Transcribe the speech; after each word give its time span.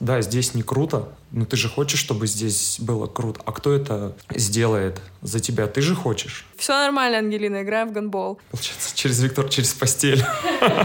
Да, 0.00 0.20
здесь 0.22 0.54
не 0.54 0.62
круто, 0.62 1.08
но 1.32 1.44
ты 1.44 1.56
же 1.56 1.68
хочешь, 1.68 1.98
чтобы 1.98 2.28
здесь 2.28 2.76
было 2.78 3.08
круто. 3.08 3.40
А 3.44 3.50
кто 3.50 3.72
это 3.72 4.16
сделает 4.30 5.00
за 5.22 5.40
тебя? 5.40 5.66
Ты 5.66 5.80
же 5.80 5.96
хочешь. 5.96 6.46
Все 6.56 6.72
нормально, 6.72 7.18
Ангелина, 7.18 7.62
играем 7.62 7.88
в 7.88 7.92
гандбол. 7.92 8.38
Получается, 8.52 8.96
через 8.96 9.20
Виктор, 9.20 9.48
через 9.48 9.74
постель. 9.74 10.24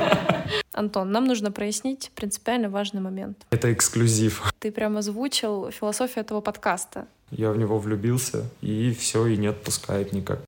Антон, 0.74 1.12
нам 1.12 1.26
нужно 1.26 1.52
прояснить 1.52 2.12
принципиально 2.16 2.70
важный 2.70 3.02
момент. 3.02 3.38
Это 3.52 3.72
эксклюзив. 3.72 4.52
Ты 4.58 4.72
прямо 4.72 5.00
озвучил 5.00 5.70
философию 5.70 6.26
этого 6.26 6.42
подкаста. 6.42 7.06
Я 7.30 7.52
в 7.52 7.58
него 7.58 7.78
влюбился, 7.78 8.50
и 8.62 8.96
все, 9.00 9.28
и 9.28 9.38
не 9.38 9.48
отпускает 9.48 10.12
никак. 10.14 10.40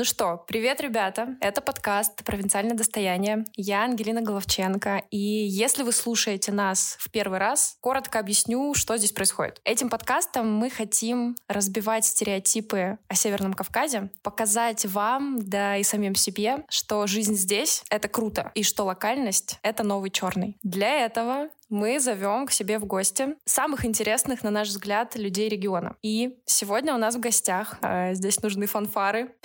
Ну 0.00 0.04
что, 0.04 0.42
привет, 0.46 0.80
ребята! 0.80 1.36
Это 1.42 1.60
подкаст 1.60 2.24
«Провинциальное 2.24 2.74
достояние». 2.74 3.44
Я 3.54 3.84
Ангелина 3.84 4.22
Головченко. 4.22 5.02
И 5.10 5.18
если 5.18 5.82
вы 5.82 5.92
слушаете 5.92 6.52
нас 6.52 6.96
в 6.98 7.10
первый 7.10 7.38
раз, 7.38 7.76
коротко 7.82 8.18
объясню, 8.18 8.72
что 8.72 8.96
здесь 8.96 9.12
происходит. 9.12 9.60
Этим 9.62 9.90
подкастом 9.90 10.50
мы 10.54 10.70
хотим 10.70 11.36
разбивать 11.48 12.06
стереотипы 12.06 12.96
о 13.08 13.14
Северном 13.14 13.52
Кавказе, 13.52 14.08
показать 14.22 14.86
вам, 14.86 15.38
да 15.38 15.76
и 15.76 15.82
самим 15.82 16.14
себе, 16.14 16.64
что 16.70 17.06
жизнь 17.06 17.34
здесь— 17.34 17.82
это 17.90 18.08
круто, 18.08 18.52
и 18.54 18.62
что 18.62 18.86
локальность— 18.86 19.58
это 19.62 19.82
новый 19.82 20.08
черный. 20.08 20.56
Для 20.62 21.04
этого 21.04 21.50
мы 21.68 22.00
зовем 22.00 22.46
к 22.46 22.52
себе 22.52 22.78
в 22.78 22.86
гости 22.86 23.36
самых 23.44 23.84
интересных, 23.84 24.42
на 24.42 24.50
наш 24.50 24.68
взгляд, 24.68 25.14
людей 25.14 25.50
региона. 25.50 25.94
И 26.00 26.38
сегодня 26.46 26.94
у 26.94 26.98
нас 26.98 27.16
в 27.16 27.20
гостях, 27.20 27.76
э, 27.82 28.14
здесь 28.14 28.42
нужны 28.42 28.64
фанфары, 28.66 29.36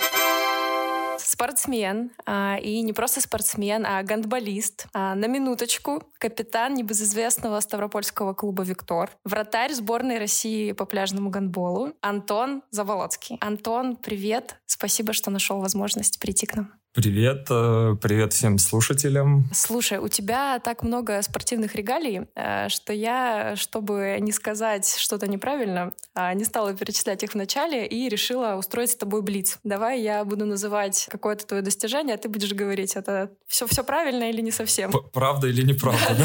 спортсмен, 1.35 2.11
а, 2.25 2.57
и 2.61 2.81
не 2.81 2.93
просто 2.93 3.19
спортсмен, 3.19 3.85
а 3.85 4.01
гандболист. 4.03 4.87
А, 4.93 5.15
на 5.15 5.27
минуточку, 5.27 6.01
капитан 6.17 6.73
небезызвестного 6.75 7.59
Ставропольского 7.59 8.33
клуба 8.33 8.63
«Виктор», 8.63 9.11
вратарь 9.25 9.73
сборной 9.73 10.17
России 10.17 10.71
по 10.71 10.85
пляжному 10.85 11.29
гандболу 11.29 11.93
Антон 12.01 12.63
Заволоцкий. 12.71 13.37
Антон, 13.41 13.97
привет! 13.97 14.55
Спасибо, 14.65 15.11
что 15.11 15.29
нашел 15.29 15.59
возможность 15.59 16.19
прийти 16.19 16.45
к 16.45 16.55
нам. 16.55 16.71
Привет, 16.95 17.47
э, 17.49 17.97
привет 18.01 18.31
всем 18.31 18.57
слушателям. 18.57 19.49
Слушай, 19.51 19.97
у 19.97 20.07
тебя 20.07 20.59
так 20.59 20.81
много 20.81 21.21
спортивных 21.23 21.75
регалий, 21.75 22.21
э, 22.35 22.69
что 22.69 22.93
я, 22.93 23.57
чтобы 23.57 24.15
не 24.21 24.31
сказать 24.31 24.95
что-то 24.97 25.27
неправильно, 25.27 25.91
а, 26.13 26.33
не 26.33 26.45
стала 26.45 26.73
перечислять 26.73 27.21
их 27.21 27.33
вначале 27.33 27.85
и 27.85 28.07
решила 28.07 28.55
устроить 28.55 28.91
с 28.91 28.95
тобой 28.95 29.23
блиц. 29.23 29.59
Давай 29.65 29.99
я 29.99 30.23
буду 30.23 30.45
называть 30.45 31.09
какое-то 31.11 31.45
твое 31.45 31.61
достижение, 31.61 32.15
а 32.15 32.17
ты 32.17 32.29
будешь 32.29 32.53
говорить, 32.53 32.95
это 32.95 33.29
все, 33.45 33.67
все 33.67 33.83
правильно 33.83 34.29
или 34.29 34.39
не 34.39 34.51
совсем? 34.51 34.93
Правда 35.11 35.47
или 35.47 35.63
неправда, 35.63 36.15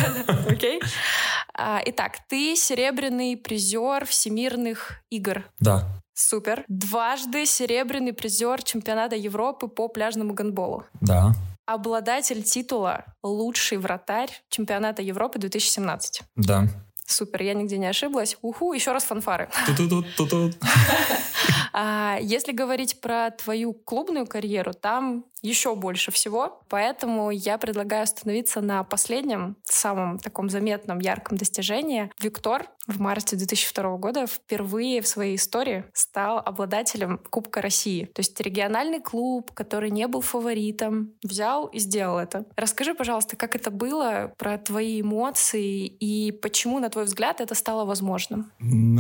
Окей. 0.49 0.81
А, 1.53 1.83
итак, 1.85 2.19
ты 2.29 2.55
серебряный 2.55 3.37
призер 3.37 4.07
всемирных 4.07 5.03
игр. 5.11 5.47
Да. 5.59 6.01
Супер. 6.21 6.65
Дважды 6.69 7.47
серебряный 7.47 8.13
призер 8.13 8.63
чемпионата 8.63 9.17
Европы 9.17 9.69
по 9.69 9.89
пляжному 9.89 10.35
гандболу. 10.35 10.85
Да. 11.01 11.33
Обладатель 11.65 12.43
титула 12.43 13.05
«Лучший 13.23 13.79
вратарь 13.79 14.31
чемпионата 14.51 15.01
Европы 15.01 15.39
2017». 15.39 16.23
Да. 16.37 16.67
Супер, 17.07 17.43
я 17.43 17.55
нигде 17.55 17.79
не 17.79 17.87
ошиблась. 17.87 18.37
Уху, 18.43 18.73
еще 18.75 18.93
раз 18.93 19.05
фанфары. 19.05 19.49
А, 21.73 22.19
если 22.21 22.51
говорить 22.51 23.01
про 23.01 23.31
твою 23.31 23.73
клубную 23.73 24.27
карьеру, 24.27 24.75
там 24.75 25.25
еще 25.43 25.75
больше 25.75 26.11
всего. 26.11 26.63
Поэтому 26.69 27.31
я 27.31 27.59
предлагаю 27.59 28.05
остановиться 28.05 28.61
на 28.61 28.85
последнем, 28.85 29.57
самом 29.65 30.19
таком 30.19 30.51
заметном, 30.51 30.99
ярком 30.99 31.37
достижении. 31.37 32.11
Виктор 32.21 32.69
в 32.87 33.01
марте 33.01 33.37
2002 33.37 33.97
года 33.99 34.27
впервые 34.27 35.01
в 35.01 35.07
своей 35.07 35.37
истории 35.37 35.85
стал 35.93 36.39
обладателем 36.39 37.21
Кубка 37.31 37.63
России. 37.63 38.07
То 38.07 38.21
есть 38.21 38.41
региональный 38.41 39.01
клуб, 39.01 39.53
который 39.53 39.91
не 39.91 40.07
был 40.09 40.21
фаворитом, 40.21 41.13
взял 41.23 41.67
и 41.67 41.79
сделал 41.79 42.19
это. 42.19 42.45
Расскажи, 42.57 42.95
пожалуйста, 42.95 43.37
как 43.37 43.55
это 43.55 43.71
было, 43.71 44.33
про 44.39 44.59
твои 44.59 45.01
эмоции 45.01 45.87
и 45.87 46.33
почему, 46.33 46.79
на 46.81 46.91
твой 46.91 47.05
взгляд, 47.05 47.41
это 47.41 47.55
стало 47.55 47.85
возможным? 47.85 48.51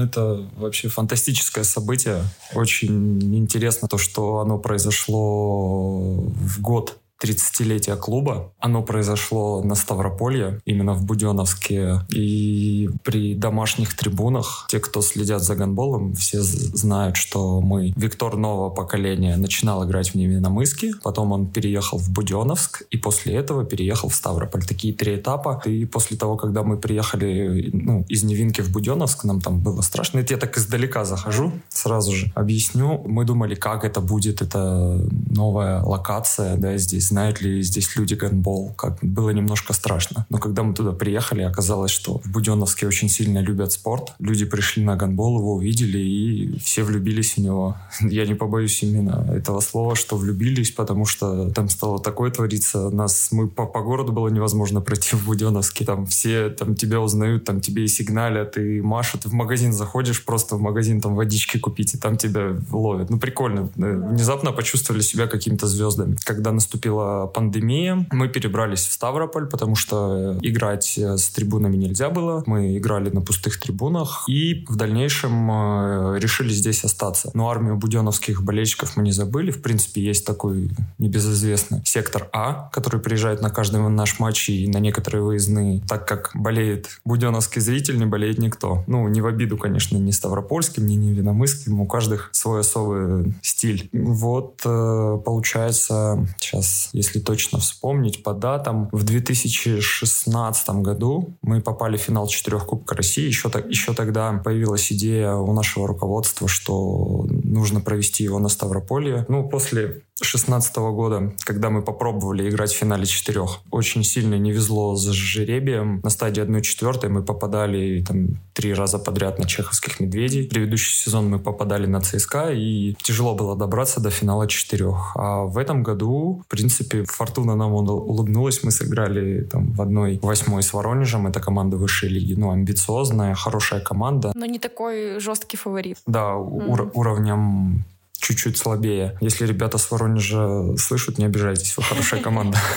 Это 0.00 0.48
вообще 0.56 0.88
фантастическое 0.88 1.64
событие. 1.64 2.22
Очень 2.54 3.36
интересно 3.36 3.88
то, 3.88 3.98
что 3.98 4.38
оно 4.38 4.58
произошло 4.58 6.29
в 6.32 6.60
год 6.60 7.00
30-летия 7.22 7.96
клуба. 7.96 8.52
Оно 8.58 8.82
произошло 8.82 9.62
на 9.62 9.74
Ставрополье, 9.74 10.60
именно 10.64 10.94
в 10.94 11.04
Буденовске. 11.04 12.00
И 12.08 12.88
при 13.04 13.34
домашних 13.34 13.94
трибунах, 13.94 14.66
те, 14.68 14.80
кто 14.80 15.02
следят 15.02 15.42
за 15.42 15.54
гандболом, 15.54 16.14
все 16.14 16.40
знают, 16.40 17.16
что 17.16 17.60
мы, 17.60 17.92
Виктор 17.96 18.36
нового 18.36 18.70
поколения, 18.70 19.36
начинал 19.36 19.84
играть 19.86 20.10
в 20.10 20.14
Невиномыске, 20.14 20.92
потом 21.02 21.32
он 21.32 21.46
переехал 21.46 21.98
в 21.98 22.10
Буденовск, 22.10 22.82
и 22.90 22.96
после 22.96 23.34
этого 23.34 23.64
переехал 23.64 24.08
в 24.08 24.14
Ставрополь. 24.14 24.64
Такие 24.64 24.94
три 24.94 25.16
этапа. 25.16 25.62
И 25.66 25.84
после 25.84 26.16
того, 26.16 26.36
когда 26.36 26.62
мы 26.62 26.78
приехали 26.78 27.70
ну, 27.72 28.04
из 28.08 28.22
Невинки 28.22 28.62
в 28.62 28.70
Буденовск, 28.72 29.24
нам 29.24 29.40
там 29.40 29.60
было 29.60 29.82
страшно. 29.82 30.20
Это 30.20 30.34
я 30.34 30.38
так 30.38 30.56
издалека 30.56 31.04
захожу, 31.04 31.52
сразу 31.68 32.12
же 32.12 32.32
объясню. 32.34 33.02
Мы 33.06 33.24
думали, 33.24 33.54
как 33.54 33.84
это 33.84 34.00
будет, 34.00 34.40
это 34.42 35.06
новая 35.30 35.82
локация, 35.82 36.56
да, 36.56 36.76
здесь 36.78 37.09
знают 37.10 37.42
ли 37.42 37.62
здесь 37.62 37.96
люди 37.96 38.14
гандбол. 38.14 38.72
Как 38.76 38.98
было 39.02 39.30
немножко 39.30 39.72
страшно. 39.72 40.26
Но 40.30 40.38
когда 40.38 40.62
мы 40.62 40.74
туда 40.74 40.92
приехали, 40.92 41.42
оказалось, 41.42 41.90
что 41.90 42.20
в 42.24 42.30
Буденовске 42.30 42.86
очень 42.86 43.08
сильно 43.08 43.40
любят 43.40 43.72
спорт. 43.72 44.14
Люди 44.20 44.44
пришли 44.44 44.84
на 44.84 44.96
гандбол, 44.96 45.38
его 45.38 45.54
увидели, 45.54 45.98
и 45.98 46.58
все 46.60 46.84
влюбились 46.84 47.34
в 47.34 47.38
него. 47.38 47.76
Я 48.00 48.26
не 48.26 48.34
побоюсь 48.34 48.82
именно 48.82 49.26
этого 49.32 49.60
слова, 49.60 49.96
что 49.96 50.16
влюбились, 50.16 50.70
потому 50.70 51.04
что 51.04 51.50
там 51.50 51.68
стало 51.68 51.98
такое 52.00 52.30
твориться. 52.30 52.90
Нас, 52.90 53.28
мы 53.32 53.48
по, 53.48 53.66
по 53.66 53.82
городу 53.82 54.12
было 54.12 54.28
невозможно 54.28 54.80
пройти 54.80 55.16
в 55.16 55.26
Буденовске. 55.26 55.84
Там 55.84 56.06
все 56.06 56.50
там 56.50 56.74
тебя 56.74 57.00
узнают, 57.00 57.44
там 57.44 57.60
тебе 57.60 57.84
и 57.84 57.88
сигналят, 57.88 58.56
и 58.56 58.80
машут. 58.80 59.24
В 59.24 59.32
магазин 59.32 59.72
заходишь, 59.72 60.24
просто 60.24 60.56
в 60.56 60.60
магазин 60.60 61.00
там 61.00 61.14
водички 61.14 61.58
купить, 61.58 61.94
и 61.94 61.98
там 61.98 62.16
тебя 62.16 62.56
ловят. 62.70 63.10
Ну, 63.10 63.18
прикольно. 63.18 63.68
Внезапно 63.74 64.52
почувствовали 64.52 65.02
себя 65.02 65.26
какими-то 65.26 65.66
звездами. 65.66 66.16
Когда 66.24 66.52
наступила 66.52 66.99
наступила 67.00 67.26
пандемия, 67.26 68.06
мы 68.10 68.28
перебрались 68.28 68.86
в 68.86 68.92
Ставрополь, 68.92 69.46
потому 69.46 69.76
что 69.76 70.38
играть 70.42 70.98
с 70.98 71.30
трибунами 71.30 71.76
нельзя 71.76 72.10
было. 72.10 72.42
Мы 72.46 72.76
играли 72.76 73.10
на 73.10 73.20
пустых 73.20 73.58
трибунах 73.58 74.24
и 74.28 74.64
в 74.68 74.76
дальнейшем 74.76 75.50
э, 75.50 76.18
решили 76.18 76.50
здесь 76.50 76.84
остаться. 76.84 77.30
Но 77.34 77.48
армию 77.48 77.76
буденовских 77.76 78.42
болельщиков 78.42 78.96
мы 78.96 79.02
не 79.02 79.12
забыли. 79.12 79.50
В 79.50 79.62
принципе, 79.62 80.02
есть 80.02 80.26
такой 80.26 80.70
небезызвестный 80.98 81.82
сектор 81.84 82.28
А, 82.32 82.68
который 82.72 83.00
приезжает 83.00 83.40
на 83.42 83.50
каждый 83.50 83.80
наш 83.80 84.18
матч 84.18 84.50
и 84.50 84.68
на 84.68 84.78
некоторые 84.78 85.22
выездные, 85.22 85.80
так 85.88 86.06
как 86.06 86.30
болеет 86.34 87.00
буденовский 87.04 87.60
зритель, 87.60 87.98
не 87.98 88.06
болеет 88.06 88.38
никто. 88.38 88.84
Ну, 88.86 89.08
не 89.08 89.20
в 89.20 89.26
обиду, 89.26 89.56
конечно, 89.56 89.96
ни 89.96 90.10
ставропольским, 90.10 90.86
ни 90.86 90.94
невиномысским. 90.94 91.80
У 91.80 91.86
каждых 91.86 92.30
свой 92.32 92.60
особый 92.60 93.34
стиль. 93.42 93.88
Вот, 93.92 94.62
э, 94.64 95.18
получается, 95.24 96.26
сейчас 96.38 96.89
если 96.92 97.20
точно 97.20 97.58
вспомнить 97.58 98.22
по 98.22 98.32
датам, 98.32 98.88
в 98.92 99.04
2016 99.04 100.68
году 100.80 101.36
мы 101.42 101.60
попали 101.60 101.96
в 101.96 102.00
финал 102.00 102.26
четырех 102.26 102.66
Кубка 102.66 102.94
России. 102.94 103.26
Еще, 103.26 103.50
еще 103.68 103.94
тогда 103.94 104.32
появилась 104.32 104.92
идея 104.92 105.34
у 105.34 105.52
нашего 105.52 105.86
руководства, 105.86 106.48
что 106.48 107.26
нужно 107.28 107.80
провести 107.80 108.24
его 108.24 108.38
на 108.38 108.48
Ставрополье. 108.48 109.24
Ну, 109.28 109.48
после 109.48 110.02
2016 110.20 110.76
года, 110.76 111.32
когда 111.44 111.70
мы 111.70 111.82
попробовали 111.82 112.48
играть 112.48 112.72
в 112.72 112.76
финале 112.76 113.06
четырех. 113.06 113.60
Очень 113.70 114.04
сильно 114.04 114.34
не 114.34 114.52
везло 114.52 114.94
с 114.94 115.06
жеребием. 115.08 116.00
На 116.02 116.10
стадии 116.10 116.42
1-4 116.42 117.08
мы 117.08 117.22
попадали 117.22 118.04
там 118.06 118.38
три 118.52 118.74
раза 118.74 118.98
подряд 118.98 119.38
на 119.38 119.46
чеховских 119.46 119.98
медведей. 119.98 120.46
Предыдущий 120.46 120.94
сезон 120.94 121.30
мы 121.30 121.38
попадали 121.38 121.86
на 121.86 122.00
ЦСКА, 122.00 122.52
и 122.52 122.94
тяжело 123.02 123.34
было 123.34 123.56
добраться 123.56 124.00
до 124.00 124.10
финала 124.10 124.46
четырех. 124.46 125.12
А 125.16 125.44
в 125.44 125.56
этом 125.56 125.82
году, 125.82 126.42
в 126.46 126.50
принципе, 126.50 127.04
фортуна 127.04 127.56
нам 127.56 127.72
улыбнулась. 127.72 128.62
Мы 128.62 128.70
сыграли 128.72 129.44
там 129.44 129.72
в 129.72 129.80
одной 129.80 130.18
восьмой 130.22 130.62
с 130.62 130.74
Воронежем. 130.74 131.26
Это 131.26 131.40
команда 131.40 131.78
высшей 131.78 132.10
лиги. 132.10 132.34
Ну, 132.34 132.50
амбициозная, 132.50 133.34
хорошая 133.34 133.80
команда. 133.80 134.32
Но 134.34 134.44
не 134.44 134.58
такой 134.58 135.18
жесткий 135.18 135.56
фаворит. 135.56 135.96
Да, 136.06 136.32
mm. 136.34 136.66
ур- 136.68 136.90
уровнем 136.92 137.84
чуть-чуть 138.20 138.56
слабее. 138.56 139.16
Если 139.20 139.46
ребята 139.46 139.78
с 139.78 139.90
Воронежа 139.90 140.76
слышат, 140.76 141.18
не 141.18 141.24
обижайтесь, 141.24 141.76
вы 141.76 141.82
хорошая 141.82 142.22
команда. 142.22 142.58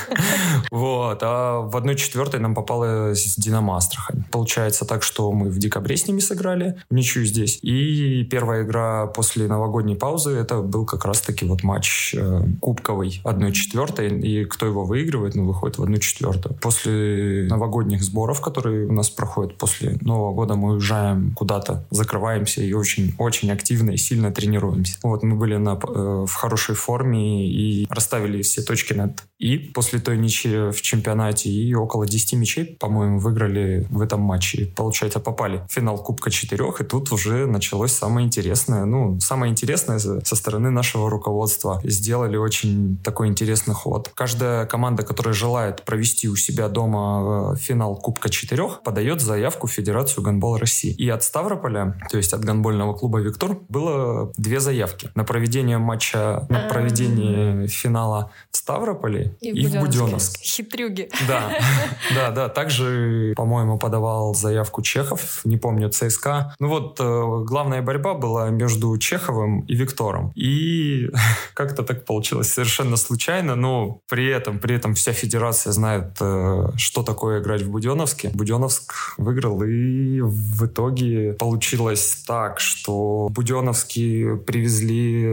Вот. 0.71 1.19
А 1.21 1.61
в 1.61 1.75
1-4 1.75 2.39
нам 2.39 2.55
попалась 2.55 3.35
Динамо 3.35 3.77
Астрахань. 3.77 4.23
Получается 4.31 4.85
так, 4.85 5.03
что 5.03 5.31
мы 5.31 5.49
в 5.49 5.59
декабре 5.59 5.97
с 5.97 6.07
ними 6.07 6.19
сыграли, 6.19 6.77
в 6.89 6.93
ничью 6.93 7.25
здесь. 7.25 7.59
И 7.61 8.23
первая 8.23 8.63
игра 8.63 9.07
после 9.07 9.47
новогодней 9.47 9.95
паузы, 9.95 10.31
это 10.31 10.61
был 10.61 10.85
как 10.85 11.05
раз-таки 11.05 11.45
вот 11.45 11.63
матч 11.63 12.15
э, 12.17 12.43
кубковый 12.59 13.21
1-4, 13.23 14.19
и 14.21 14.45
кто 14.45 14.65
его 14.65 14.83
выигрывает, 14.85 15.35
ну, 15.35 15.45
выходит 15.45 15.77
в 15.77 15.83
1-4. 15.83 16.59
После 16.59 17.47
новогодних 17.49 18.03
сборов, 18.03 18.41
которые 18.41 18.87
у 18.87 18.93
нас 18.93 19.09
проходят 19.09 19.57
после 19.57 19.97
Нового 20.01 20.33
года, 20.33 20.55
мы 20.55 20.73
уезжаем 20.73 21.33
куда-то, 21.35 21.85
закрываемся 21.89 22.61
и 22.61 22.73
очень-очень 22.73 23.51
активно 23.51 23.91
и 23.91 23.97
сильно 23.97 24.31
тренируемся. 24.31 24.97
Вот 25.03 25.23
мы 25.23 25.32
были 25.33 25.57
на, 25.57 25.71
э, 25.71 26.25
в 26.27 26.33
хорошей 26.33 26.75
форме 26.75 27.47
и 27.47 27.87
расставили 27.89 28.41
все 28.41 28.61
точки 28.61 28.93
над 28.93 29.23
«и» 29.43 29.57
после 29.57 29.99
той 29.99 30.17
ничьи 30.17 30.71
в 30.71 30.81
чемпионате 30.81 31.49
и 31.49 31.73
около 31.75 32.05
10 32.05 32.33
мячей, 32.33 32.65
по-моему, 32.79 33.19
выиграли 33.19 33.85
в 33.89 34.01
этом 34.01 34.21
матче. 34.21 34.71
Получается, 34.75 35.19
попали 35.19 35.61
в 35.67 35.73
финал 35.73 35.97
Кубка 35.97 36.31
четырех, 36.31 36.79
и 36.79 36.85
тут 36.85 37.11
уже 37.11 37.45
началось 37.45 37.91
самое 37.91 38.25
интересное. 38.25 38.85
Ну, 38.85 39.19
самое 39.19 39.51
интересное 39.51 39.99
со 39.99 40.35
стороны 40.35 40.69
нашего 40.69 41.09
руководства. 41.09 41.81
Сделали 41.83 42.37
очень 42.37 42.97
такой 43.03 43.27
интересный 43.27 43.73
ход. 43.73 44.09
Каждая 44.15 44.65
команда, 44.65 45.03
которая 45.03 45.33
желает 45.33 45.83
провести 45.83 46.29
у 46.29 46.35
себя 46.35 46.69
дома 46.69 47.53
э, 47.53 47.57
финал 47.57 47.95
Кубка 47.97 48.29
четырех, 48.29 48.81
подает 48.83 49.21
заявку 49.21 49.67
в 49.67 49.71
Федерацию 49.71 50.23
гандбола 50.23 50.59
России. 50.59 50.93
И 50.93 51.09
от 51.09 51.23
Ставрополя, 51.23 51.99
то 52.09 52.17
есть 52.17 52.33
от 52.33 52.45
гандбольного 52.45 52.93
клуба 52.93 53.19
«Виктор», 53.19 53.57
было 53.67 54.31
две 54.37 54.59
заявки 54.59 55.09
на 55.15 55.23
проведение 55.23 55.77
матча, 55.77 56.45
на 56.49 56.67
проведение 56.69 57.67
финала 57.67 58.31
в 58.51 58.57
Ставрополе 58.57 59.32
и, 59.41 59.49
и 59.49 59.67
в 59.67 59.79
Буденновске. 59.79 60.43
Хитрюги. 60.43 61.09
Да, 61.27 61.51
да, 62.15 62.31
да. 62.31 62.49
Также, 62.49 63.33
по-моему, 63.35 63.77
подавал 63.77 64.33
заявку 64.35 64.81
Чехов, 64.81 65.41
не 65.43 65.57
помню, 65.57 65.89
ЦСКА. 65.89 66.55
Ну 66.59 66.67
вот, 66.67 66.99
э, 66.99 67.43
главная 67.45 67.81
борьба 67.81 68.13
была 68.13 68.49
между 68.49 68.97
Чеховым 68.97 69.61
и 69.61 69.75
Виктором. 69.75 70.31
И 70.35 71.09
как-то 71.53 71.83
так 71.83 72.05
получилось 72.05 72.51
совершенно 72.51 72.97
случайно, 72.97 73.55
но 73.55 73.99
при 74.09 74.27
этом, 74.27 74.59
при 74.59 74.75
этом 74.75 74.93
вся 74.93 75.13
федерация 75.13 75.73
знает, 75.73 76.17
э, 76.19 76.69
что 76.77 77.03
такое 77.03 77.41
играть 77.41 77.61
в 77.61 77.71
Буденновске. 77.71 78.29
Буденновск 78.33 78.93
выиграл, 79.17 79.63
и 79.63 80.21
в 80.21 80.65
итоге 80.65 81.33
получилось 81.33 82.23
так, 82.27 82.59
что 82.59 83.29
Буденновские 83.31 84.37
привезли 84.37 85.25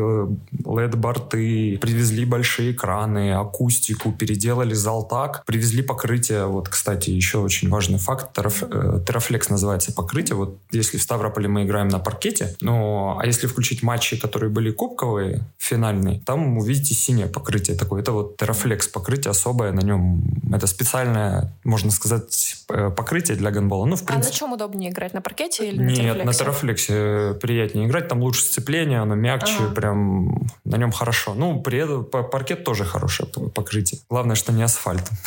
LED-борты, 0.64 1.75
э, 1.75 1.79
привезли 1.79 2.25
большие 2.25 2.73
экраны, 2.73 3.32
акустику, 3.32 3.89
переделали 3.94 4.75
зал 4.75 5.06
так, 5.06 5.44
привезли 5.44 5.82
покрытие. 5.82 6.46
Вот, 6.46 6.69
кстати, 6.69 7.10
еще 7.10 7.38
очень 7.38 7.69
важный 7.69 7.98
факт. 7.98 8.32
Тераф, 8.34 8.62
э, 8.62 9.00
Терафлекс 9.06 9.48
называется 9.48 9.92
покрытие. 9.92 10.37
Вот 10.37 10.58
если 10.70 10.98
в 10.98 11.02
Ставрополе 11.02 11.48
мы 11.48 11.64
играем 11.64 11.88
на 11.88 11.98
паркете, 11.98 12.56
ну, 12.60 13.19
а 13.19 13.26
если 13.26 13.46
включить 13.46 13.82
матчи, 13.82 14.16
которые 14.16 14.50
были 14.50 14.70
кубковые, 14.70 15.40
финальные, 15.58 16.20
там 16.20 16.58
увидите 16.58 16.94
синее 16.94 17.26
покрытие 17.26 17.76
такое. 17.76 18.02
Это 18.02 18.12
вот 18.12 18.37
Терафлекс 18.37 18.88
покрытие 18.88 19.31
особое, 19.31 19.72
на 19.72 19.81
нем 19.81 20.22
это 20.52 20.66
специальное, 20.66 21.52
можно 21.64 21.90
сказать, 21.90 22.56
покрытие 22.66 23.36
для 23.36 23.50
гандбола. 23.50 23.86
Ну, 23.86 23.96
в 23.96 24.04
принципе... 24.04 24.28
А 24.28 24.32
на 24.32 24.38
чем 24.38 24.52
удобнее 24.52 24.90
играть? 24.90 25.14
На 25.14 25.20
паркете 25.20 25.69
или 25.69 25.82
Нет, 25.82 25.88
на 25.88 25.94
Терафлексе? 25.94 26.25
на 26.25 26.32
Терафлексе 26.32 27.34
приятнее 27.40 27.86
играть, 27.86 28.08
там 28.08 28.22
лучше 28.22 28.43
сцепление, 28.43 29.00
оно 29.00 29.14
мягче, 29.14 29.54
ага. 29.60 29.75
прям 29.75 30.46
на 30.64 30.76
нем 30.76 30.93
хорошо. 30.93 31.34
Ну, 31.34 31.60
при 31.60 31.78
этом 31.78 32.04
паркет 32.04 32.64
тоже 32.64 32.84
хорошее 32.84 33.28
покрытие. 33.28 33.69
Главное, 34.08 34.37
что 34.37 34.52
не 34.52 34.62
асфальт. 34.62 35.11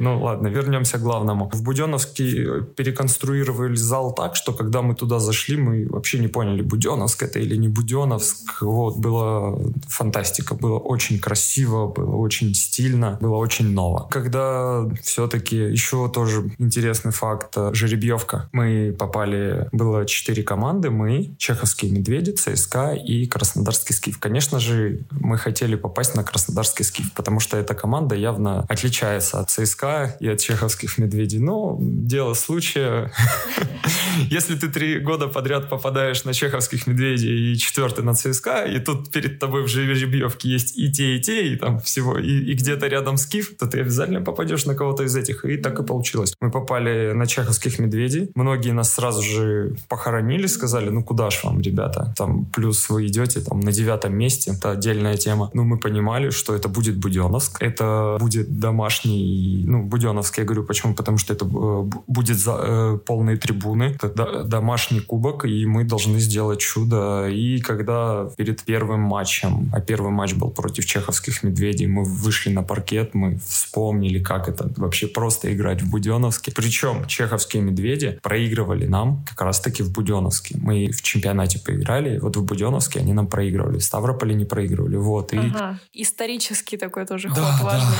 Ну 0.00 0.22
ладно, 0.22 0.46
вернемся 0.46 0.98
к 0.98 1.02
главному. 1.02 1.50
В 1.52 1.62
Буденовске 1.62 2.62
переконструировали 2.76 3.74
зал 3.74 4.14
так, 4.14 4.36
что 4.36 4.52
когда 4.52 4.80
мы 4.80 4.94
туда 4.94 5.18
зашли, 5.18 5.56
мы 5.56 5.88
вообще 5.88 6.18
не 6.18 6.28
поняли, 6.28 6.62
Буденовск 6.62 7.24
это 7.24 7.40
или 7.40 7.56
не 7.56 7.68
Буденовск. 7.68 8.62
Вот, 8.62 8.96
была 8.98 9.58
фантастика. 9.88 10.54
Было 10.54 10.78
очень 10.78 11.18
красиво, 11.18 11.88
было 11.88 12.14
очень 12.16 12.54
стильно, 12.54 13.18
было 13.20 13.36
очень 13.36 13.72
ново. 13.72 14.08
Когда 14.10 14.88
все-таки 15.02 15.56
еще 15.56 16.08
тоже 16.08 16.50
интересный 16.58 17.12
факт, 17.12 17.56
жеребьевка. 17.72 18.48
Мы 18.52 18.94
попали, 18.98 19.68
было 19.72 20.06
четыре 20.06 20.42
команды, 20.42 20.90
мы, 20.90 21.34
Чеховские 21.38 21.90
Медведи, 21.92 22.30
ЦСКА 22.30 22.92
и 22.92 23.26
Краснодарский 23.26 23.94
Скиф. 23.94 24.18
Конечно 24.18 24.60
же, 24.60 25.00
мы 25.10 25.38
хотели 25.38 25.76
попасть 25.76 26.14
на 26.14 26.24
Краснодарский 26.24 26.84
Скиф, 26.84 27.12
потому 27.14 27.40
что 27.40 27.47
эта 27.56 27.74
команда 27.74 28.14
явно 28.14 28.64
отличается 28.68 29.40
от 29.40 29.50
ЦСКА 29.50 30.16
и 30.20 30.28
от 30.28 30.40
чеховских 30.40 30.98
медведей. 30.98 31.38
Но 31.38 31.76
дело 31.80 32.34
случая. 32.34 33.12
Если 34.30 34.56
ты 34.56 34.68
три 34.68 34.98
года 34.98 35.28
подряд 35.28 35.68
попадаешь 35.68 36.24
на 36.24 36.34
чеховских 36.34 36.86
медведей 36.86 37.52
и 37.52 37.56
четвертый 37.56 38.04
на 38.04 38.14
ЦСКА, 38.14 38.64
и 38.64 38.78
тут 38.78 39.10
перед 39.10 39.38
тобой 39.38 39.62
в 39.62 39.68
жеребьевке 39.68 40.48
есть 40.48 40.76
и 40.76 40.90
те, 40.90 41.16
и 41.16 41.20
те, 41.20 41.52
и 41.52 41.56
там 41.56 41.80
всего, 41.80 42.18
и, 42.18 42.30
и 42.30 42.54
где-то 42.54 42.86
рядом 42.88 43.16
скиф, 43.16 43.56
то 43.56 43.66
ты 43.66 43.80
обязательно 43.80 44.20
попадешь 44.20 44.66
на 44.66 44.74
кого-то 44.74 45.04
из 45.04 45.16
этих. 45.16 45.44
И 45.44 45.56
так 45.56 45.78
и 45.78 45.84
получилось. 45.84 46.34
Мы 46.40 46.50
попали 46.50 47.12
на 47.12 47.26
чеховских 47.26 47.78
медведей. 47.78 48.30
Многие 48.34 48.72
нас 48.72 48.94
сразу 48.94 49.22
же 49.22 49.76
похоронили, 49.88 50.46
сказали, 50.46 50.90
ну 50.90 51.04
куда 51.04 51.30
ж 51.30 51.40
вам, 51.44 51.60
ребята? 51.60 52.12
Там 52.16 52.46
плюс 52.46 52.88
вы 52.88 53.06
идете 53.06 53.40
там 53.40 53.60
на 53.60 53.72
девятом 53.72 54.16
месте, 54.16 54.52
это 54.56 54.72
отдельная 54.72 55.16
тема. 55.16 55.50
Но 55.54 55.64
мы 55.64 55.78
понимали, 55.78 56.30
что 56.30 56.54
это 56.54 56.68
будет 56.68 56.96
Буденновск, 57.38 57.62
это 57.62 58.16
будет 58.20 58.58
домашний, 58.58 59.64
ну, 59.66 59.82
Буденовск, 59.84 60.38
я 60.38 60.44
говорю, 60.44 60.64
почему? 60.64 60.94
Потому 60.94 61.18
что 61.18 61.32
это 61.32 61.44
э, 61.44 61.90
будет 62.06 62.38
за, 62.38 62.58
э, 62.60 62.98
полные 63.06 63.36
трибуны, 63.36 63.96
это 64.02 64.44
домашний 64.44 65.00
кубок, 65.00 65.44
и 65.44 65.66
мы 65.66 65.84
должны 65.84 66.18
сделать 66.18 66.60
чудо. 66.60 67.28
И 67.28 67.60
когда 67.60 68.28
перед 68.36 68.62
первым 68.62 69.00
матчем, 69.00 69.70
а 69.72 69.80
первый 69.80 70.10
матч 70.10 70.34
был 70.34 70.50
против 70.50 70.84
чеховских 70.84 71.42
медведей, 71.42 71.86
мы 71.86 72.04
вышли 72.04 72.50
на 72.50 72.62
паркет, 72.62 73.14
мы 73.14 73.38
вспомнили, 73.38 74.22
как 74.22 74.48
это 74.48 74.70
вообще 74.76 75.06
просто 75.06 75.52
играть 75.52 75.82
в 75.82 75.90
Буденовске. 75.90 76.52
Причем 76.54 77.06
чеховские 77.06 77.62
медведи 77.62 78.18
проигрывали 78.22 78.86
нам 78.86 79.24
как 79.28 79.42
раз-таки 79.42 79.82
в 79.82 79.92
Буденовске. 79.92 80.56
Мы 80.60 80.90
в 80.90 81.02
чемпионате 81.02 81.58
поиграли, 81.58 82.18
вот 82.18 82.36
в 82.36 82.44
Буденовске 82.44 83.00
они 83.00 83.12
нам 83.12 83.26
проигрывали, 83.26 83.78
в 83.78 83.84
Ставрополе 83.84 84.34
не 84.34 84.44
проигрывали. 84.44 84.96
Вот, 84.96 85.32
и... 85.32 85.38
ага. 85.38 85.78
Исторический 85.92 86.76
такой 86.76 87.06
тоже 87.06 87.27
да, 87.34 87.52
ход 87.52 87.64
важный. 87.64 87.96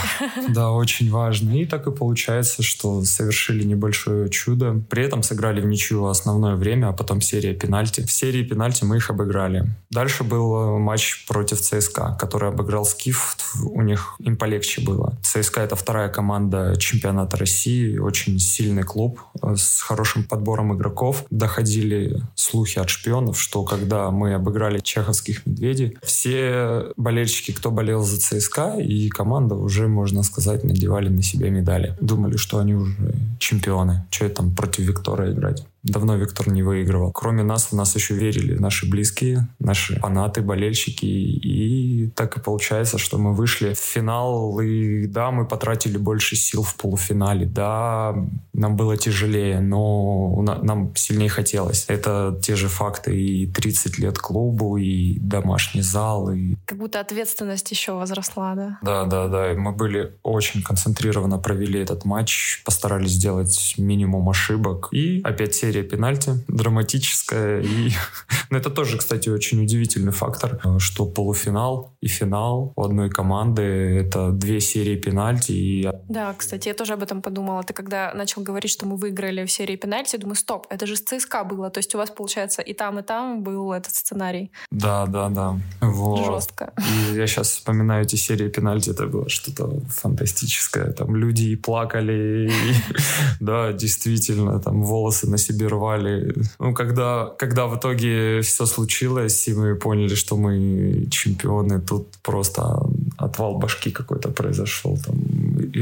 Да, 0.48 0.54
да, 0.54 0.70
очень 0.72 1.10
важно. 1.10 1.50
И 1.52 1.66
так 1.66 1.86
и 1.86 1.92
получается, 1.92 2.62
что 2.62 3.04
совершили 3.04 3.64
небольшое 3.64 4.28
чудо. 4.28 4.82
При 4.88 5.04
этом 5.04 5.22
сыграли 5.22 5.60
в 5.60 5.66
ничью 5.66 6.06
основное 6.06 6.56
время, 6.56 6.88
а 6.88 6.92
потом 6.92 7.20
серия 7.20 7.54
пенальти. 7.54 8.04
В 8.04 8.10
серии 8.10 8.42
пенальти 8.42 8.84
мы 8.84 8.96
их 8.96 9.10
обыграли. 9.10 9.66
Дальше 9.90 10.24
был 10.24 10.54
э, 10.54 10.78
матч 10.78 11.26
против 11.26 11.60
ЦСКА, 11.60 12.16
который 12.18 12.50
обыграл 12.50 12.84
Скиф. 12.84 13.36
У 13.62 13.82
них 13.82 14.16
им 14.20 14.36
полегче 14.36 14.82
было. 14.82 15.16
ЦСКА— 15.22 15.60
это 15.62 15.76
вторая 15.76 16.08
команда 16.08 16.76
чемпионата 16.78 17.36
России. 17.36 17.98
Очень 17.98 18.38
сильный 18.38 18.82
клуб 18.82 19.20
э, 19.42 19.54
с 19.56 19.80
хорошим 19.80 20.24
подбором 20.24 20.74
игроков. 20.76 21.24
Доходили 21.30 22.22
слухи 22.34 22.78
от 22.78 22.88
шпионов, 22.88 23.40
что 23.40 23.64
когда 23.64 24.10
мы 24.10 24.34
обыграли 24.34 24.80
чеховских 24.80 25.46
медведей, 25.46 25.98
все 26.02 26.92
болельщики, 26.96 27.52
кто 27.52 27.70
болел 27.70 28.02
за 28.02 28.18
ЦСКА 28.20 28.76
и 28.78 29.08
команда 29.18 29.56
уже, 29.56 29.88
можно 29.88 30.22
сказать, 30.22 30.64
надевали 30.64 31.08
на 31.08 31.22
себя 31.22 31.50
медали. 31.50 31.96
Думали, 32.00 32.36
что 32.36 32.58
они 32.58 32.74
уже 32.74 33.14
чемпионы. 33.40 34.04
Что 34.10 34.28
там 34.28 34.54
против 34.54 34.86
Виктора 34.86 35.32
играть? 35.32 35.66
Давно 35.82 36.16
Виктор 36.16 36.48
не 36.48 36.62
выигрывал. 36.62 37.12
Кроме 37.12 37.42
нас, 37.42 37.70
в 37.70 37.74
нас 37.74 37.94
еще 37.94 38.14
верили 38.14 38.54
наши 38.54 38.88
близкие, 38.88 39.48
наши 39.58 39.98
фанаты, 40.00 40.42
болельщики. 40.42 41.06
И 41.06 42.10
так 42.14 42.36
и 42.36 42.40
получается, 42.40 42.98
что 42.98 43.18
мы 43.18 43.34
вышли 43.34 43.74
в 43.74 43.78
финал. 43.78 44.60
И 44.60 45.06
да, 45.06 45.30
мы 45.30 45.46
потратили 45.46 45.96
больше 45.98 46.36
сил 46.36 46.62
в 46.62 46.74
полуфинале. 46.74 47.46
Да, 47.46 48.14
нам 48.52 48.76
было 48.76 48.96
тяжелее, 48.96 49.60
но 49.60 50.42
нам 50.62 50.94
сильнее 50.96 51.28
хотелось. 51.28 51.84
Это 51.88 52.38
те 52.42 52.56
же 52.56 52.68
факты. 52.68 53.18
И 53.18 53.46
30 53.46 53.98
лет 53.98 54.18
клубу, 54.18 54.76
и 54.76 55.18
домашний 55.20 55.82
зал. 55.82 56.30
И... 56.32 56.56
Как 56.66 56.78
будто 56.78 57.00
ответственность 57.00 57.70
еще 57.70 57.92
возросла, 57.92 58.54
да? 58.54 58.78
Да, 58.82 59.04
да, 59.04 59.28
да. 59.28 59.54
Мы 59.56 59.72
были 59.72 60.12
очень 60.22 60.62
концентрированно 60.62 61.38
провели 61.38 61.80
этот 61.80 62.04
матч, 62.04 62.62
постарались 62.64 63.12
сделать 63.12 63.74
минимум 63.78 64.28
ошибок. 64.28 64.88
И 64.92 65.20
опять 65.22 65.54
серия 65.68 65.82
пенальти, 65.82 66.30
драматическая. 66.48 67.60
И... 67.60 67.90
Но 68.50 68.56
это 68.56 68.70
тоже, 68.70 68.96
кстати, 68.96 69.28
очень 69.28 69.62
удивительный 69.62 70.12
фактор, 70.12 70.60
что 70.78 71.04
полуфинал 71.04 71.92
и 72.00 72.08
финал 72.08 72.72
у 72.76 72.82
одной 72.82 73.10
команды— 73.10 73.62
это 73.62 74.30
две 74.30 74.60
серии 74.60 74.96
пенальти. 74.96 75.52
И... 75.52 75.90
Да, 76.08 76.34
кстати, 76.38 76.68
я 76.68 76.74
тоже 76.74 76.94
об 76.94 77.02
этом 77.02 77.20
подумала. 77.20 77.62
Ты 77.62 77.74
когда 77.74 78.14
начал 78.14 78.42
говорить, 78.42 78.70
что 78.70 78.86
мы 78.86 78.96
выиграли 78.96 79.44
в 79.44 79.50
серии 79.50 79.76
пенальти, 79.76 80.16
думаю, 80.16 80.36
стоп, 80.36 80.66
это 80.70 80.86
же 80.86 80.96
с 80.96 81.00
ЦСКА 81.00 81.44
было. 81.44 81.70
То 81.70 81.80
есть 81.80 81.94
у 81.94 81.98
вас, 81.98 82.10
получается, 82.10 82.62
и 82.62 82.72
там, 82.72 82.98
и 82.98 83.02
там 83.02 83.42
был 83.42 83.72
этот 83.72 83.94
сценарий. 83.94 84.50
Да, 84.70 85.06
да, 85.06 85.28
да. 85.28 85.58
Вот. 85.82 86.24
Жестко. 86.24 86.72
И 86.78 87.16
я 87.16 87.26
сейчас 87.26 87.50
вспоминаю 87.50 88.04
эти 88.04 88.16
серии 88.16 88.48
пенальти, 88.48 88.90
это 88.90 89.06
было 89.06 89.28
что-то 89.28 89.80
фантастическое. 89.88 90.92
Там 90.92 91.14
люди 91.14 91.42
и 91.42 91.56
плакали, 91.56 92.50
да, 93.40 93.72
действительно, 93.72 94.60
там 94.60 94.82
волосы 94.82 95.28
на 95.28 95.38
себе 95.38 95.57
рвали. 95.66 96.34
Ну, 96.58 96.74
когда, 96.74 97.32
когда 97.38 97.66
в 97.66 97.76
итоге 97.76 98.40
все 98.42 98.66
случилось, 98.66 99.48
и 99.48 99.54
мы 99.54 99.74
поняли, 99.74 100.14
что 100.14 100.36
мы 100.36 101.06
чемпионы, 101.10 101.80
тут 101.80 102.06
просто 102.22 102.80
отвал 103.16 103.58
башки 103.58 103.90
какой-то 103.90 104.28
произошел, 104.28 104.98
там 105.06 105.16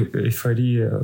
эйфория. 0.05 1.01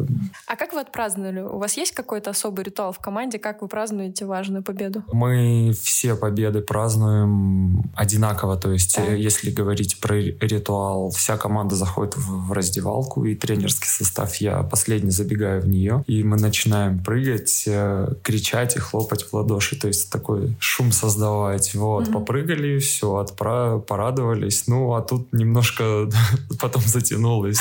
А 0.46 0.56
как 0.56 0.72
вы 0.72 0.80
отпраздновали? 0.80 1.40
У 1.40 1.58
вас 1.58 1.76
есть 1.76 1.92
какой-то 1.92 2.30
особый 2.30 2.64
ритуал 2.64 2.92
в 2.92 2.98
команде? 2.98 3.38
Как 3.38 3.62
вы 3.62 3.68
празднуете 3.68 4.24
важную 4.24 4.62
победу? 4.62 5.02
Мы 5.12 5.72
все 5.80 6.14
победы 6.16 6.60
празднуем 6.60 7.90
одинаково. 7.94 8.56
То 8.56 8.70
есть, 8.72 8.96
да. 8.96 9.12
если 9.12 9.50
говорить 9.50 10.00
про 10.00 10.16
ритуал, 10.20 11.10
вся 11.10 11.36
команда 11.36 11.74
заходит 11.74 12.16
в 12.16 12.52
раздевалку, 12.52 13.24
и 13.24 13.34
тренерский 13.34 13.88
состав, 13.88 14.36
я 14.36 14.62
последний 14.62 15.10
забегаю 15.10 15.62
в 15.62 15.68
нее, 15.68 16.04
и 16.06 16.22
мы 16.24 16.36
начинаем 16.36 17.02
прыгать, 17.02 17.64
э, 17.66 18.14
кричать 18.22 18.76
и 18.76 18.78
хлопать 18.80 19.24
в 19.24 19.32
ладоши. 19.34 19.78
То 19.78 19.88
есть, 19.88 20.10
такой 20.10 20.56
шум 20.58 20.92
создавать. 20.92 21.74
Вот, 21.74 22.08
угу. 22.08 22.18
попрыгали, 22.18 22.78
все, 22.78 23.16
отправ... 23.16 23.84
порадовались. 23.86 24.66
Ну, 24.66 24.94
а 24.94 25.02
тут 25.02 25.32
немножко 25.32 26.08
потом 26.60 26.82
затянулось. 26.82 27.60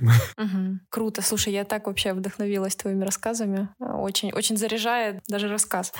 Угу. 0.40 0.80
Круто. 0.88 1.22
Слушай, 1.22 1.52
я 1.52 1.64
так 1.64 1.86
вообще 1.86 2.14
вдохновилась 2.14 2.74
твоими 2.74 3.04
рассказами. 3.04 3.68
Очень, 3.78 4.32
очень 4.32 4.56
заряжает 4.56 5.20
даже 5.28 5.48
рассказ. 5.48 5.92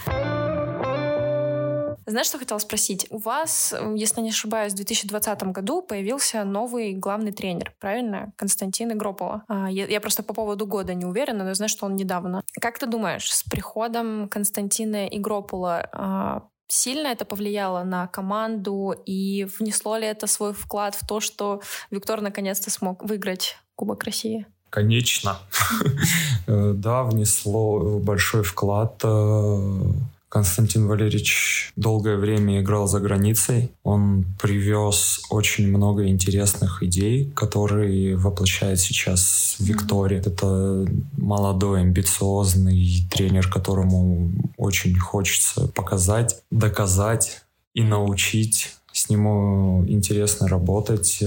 Знаешь, 2.06 2.26
что 2.26 2.38
хотела 2.38 2.58
спросить? 2.58 3.06
У 3.10 3.18
вас, 3.18 3.72
если 3.94 4.20
не 4.20 4.30
ошибаюсь, 4.30 4.72
в 4.72 4.76
2020 4.76 5.42
году 5.44 5.80
появился 5.82 6.42
новый 6.42 6.94
главный 6.94 7.30
тренер, 7.30 7.72
правильно? 7.78 8.32
Константин 8.36 8.92
Игропола. 8.92 9.44
А, 9.46 9.70
я, 9.70 9.86
я 9.86 10.00
просто 10.00 10.24
по 10.24 10.34
поводу 10.34 10.66
года 10.66 10.94
не 10.94 11.04
уверена, 11.04 11.44
но 11.44 11.54
знаю, 11.54 11.68
что 11.68 11.86
он 11.86 11.94
недавно. 11.94 12.42
Как 12.60 12.78
ты 12.78 12.86
думаешь, 12.86 13.30
с 13.30 13.44
приходом 13.44 14.28
Константина 14.28 15.06
Игропола 15.06 15.88
а, 15.92 16.48
сильно 16.66 17.08
это 17.08 17.24
повлияло 17.24 17.84
на 17.84 18.06
команду 18.08 18.94
и 19.06 19.46
внесло 19.58 19.96
ли 19.96 20.06
это 20.06 20.26
свой 20.26 20.52
вклад 20.52 20.94
в 20.94 21.06
то, 21.06 21.20
что 21.20 21.60
Виктор 21.90 22.20
наконец-то 22.20 22.70
смог 22.70 23.04
выиграть 23.04 23.56
Кубок 23.80 24.04
России? 24.04 24.44
Конечно. 24.68 25.38
Э, 26.46 26.72
да, 26.74 27.04
внесло 27.04 28.00
большой 28.00 28.42
вклад. 28.42 29.00
Э, 29.04 29.92
Константин 30.28 30.88
Валерьевич 30.88 31.72
долгое 31.76 32.16
время 32.16 32.60
играл 32.60 32.88
за 32.88 32.98
границей. 32.98 33.70
Он 33.84 34.24
привез 34.40 35.20
очень 35.30 35.68
много 35.68 36.08
интересных 36.08 36.82
идей, 36.82 37.30
которые 37.36 38.16
воплощает 38.16 38.80
сейчас 38.80 39.56
в 39.58 39.64
Викторе. 39.64 40.18
Mm-hmm. 40.18 40.32
Это 40.32 40.86
молодой, 41.16 41.82
амбициозный 41.82 43.06
тренер, 43.12 43.48
которому 43.48 44.32
очень 44.56 44.98
хочется 44.98 45.68
показать, 45.68 46.42
доказать 46.50 47.42
и 47.74 47.82
научить 47.84 48.70
с 48.92 49.08
ним 49.08 49.26
э, 49.26 49.90
интересно 49.90 50.48
работать, 50.48 51.18
э, 51.20 51.26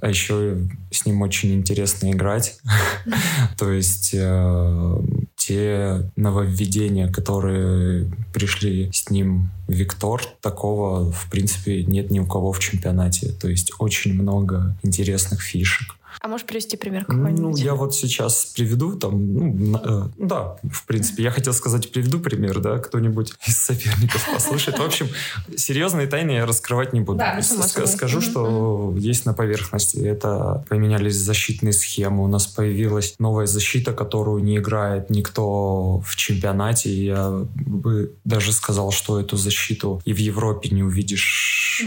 а 0.00 0.08
еще 0.08 0.58
с 0.90 1.06
ним 1.06 1.22
очень 1.22 1.54
интересно 1.54 2.10
играть. 2.10 2.58
То 3.58 3.72
есть 3.72 4.10
э, 4.14 5.02
те 5.36 6.10
нововведения, 6.16 7.10
которые 7.10 8.10
пришли 8.32 8.90
с 8.92 9.10
ним 9.10 9.50
Виктор, 9.68 10.22
такого, 10.40 11.12
в 11.12 11.30
принципе, 11.30 11.84
нет 11.84 12.10
ни 12.10 12.18
у 12.18 12.26
кого 12.26 12.52
в 12.52 12.58
чемпионате. 12.58 13.32
То 13.32 13.48
есть 13.48 13.72
очень 13.78 14.14
много 14.14 14.76
интересных 14.82 15.42
фишек. 15.42 15.97
А 16.20 16.28
можешь 16.28 16.46
привести 16.46 16.76
пример 16.76 17.04
какой-нибудь? 17.04 17.38
Ну, 17.38 17.56
я 17.56 17.74
вот 17.74 17.94
сейчас 17.94 18.46
приведу 18.46 18.96
там, 18.96 19.34
ну, 19.34 19.80
э, 19.82 20.02
да, 20.18 20.56
в 20.70 20.86
принципе, 20.86 21.22
я 21.22 21.30
хотел 21.30 21.52
сказать, 21.52 21.92
приведу 21.92 22.18
пример, 22.18 22.60
да, 22.60 22.78
кто-нибудь 22.78 23.34
из 23.46 23.56
соперников 23.56 24.26
послушает. 24.32 24.78
В 24.78 24.82
общем, 24.82 25.08
серьезные 25.56 26.06
тайны 26.06 26.32
я 26.32 26.46
раскрывать 26.46 26.92
не 26.92 27.00
буду. 27.00 27.18
Да, 27.18 27.40
Скажу, 27.86 28.20
что 28.20 28.94
есть 28.96 29.26
на 29.26 29.34
поверхности. 29.34 29.98
Это 29.98 30.64
поменялись 30.68 31.16
защитные 31.16 31.72
схемы, 31.72 32.24
у 32.24 32.28
нас 32.28 32.46
появилась 32.46 33.14
новая 33.18 33.46
защита, 33.46 33.92
которую 33.92 34.42
не 34.42 34.58
играет 34.58 35.10
никто 35.10 36.00
в 36.00 36.16
чемпионате. 36.16 36.92
Я 36.92 37.46
бы 37.54 38.14
даже 38.24 38.52
сказал, 38.52 38.90
что 38.90 39.20
эту 39.20 39.36
защиту 39.36 40.02
и 40.04 40.12
в 40.12 40.18
Европе 40.18 40.70
не 40.70 40.82
увидишь. 40.82 41.84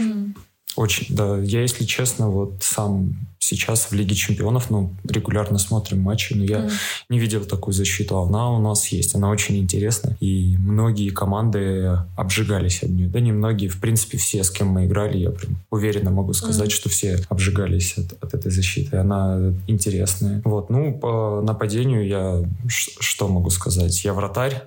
Очень, 0.74 1.14
да. 1.14 1.38
Я, 1.38 1.62
если 1.62 1.84
честно, 1.84 2.30
вот 2.30 2.62
сам 2.62 3.14
сейчас 3.42 3.90
в 3.90 3.92
Лиге 3.92 4.14
Чемпионов, 4.14 4.70
ну, 4.70 4.94
регулярно 5.04 5.58
смотрим 5.58 6.00
матчи, 6.00 6.32
но 6.32 6.44
я 6.44 6.58
mm. 6.58 6.70
не 7.08 7.18
видел 7.18 7.44
такую 7.44 7.74
защиту. 7.74 8.18
Она 8.18 8.52
у 8.52 8.60
нас 8.60 8.86
есть, 8.88 9.16
она 9.16 9.30
очень 9.30 9.58
интересна. 9.58 10.16
И 10.20 10.56
многие 10.60 11.10
команды 11.10 11.98
обжигались 12.16 12.84
от 12.84 12.90
нее. 12.90 13.08
Да 13.08 13.18
не 13.18 13.32
многие, 13.32 13.66
в 13.66 13.80
принципе, 13.80 14.16
все, 14.16 14.44
с 14.44 14.50
кем 14.50 14.68
мы 14.68 14.86
играли, 14.86 15.18
я 15.18 15.30
прям 15.30 15.56
уверенно 15.70 16.12
могу 16.12 16.32
сказать, 16.34 16.68
mm. 16.68 16.74
что 16.74 16.88
все 16.88 17.18
обжигались 17.28 17.98
от, 17.98 18.12
от 18.22 18.34
этой 18.34 18.52
защиты. 18.52 18.96
Она 18.96 19.52
интересная. 19.66 20.40
Вот, 20.44 20.70
ну, 20.70 20.94
по 20.94 21.42
нападению 21.42 22.06
я 22.06 22.44
что 22.68 23.26
могу 23.26 23.50
сказать? 23.50 24.04
Я 24.04 24.14
вратарь. 24.14 24.62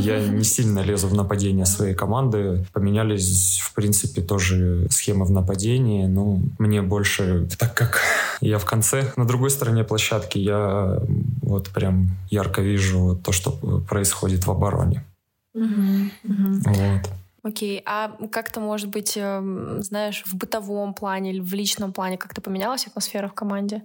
Я 0.00 0.20
не 0.20 0.44
сильно 0.44 0.80
лезу 0.80 1.06
в 1.06 1.14
нападение 1.14 1.64
своей 1.66 1.94
команды. 1.94 2.66
Поменялись, 2.72 3.60
в 3.62 3.72
принципе, 3.72 4.20
тоже 4.20 4.88
схемы 4.90 5.24
в 5.24 5.30
нападении. 5.30 6.06
Ну, 6.06 6.42
мне 6.58 6.82
больше, 6.82 7.48
так 7.56 7.83
как 7.84 8.00
я 8.40 8.58
в 8.58 8.64
конце, 8.64 9.12
на 9.16 9.24
другой 9.24 9.50
стороне 9.50 9.84
площадки, 9.84 10.38
я 10.38 10.98
вот 11.42 11.70
прям 11.70 12.08
ярко 12.30 12.62
вижу 12.62 13.16
то, 13.24 13.32
что 13.32 13.50
происходит 13.88 14.46
в 14.46 14.50
обороне. 14.50 15.04
Вот. 15.52 17.10
Окей, 17.42 17.82
а 17.84 18.16
как-то, 18.32 18.60
может 18.60 18.88
быть, 18.88 19.18
эм, 19.18 19.82
знаешь, 19.82 20.24
в 20.26 20.34
бытовом 20.34 20.94
плане 20.94 21.30
или 21.30 21.40
в 21.40 21.52
личном 21.52 21.92
плане 21.92 22.16
как-то 22.16 22.40
поменялась 22.40 22.86
атмосфера 22.86 23.28
в 23.28 23.34
команде? 23.34 23.82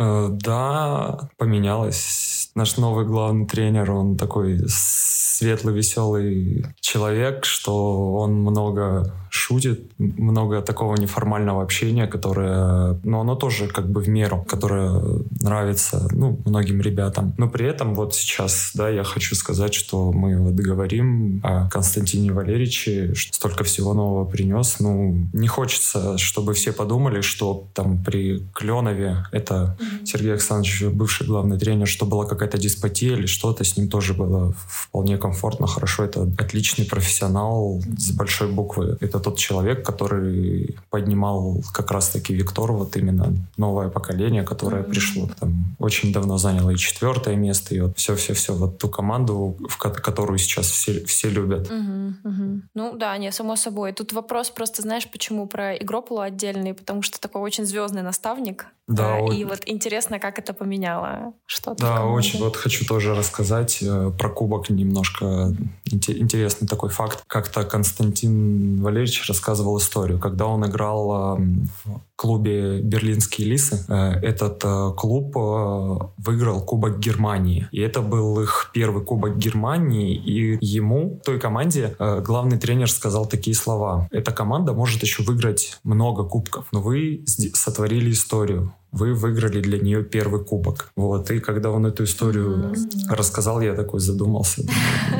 Э, 0.00 0.28
да, 0.30 1.28
поменялась. 1.36 2.50
Наш 2.54 2.78
новый 2.78 3.04
главный 3.04 3.46
тренер, 3.46 3.90
он 3.90 4.16
такой 4.16 4.60
светлый, 4.66 5.74
веселый 5.74 6.64
человек, 6.80 7.44
что 7.44 8.14
он 8.14 8.32
много 8.32 9.12
шутит, 9.30 9.90
много 9.98 10.60
такого 10.60 10.96
неформального 10.96 11.62
общения, 11.62 12.06
которое, 12.06 12.98
ну, 13.04 13.20
оно 13.20 13.36
тоже 13.36 13.68
как 13.68 13.88
бы 13.88 14.00
в 14.00 14.08
меру, 14.08 14.44
которое 14.48 15.22
нравится, 15.40 16.08
ну, 16.12 16.38
многим 16.44 16.80
ребятам. 16.80 17.32
Но 17.38 17.48
при 17.48 17.66
этом 17.66 17.94
вот 17.94 18.14
сейчас, 18.14 18.72
да, 18.74 18.88
я 18.88 19.04
хочу 19.04 19.34
сказать, 19.34 19.72
что 19.72 20.12
мы 20.12 20.36
вот 20.38 20.54
говорим 20.54 21.40
о 21.44 21.68
Константине 21.70 22.32
Валерьевиче, 22.32 23.14
что 23.14 23.34
столько 23.34 23.64
всего 23.64 23.94
нового 23.94 24.24
принес. 24.24 24.80
Ну, 24.80 25.26
не 25.32 25.46
хочется, 25.46 26.18
чтобы 26.18 26.54
все 26.54 26.72
подумали, 26.72 27.20
что 27.20 27.68
там 27.74 28.02
при 28.02 28.42
Кленове, 28.52 29.24
это 29.32 29.76
mm-hmm. 29.90 30.06
Сергей 30.06 30.32
Александрович, 30.32 30.82
бывший 30.84 31.26
главный 31.26 31.58
тренер, 31.58 31.86
что 31.86 32.06
была 32.06 32.26
какая-то 32.26 32.58
диспотия 32.58 33.16
или 33.16 33.26
что-то, 33.26 33.64
с 33.64 33.76
ним 33.76 33.88
тоже 33.88 34.14
было 34.14 34.54
вполне 34.68 35.18
комфортно, 35.18 35.66
хорошо. 35.66 36.04
Это 36.04 36.22
отличный 36.38 36.84
профессионал 36.84 37.80
с 37.98 38.10
большой 38.12 38.50
буквы. 38.52 38.96
Это 39.00 39.20
тот 39.20 39.38
человек, 39.38 39.84
который 39.84 40.76
поднимал 40.90 41.62
как 41.72 41.90
раз-таки 41.90 42.34
Виктор, 42.34 42.72
вот 42.72 42.96
именно 42.96 43.34
новое 43.56 43.88
поколение, 43.88 44.42
которое 44.42 44.82
mm-hmm. 44.82 44.90
пришло, 44.90 45.28
там, 45.38 45.76
очень 45.78 46.12
давно 46.12 46.38
заняло 46.38 46.70
и 46.70 46.76
четвертое 46.76 47.36
место, 47.36 47.74
и 47.74 47.80
вот 47.80 47.96
все-все-все, 47.96 48.54
вот 48.54 48.78
ту 48.78 48.88
команду, 48.88 49.56
в 49.68 49.76
которую 49.76 50.38
сейчас 50.38 50.66
все, 50.70 51.04
все 51.04 51.28
любят. 51.28 51.70
Mm-hmm. 51.70 52.14
Mm-hmm. 52.24 52.60
Ну 52.74 52.96
да, 52.96 53.16
не, 53.18 53.32
само 53.32 53.56
собой. 53.56 53.92
Тут 53.92 54.12
вопрос 54.12 54.50
просто, 54.50 54.82
знаешь, 54.82 55.08
почему 55.10 55.46
про 55.46 55.76
Игрополу 55.76 56.20
отдельный, 56.20 56.74
потому 56.74 57.02
что 57.02 57.20
такой 57.20 57.42
очень 57.42 57.64
звездный 57.64 58.02
наставник, 58.02 58.66
да, 58.90 59.18
а, 59.18 59.32
и 59.32 59.44
вот 59.44 59.60
интересно, 59.70 60.18
как 60.18 60.38
это 60.38 60.52
поменяло 60.52 61.32
что-то. 61.46 61.82
Да, 61.82 62.04
очень. 62.04 62.40
Вот 62.40 62.56
хочу 62.56 62.84
тоже 62.84 63.14
рассказать 63.14 63.78
э, 63.82 64.10
про 64.18 64.28
кубок 64.28 64.70
немножко 64.70 65.54
интересный 65.84 66.68
такой 66.68 66.90
факт. 66.90 67.22
Как-то 67.26 67.64
Константин 67.64 68.82
Валерьевич 68.82 69.28
рассказывал 69.28 69.78
историю, 69.78 70.18
когда 70.18 70.46
он 70.46 70.66
играл 70.66 71.38
в 71.38 72.00
клубе 72.20 72.82
«Берлинские 72.82 73.48
лисы». 73.48 73.82
Э, 73.88 74.12
этот 74.20 74.62
э, 74.62 74.92
клуб 74.94 75.34
э, 75.38 75.98
выиграл 76.18 76.60
Кубок 76.60 76.98
Германии. 76.98 77.66
И 77.72 77.80
это 77.80 78.02
был 78.02 78.42
их 78.42 78.70
первый 78.74 79.02
Кубок 79.02 79.38
Германии. 79.38 80.14
И 80.16 80.58
ему, 80.60 81.18
той 81.24 81.40
команде, 81.40 81.96
главный 81.98 82.58
тренер 82.58 82.90
сказал 82.90 83.24
такие 83.24 83.56
слова. 83.56 84.06
Эта 84.10 84.32
команда 84.32 84.74
может 84.74 85.02
еще 85.02 85.22
выиграть 85.22 85.78
много 85.82 86.24
кубков, 86.24 86.66
но 86.72 86.82
вы 86.82 87.24
сотворили 87.54 88.10
историю 88.10 88.74
вы 88.92 89.14
выиграли 89.14 89.60
для 89.60 89.78
нее 89.78 90.02
первый 90.02 90.44
кубок. 90.44 90.92
Вот. 90.96 91.30
И 91.30 91.40
когда 91.40 91.70
он 91.70 91.86
эту 91.86 92.04
историю 92.04 92.72
mm-hmm. 92.72 93.14
рассказал, 93.14 93.60
я 93.60 93.74
такой 93.74 94.00
задумался. 94.00 94.62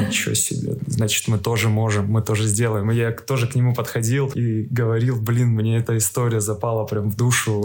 Ничего 0.07 0.35
себе. 0.35 0.77
Значит, 0.87 1.29
мы 1.29 1.39
тоже 1.39 1.69
можем, 1.69 2.11
мы 2.11 2.23
тоже 2.23 2.47
сделаем. 2.47 2.91
И 2.91 2.97
я 2.97 3.13
тоже 3.13 3.47
к 3.47 3.55
нему 3.55 3.75
подходил 3.75 4.29
и 4.35 4.63
говорил, 4.63 5.21
блин, 5.21 5.51
мне 5.51 5.79
эта 5.79 5.97
история 5.97 6.41
запала 6.41 6.85
прям 6.91 7.11
в 7.11 7.17
душу. 7.17 7.65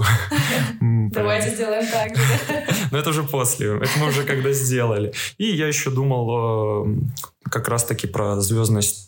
Давайте 0.82 1.55
сделаем 1.55 1.86
так 1.91 2.15
же. 2.15 2.24
Но 2.91 2.98
это 2.98 3.10
уже 3.10 3.24
после. 3.24 3.77
Это 3.77 4.00
мы 4.00 4.08
уже 4.08 4.24
когда 4.24 4.51
сделали. 4.53 5.13
И 5.38 5.46
я 5.46 5.67
еще 5.67 5.89
думал 5.89 6.88
как 7.50 7.67
раз-таки 7.67 8.08
про 8.08 8.39
звездность 8.41 9.05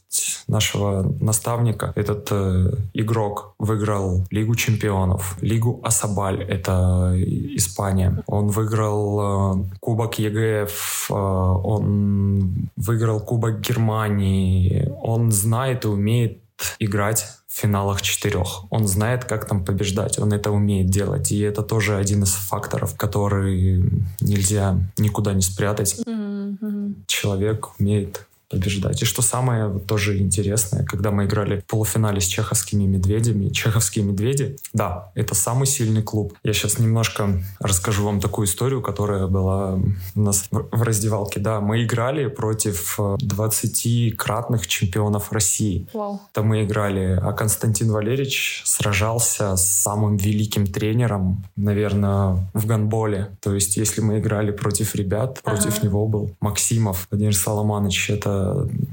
нашего 0.48 1.04
наставника. 1.20 1.92
Этот 1.96 2.28
э, 2.32 2.72
игрок 2.94 3.56
выиграл 3.60 4.26
Лигу 4.32 4.56
чемпионов, 4.56 5.38
Лигу 5.42 5.82
Асабаль, 5.84 6.42
это 6.44 7.14
Испания. 7.56 8.24
Он 8.28 8.48
выиграл 8.48 9.20
э, 9.20 9.66
Кубок 9.80 10.20
ЕГФ, 10.20 11.08
э, 11.10 11.14
он 11.14 12.70
выиграл 12.78 13.20
Кубок 13.20 13.60
Германии. 13.60 14.90
Он 15.02 15.32
знает 15.32 15.86
и 15.86 15.90
умеет 15.90 16.42
играть 16.80 17.26
в 17.48 17.60
финалах 17.60 18.02
четырех. 18.02 18.72
Он 18.72 18.88
знает, 18.88 19.26
как 19.26 19.48
там 19.48 19.66
побеждать, 19.66 20.20
он 20.20 20.34
это 20.34 20.52
умеет 20.52 20.90
делать. 20.90 21.32
И 21.32 21.40
это 21.40 21.64
тоже 21.64 21.98
один 21.98 22.24
из 22.24 22.34
факторов, 22.34 22.96
который 22.96 23.84
нельзя 24.20 24.80
никуда 24.98 25.34
не 25.34 25.42
спрятать. 25.42 26.00
Mm-hmm. 26.06 27.06
Человек 27.08 27.80
умеет 27.80 28.27
побеждать. 28.50 29.02
И 29.02 29.06
что 29.06 29.22
самое 29.22 29.80
тоже 29.80 30.18
интересное, 30.20 30.86
когда 30.86 31.12
мы 31.12 31.26
играли 31.26 31.60
в 31.60 31.66
полуфинале 31.66 32.22
с 32.22 32.26
чеховскими 32.26 32.86
медведями, 32.86 33.50
чеховские 33.50 34.06
медведи, 34.06 34.58
да, 34.74 35.12
это 35.16 35.36
самый 35.36 35.68
сильный 35.68 36.04
клуб. 36.04 36.34
Я 36.44 36.54
сейчас 36.54 36.80
немножко 36.80 37.44
расскажу 37.60 38.06
вам 38.06 38.20
такую 38.20 38.48
историю, 38.48 38.82
которая 38.82 39.28
была 39.28 39.80
у 40.16 40.22
нас 40.22 40.48
в 40.50 40.82
раздевалке. 40.82 41.40
Да, 41.40 41.60
мы 41.60 41.84
играли 41.84 42.28
против 42.28 43.00
20-кратных 43.00 44.64
э, 44.64 44.68
чемпионов 44.68 45.32
России. 45.32 45.88
Wow. 45.94 46.20
Там 46.34 46.48
мы 46.48 46.64
играли, 46.64 47.20
а 47.22 47.34
Константин 47.34 47.92
Валерьевич 47.92 48.62
сражался 48.66 49.56
с 49.56 49.68
самым 49.68 50.18
великим 50.18 50.68
тренером, 50.68 51.44
наверное, 51.56 52.50
в 52.54 52.66
гандболе. 52.66 53.38
То 53.42 53.54
есть, 53.54 53.78
если 53.78 54.02
мы 54.02 54.20
играли 54.20 54.52
против 54.52 54.96
ребят, 54.96 55.42
против 55.44 55.78
ага. 55.78 55.86
него 55.86 56.08
был 56.08 56.32
Максимов 56.40 57.08
Владимир 57.12 57.36
Соломанович. 57.36 58.12
Это 58.12 58.37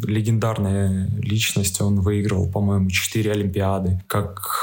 легендарная 0.03 1.11
личность. 1.21 1.81
Он 1.81 2.01
выиграл, 2.01 2.51
по-моему, 2.51 2.91
четыре 2.91 3.33
Олимпиады. 3.33 4.03
Как 4.07 4.54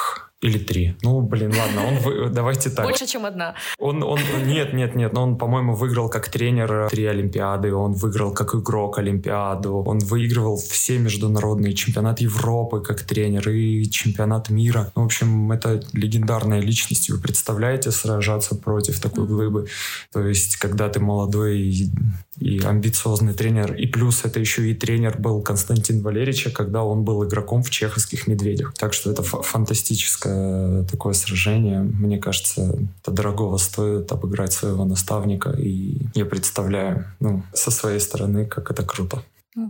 или 0.42 0.58
три. 0.58 0.96
Ну, 1.04 1.22
блин, 1.22 1.54
ладно, 1.56 1.88
он 1.88 1.98
вы... 2.00 2.30
давайте 2.30 2.72
так. 2.72 2.86
Больше, 2.86 3.06
чем 3.06 3.26
одна. 3.26 3.54
Он, 3.78 4.02
он, 4.02 4.20
нет, 4.46 4.74
нет, 4.74 4.96
нет, 4.96 5.14
но 5.14 5.24
он, 5.24 5.38
по-моему, 5.38 5.76
выиграл 5.76 6.10
как 6.10 6.30
тренер 6.30 6.88
три 6.90 7.06
Олимпиады, 7.06 7.74
он 7.74 7.94
выиграл 7.94 8.34
как 8.34 8.56
игрок 8.56 8.98
Олимпиаду, 8.98 9.84
он 9.86 10.00
выигрывал 10.00 10.58
все 10.58 10.98
международные 10.98 11.74
чемпионаты 11.74 12.24
Европы 12.24 12.82
как 12.82 13.04
тренер 13.04 13.50
и 13.50 13.88
чемпионат 13.90 14.50
мира. 14.50 14.92
Ну, 14.96 15.04
в 15.04 15.06
общем, 15.06 15.52
это 15.52 15.84
легендарная 15.94 16.60
личность. 16.60 17.10
Вы 17.12 17.20
представляете 17.20 17.92
сражаться 17.92 18.56
против 18.56 19.00
такой 19.00 19.28
глыбы? 19.28 19.68
То 20.12 20.26
есть, 20.26 20.58
когда 20.58 20.90
ты 20.90 21.00
молодой 21.00 21.60
и, 21.60 21.92
и 22.40 22.60
амбициозный 22.60 23.34
тренер, 23.34 23.76
и 23.76 23.86
плюс 23.86 24.26
это 24.26 24.40
еще 24.40 24.72
и 24.72 24.74
тренер 24.74 25.18
был 25.20 25.42
Константин 25.44 26.02
Валерьевич, 26.02 26.52
когда 26.54 26.84
он 26.84 27.04
был 27.04 27.24
игроком 27.28 27.62
в 27.62 27.70
чеховских 27.70 28.26
«Медведях». 28.26 28.74
Так 28.74 28.94
что 28.94 29.12
это 29.12 29.22
фантастическое 29.22 30.31
Э, 30.32 30.84
такое 30.90 31.14
сражение. 31.14 31.82
Мне 31.82 32.18
кажется, 32.18 32.74
это 33.02 33.12
дорогого 33.12 33.58
стоит 33.58 34.12
обыграть 34.12 34.54
своего 34.54 34.86
наставника. 34.86 35.52
И 35.52 36.08
я 36.14 36.26
представляю, 36.26 37.06
ну, 37.20 37.44
со 37.54 37.72
своей 37.72 38.00
стороны, 38.00 38.46
как 38.46 38.72
это 38.72 38.84
круто. 38.84 39.24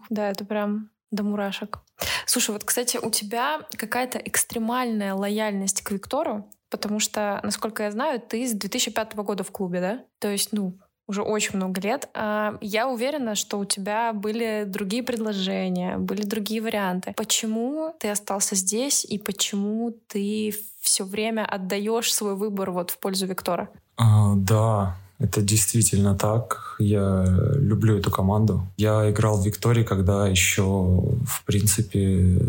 Да, 0.09 0.29
это 0.29 0.45
прям 0.45 0.89
до 1.11 1.23
мурашек. 1.23 1.79
Слушай, 2.25 2.51
вот, 2.51 2.63
кстати, 2.63 2.97
у 2.97 3.09
тебя 3.09 3.61
какая-то 3.75 4.19
экстремальная 4.19 5.13
лояльность 5.13 5.81
к 5.81 5.91
Виктору, 5.91 6.49
потому 6.69 6.99
что, 6.99 7.39
насколько 7.43 7.83
я 7.83 7.91
знаю, 7.91 8.21
ты 8.21 8.47
с 8.47 8.53
2005 8.53 9.15
года 9.15 9.43
в 9.43 9.51
клубе, 9.51 9.81
да? 9.81 10.05
То 10.19 10.29
есть, 10.29 10.53
ну, 10.53 10.77
уже 11.11 11.21
очень 11.21 11.57
много 11.57 11.79
лет. 11.81 12.09
А, 12.13 12.57
я 12.61 12.87
уверена, 12.87 13.35
что 13.35 13.59
у 13.59 13.65
тебя 13.65 14.13
были 14.13 14.63
другие 14.65 15.03
предложения, 15.03 15.97
были 15.97 16.23
другие 16.23 16.61
варианты. 16.61 17.13
Почему 17.15 17.93
ты 17.99 18.09
остался 18.09 18.55
здесь 18.55 19.05
и 19.05 19.17
почему 19.19 19.93
ты 20.07 20.55
все 20.79 21.03
время 21.03 21.45
отдаешь 21.45 22.13
свой 22.13 22.35
выбор 22.35 22.71
вот 22.71 22.89
в 22.91 22.97
пользу 22.97 23.27
Виктора? 23.27 23.69
А, 23.97 24.33
да, 24.35 24.95
это 25.19 25.41
действительно 25.41 26.17
так. 26.17 26.70
Я 26.81 27.25
люблю 27.55 27.97
эту 27.97 28.11
команду. 28.11 28.63
Я 28.77 29.09
играл 29.09 29.41
в 29.41 29.45
Виктории, 29.45 29.83
когда 29.83 30.27
еще, 30.27 30.63
в 30.63 31.43
принципе, 31.45 32.39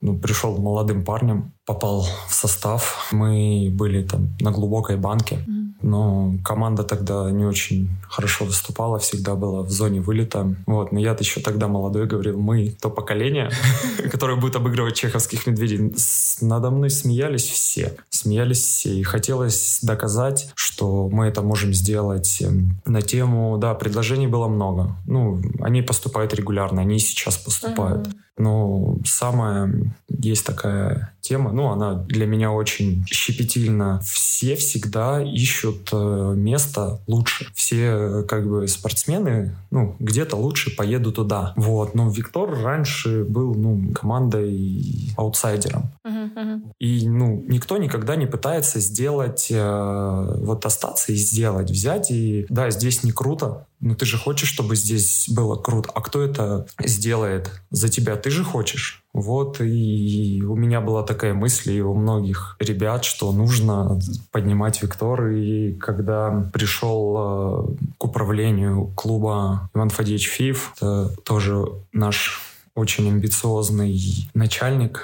ну, 0.00 0.18
пришел 0.18 0.56
молодым 0.56 1.04
парнем, 1.04 1.52
попал 1.64 2.06
в 2.28 2.34
состав. 2.34 3.08
Мы 3.12 3.70
были 3.72 4.02
там 4.02 4.30
на 4.40 4.50
глубокой 4.50 4.96
банке. 4.96 5.38
Но 5.82 6.34
команда 6.44 6.84
тогда 6.84 7.30
не 7.30 7.44
очень 7.44 7.90
хорошо 8.08 8.44
выступала, 8.44 8.98
всегда 8.98 9.34
была 9.34 9.62
в 9.62 9.70
зоне 9.70 10.00
вылета. 10.00 10.54
Вот, 10.66 10.92
но 10.92 11.00
я 11.00 11.16
еще 11.18 11.40
тогда 11.40 11.68
молодой 11.68 12.06
говорил, 12.06 12.38
мы 12.38 12.76
то 12.80 12.88
поколение, 12.88 13.50
которое 14.10 14.36
будет 14.36 14.56
обыгрывать 14.56 14.94
чеховских 14.94 15.46
медведей. 15.46 15.94
Надо 16.40 16.70
мной 16.70 16.90
смеялись 16.90 17.48
все, 17.48 17.96
смеялись 18.10 18.60
все, 18.60 18.94
и 18.94 19.02
хотелось 19.02 19.80
доказать, 19.82 20.50
что 20.54 21.08
мы 21.08 21.26
это 21.26 21.42
можем 21.42 21.74
сделать. 21.74 22.40
Эм, 22.40 22.76
на 22.86 23.02
тему, 23.02 23.58
да, 23.58 23.74
предложений 23.82 24.28
было 24.28 24.46
много. 24.46 24.96
Ну, 25.06 25.42
они 25.60 25.82
поступают 25.82 26.34
регулярно, 26.34 26.82
они 26.82 26.96
и 26.96 27.00
сейчас 27.00 27.36
поступают. 27.36 28.08
Но 28.38 28.96
самая 29.04 29.94
есть 30.08 30.46
такая 30.46 31.12
тема, 31.20 31.52
ну, 31.52 31.68
она 31.68 31.94
для 31.94 32.26
меня 32.26 32.50
очень 32.50 33.04
щепетильна. 33.06 34.00
Все 34.04 34.56
всегда 34.56 35.22
ищут 35.22 35.90
э, 35.92 36.34
место 36.34 37.00
лучше. 37.06 37.46
Все 37.54 38.24
как 38.26 38.48
бы 38.48 38.66
спортсмены, 38.68 39.54
ну, 39.70 39.96
где-то 40.00 40.36
лучше 40.36 40.74
поеду 40.74 41.12
туда. 41.12 41.52
Вот. 41.56 41.94
Но 41.94 42.10
Виктор 42.10 42.50
раньше 42.50 43.24
был, 43.24 43.54
ну, 43.54 43.92
командой 43.92 45.12
аутсайдером. 45.16 45.92
Uh-huh, 46.06 46.34
uh-huh. 46.34 46.60
И, 46.78 47.08
ну, 47.08 47.44
никто 47.46 47.76
никогда 47.76 48.16
не 48.16 48.26
пытается 48.26 48.80
сделать, 48.80 49.48
э, 49.50 50.34
вот 50.38 50.64
остаться 50.64 51.12
и 51.12 51.16
сделать, 51.16 51.70
взять 51.70 52.10
и, 52.10 52.46
да, 52.48 52.70
здесь 52.70 53.04
не 53.04 53.12
круто, 53.12 53.66
но 53.82 53.94
ты 53.94 54.06
же 54.06 54.16
хочешь, 54.16 54.48
чтобы 54.48 54.76
здесь 54.76 55.26
было 55.28 55.56
круто. 55.56 55.90
А 55.94 56.00
кто 56.00 56.22
это 56.22 56.66
сделает 56.80 57.50
за 57.70 57.88
тебя? 57.88 58.16
Ты 58.16 58.30
же 58.30 58.44
хочешь. 58.44 59.02
Вот, 59.12 59.60
и 59.60 60.42
у 60.42 60.56
меня 60.56 60.80
была 60.80 61.02
такая 61.02 61.34
мысль, 61.34 61.72
и 61.72 61.82
у 61.82 61.92
многих 61.92 62.56
ребят, 62.60 63.04
что 63.04 63.30
нужно 63.32 64.00
поднимать 64.30 64.80
Виктор. 64.80 65.26
И 65.26 65.74
когда 65.74 66.48
пришел 66.52 67.16
э, 67.18 67.92
к 67.98 68.04
управлению 68.04 68.86
клуба 68.94 69.68
Иван 69.74 69.90
Фадеевич 69.90 70.28
Фив, 70.28 70.72
это 70.76 71.14
тоже 71.24 71.64
наш 71.92 72.40
очень 72.74 73.08
амбициозный 73.08 74.00
начальник, 74.32 75.02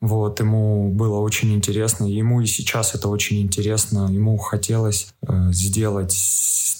вот, 0.00 0.40
ему 0.40 0.90
было 0.90 1.18
очень 1.18 1.54
интересно, 1.54 2.04
ему 2.04 2.40
и 2.40 2.46
сейчас 2.46 2.94
это 2.94 3.08
очень 3.08 3.40
интересно. 3.40 4.08
Ему 4.10 4.36
хотелось 4.36 5.08
э, 5.26 5.52
сделать 5.52 6.16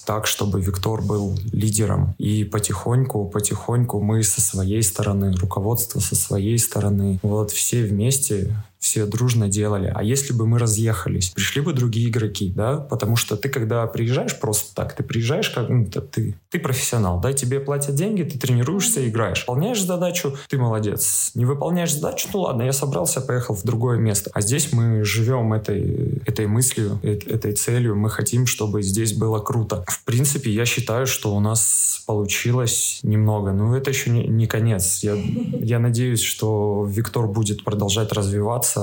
так, 0.07 0.27
чтобы 0.27 0.61
Виктор 0.61 1.03
был 1.03 1.37
лидером. 1.53 2.15
И 2.19 2.45
потихоньку, 2.45 3.27
потихоньку 3.27 4.01
мы 4.01 4.23
со 4.23 4.41
своей 4.41 4.83
стороны, 4.83 5.33
руководство 5.33 5.99
со 5.99 6.15
своей 6.15 6.59
стороны, 6.59 7.19
вот 7.23 7.51
все 7.51 7.83
вместе 7.83 8.55
все 8.87 9.05
дружно 9.05 9.49
делали. 9.49 9.93
А 9.93 10.05
если 10.05 10.33
бы 10.33 10.47
мы 10.47 10.61
разъехались, 10.61 11.31
пришли 11.31 11.61
бы 11.61 11.73
другие 11.73 12.09
игроки, 12.09 12.53
да? 12.55 12.77
Потому 12.77 13.17
что 13.17 13.37
ты, 13.37 13.49
когда 13.49 13.85
приезжаешь 13.89 14.39
просто 14.39 14.73
так, 14.77 14.95
ты 14.95 15.03
приезжаешь 15.03 15.51
как... 15.51 15.69
Ну, 15.69 15.87
ты, 15.87 16.37
ты 16.51 16.61
профессионал, 16.61 17.21
да? 17.21 17.33
Тебе 17.33 17.59
платят 17.59 17.97
деньги, 17.97 18.23
ты 18.23 18.39
тренируешься, 18.39 19.07
играешь. 19.09 19.41
Выполняешь 19.41 19.83
задачу, 19.83 20.37
ты 20.49 20.57
молодец. 20.57 21.33
Не 21.35 21.45
выполняешь 21.45 21.95
задачу, 21.95 22.29
ну 22.33 22.43
ладно, 22.43 22.63
я 22.63 22.73
собрался, 22.73 23.21
поехал 23.21 23.57
в 23.57 23.65
другое 23.65 23.99
место. 23.99 24.31
А 24.33 24.41
здесь 24.41 24.73
мы 24.73 25.03
живем 25.03 25.53
этой, 25.53 26.23
этой 26.25 26.47
мыслью, 26.47 27.01
этой 27.03 27.55
целью. 27.55 27.97
Мы 27.97 28.09
хотим, 28.09 28.47
чтобы 28.47 28.83
здесь 28.83 29.15
было 29.15 29.41
круто. 29.41 29.85
в 29.89 30.05
принципе, 30.05 30.53
я 30.53 30.65
считаю, 30.65 31.09
что 31.09 31.35
у 31.35 31.41
нас 31.41 32.05
получилось 32.07 33.01
немного. 33.03 33.53
Но 33.53 33.77
это 33.77 33.91
еще 33.91 34.11
не, 34.11 34.27
не 34.29 34.47
конец. 34.47 35.01
Я, 35.03 35.17
я 35.61 35.81
надеюсь, 35.81 36.23
что 36.23 36.87
Виктор 36.89 37.27
будет 37.27 37.65
продолжать 37.65 38.13
развиваться, 38.13 38.76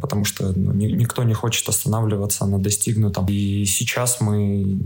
потому 0.00 0.24
что 0.24 0.52
ну, 0.54 0.72
ни, 0.72 0.86
никто 0.86 1.24
не 1.24 1.34
хочет 1.34 1.68
останавливаться 1.68 2.46
на 2.46 2.58
достигнутом. 2.58 3.26
И 3.28 3.64
сейчас 3.64 4.20
мы 4.20 4.78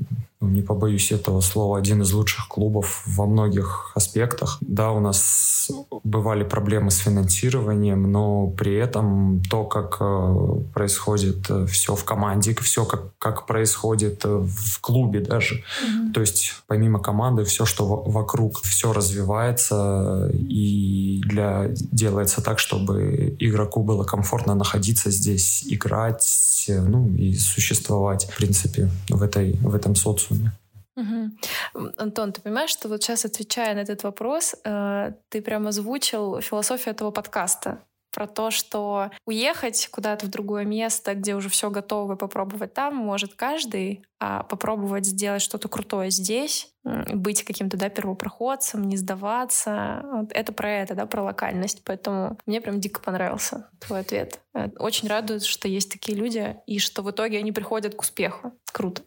ну, 0.42 0.48
не 0.48 0.62
побоюсь 0.62 1.12
этого 1.12 1.40
слова, 1.40 1.79
один 1.79 2.03
из 2.03 2.12
лучших 2.12 2.48
клубов 2.48 3.05
во 3.07 3.27
многих 3.27 3.92
аспектах. 3.94 4.59
Да, 4.61 4.90
у 4.90 4.98
нас 4.98 5.70
бывали 6.03 6.42
проблемы 6.42 6.90
с 6.90 6.98
финансированием, 6.98 8.11
но 8.11 8.48
при 8.48 8.75
этом 8.75 9.40
то, 9.48 9.64
как 9.64 9.98
э, 10.01 10.37
происходит 10.75 11.48
э, 11.48 11.66
все 11.66 11.94
в 11.94 12.05
команде, 12.05 12.57
все, 12.61 12.85
как, 12.85 13.16
как 13.18 13.46
происходит 13.46 14.25
э, 14.25 14.29
в 14.29 14.81
клубе 14.81 15.20
даже. 15.20 15.55
Mm-hmm. 15.55 16.12
То 16.12 16.20
есть 16.20 16.55
помимо 16.66 16.98
команды, 16.98 17.44
все, 17.44 17.64
что 17.64 17.87
вокруг, 17.87 18.61
все 18.62 18.92
развивается 18.92 20.29
и 20.35 21.20
для, 21.25 21.68
делается 21.70 22.42
так, 22.42 22.59
чтобы 22.59 23.37
игроку 23.38 23.85
было 23.85 24.03
комфортно 24.03 24.42
находиться 24.47 25.11
здесь, 25.11 25.65
играть, 25.67 26.65
ну 26.69 27.09
и 27.15 27.35
существовать, 27.35 28.25
в 28.25 28.37
принципе, 28.37 28.89
в, 29.09 29.23
этой, 29.23 29.53
в 29.55 29.75
этом 29.75 29.95
социуме. 29.95 30.53
Угу. 30.97 31.91
Антон, 31.97 32.33
ты 32.33 32.41
понимаешь, 32.43 32.71
что 32.71 32.89
вот 32.89 33.03
сейчас, 33.03 33.25
отвечая 33.25 33.75
на 33.75 33.81
этот 33.81 34.03
вопрос, 34.03 34.55
э, 34.65 35.13
ты 35.31 35.41
прямо 35.41 35.71
озвучил 35.71 36.41
философию 36.41 36.95
этого 36.95 37.11
подкаста 37.11 37.79
про 38.12 38.27
то, 38.27 38.51
что 38.51 39.11
уехать 39.27 39.88
куда-то 39.90 40.27
в 40.27 40.29
другое 40.31 40.64
место, 40.64 41.14
где 41.14 41.35
уже 41.35 41.48
все 41.48 41.70
готово, 41.70 42.14
попробовать 42.14 42.75
там 42.75 42.94
может 42.94 43.35
каждый, 43.35 44.05
а 44.20 44.44
попробовать 44.44 45.07
сделать 45.07 45.42
что-то 45.42 45.68
крутое 45.68 46.11
здесь, 46.11 46.72
быть 46.85 47.42
каким-то 47.42 47.77
да, 47.77 47.88
первопроходцем, 47.88 48.85
не 48.85 48.96
сдаваться. 48.96 50.05
Вот 50.12 50.33
это 50.33 50.53
про 50.53 50.70
это, 50.70 50.94
да, 50.94 51.07
про 51.07 51.22
локальность. 51.25 51.83
Поэтому 51.85 52.38
мне 52.46 52.61
прям 52.61 52.81
дико 52.81 53.01
понравился 53.01 53.68
твой 53.81 54.01
ответ. 54.01 54.40
Э, 54.55 54.68
очень 54.79 55.09
радует, 55.09 55.44
что 55.44 55.68
есть 55.68 55.90
такие 55.90 56.16
люди, 56.16 56.57
и 56.66 56.79
что 56.79 57.03
в 57.03 57.11
итоге 57.11 57.38
они 57.38 57.53
приходят 57.53 57.94
к 57.94 58.01
успеху. 58.01 58.53
Круто. 58.72 59.03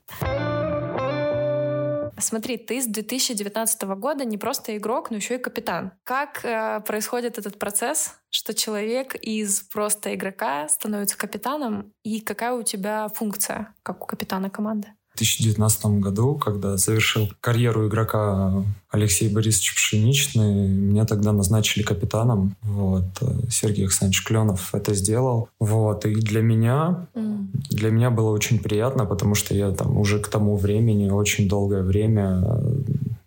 Смотри, 2.18 2.58
ты 2.58 2.82
с 2.82 2.88
2019 2.88 3.84
года 3.98 4.24
не 4.24 4.38
просто 4.38 4.78
игрок, 4.78 5.10
но 5.10 5.18
еще 5.18 5.36
и 5.36 5.38
капитан. 5.38 5.92
Как 6.04 6.46
э, 6.46 6.82
происходит 6.82 7.38
этот 7.38 7.60
процесс, 7.60 8.16
что 8.30 8.54
человек 8.54 9.16
из 9.16 9.62
просто 9.62 10.14
игрока 10.16 10.68
становится 10.70 11.18
капитаном, 11.18 11.92
и 12.04 12.22
какая 12.22 12.54
у 12.54 12.64
тебя 12.64 13.10
функция, 13.10 13.76
как 13.84 14.04
у 14.04 14.08
капитана 14.08 14.50
команды? 14.50 14.90
В 15.16 15.18
2019 15.18 15.86
году, 16.02 16.36
когда 16.36 16.76
завершил 16.76 17.30
карьеру 17.40 17.88
игрока 17.88 18.66
Алексей 18.92 19.30
Борисович 19.30 19.74
Пшеничный, 19.76 20.68
меня 20.68 21.06
тогда 21.06 21.32
назначили 21.32 21.84
капитаном. 21.84 22.58
Вот. 22.62 23.06
Сергей 23.50 23.86
Александрович 23.86 24.26
Кленов 24.26 24.76
это 24.76 24.94
сделал. 24.94 25.48
Вот. 25.58 26.06
И 26.06 26.16
для 26.16 26.42
меня, 26.42 27.08
mm. 27.16 27.48
для 27.70 27.92
меня 27.92 28.12
было 28.12 28.32
очень 28.32 28.60
приятно, 28.60 29.06
потому 29.06 29.36
что 29.36 29.56
я 29.56 29.72
там 29.72 29.98
уже 29.98 30.20
к 30.20 30.28
тому 30.28 30.58
времени 30.58 31.10
очень 31.10 31.48
долгое 31.48 31.84
время 31.84 32.44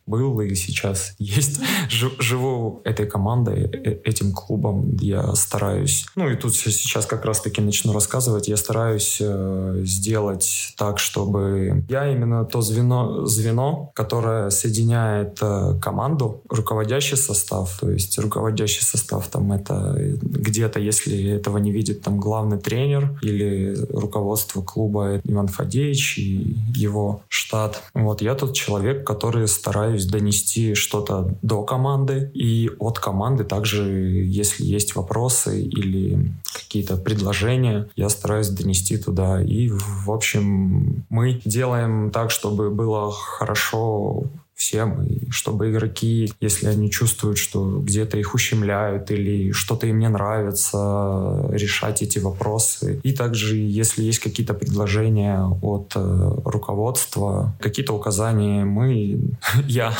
был 0.08 0.40
и 0.40 0.54
сейчас 0.54 1.14
есть. 1.18 1.60
Живу 1.88 2.80
этой 2.84 3.06
командой, 3.06 3.64
э, 3.64 4.00
этим 4.04 4.32
клубом. 4.32 4.96
Я 5.00 5.34
стараюсь, 5.34 6.06
ну 6.16 6.28
и 6.28 6.36
тут 6.36 6.54
сейчас 6.54 7.06
как 7.06 7.24
раз-таки 7.24 7.60
начну 7.60 7.92
рассказывать, 7.92 8.48
я 8.48 8.56
стараюсь 8.56 9.18
э, 9.20 9.82
сделать 9.84 10.74
так, 10.76 10.98
чтобы 10.98 11.84
я 11.88 12.10
именно 12.10 12.44
то 12.44 12.60
звено, 12.60 13.26
звено, 13.26 13.90
которое 13.94 14.50
соединяет 14.50 15.38
э, 15.40 15.78
команду, 15.80 16.42
руководящий 16.48 17.16
состав, 17.16 17.78
то 17.80 17.90
есть 17.90 18.18
руководящий 18.18 18.82
состав 18.82 19.28
там 19.28 19.52
это 19.52 19.94
где-то, 19.98 20.80
если 20.80 21.30
этого 21.30 21.58
не 21.58 21.72
видит 21.72 22.02
там 22.02 22.18
главный 22.18 22.58
тренер 22.58 23.18
или 23.22 23.76
руководство 23.90 24.62
клуба 24.62 25.20
Иван 25.24 25.48
Фадеевич 25.48 26.18
и 26.18 26.56
его 26.74 27.22
штат. 27.28 27.82
Вот 27.94 28.22
я 28.22 28.34
тот 28.34 28.54
человек, 28.54 29.06
который 29.06 29.48
стараюсь 29.48 29.97
стараюсь 29.98 30.06
донести 30.06 30.74
что-то 30.74 31.36
до 31.42 31.62
команды 31.62 32.30
и 32.34 32.70
от 32.78 32.98
команды 32.98 33.44
также, 33.44 33.82
если 33.82 34.64
есть 34.64 34.94
вопросы 34.94 35.62
или 35.62 36.32
какие-то 36.52 36.96
предложения, 36.96 37.88
я 37.96 38.08
стараюсь 38.08 38.48
донести 38.48 38.98
туда. 38.98 39.42
И, 39.42 39.68
в 39.70 40.10
общем, 40.10 41.04
мы 41.10 41.40
делаем 41.44 42.10
так, 42.10 42.30
чтобы 42.30 42.70
было 42.70 43.12
хорошо 43.12 44.24
всем, 44.58 45.04
и 45.04 45.30
чтобы 45.30 45.70
игроки, 45.70 46.32
если 46.40 46.66
они 46.66 46.90
чувствуют, 46.90 47.38
что 47.38 47.78
где-то 47.78 48.18
их 48.18 48.34
ущемляют 48.34 49.10
или 49.10 49.52
что-то 49.52 49.86
им 49.86 50.00
не 50.00 50.08
нравится, 50.08 51.48
решать 51.52 52.02
эти 52.02 52.18
вопросы. 52.18 53.00
И 53.04 53.12
также, 53.12 53.56
если 53.56 54.02
есть 54.02 54.18
какие-то 54.18 54.54
предложения 54.54 55.44
от 55.62 55.92
э, 55.94 56.30
руководства, 56.44 57.54
какие-то 57.60 57.94
указания, 57.94 58.64
мы, 58.64 59.20
я, 59.68 59.94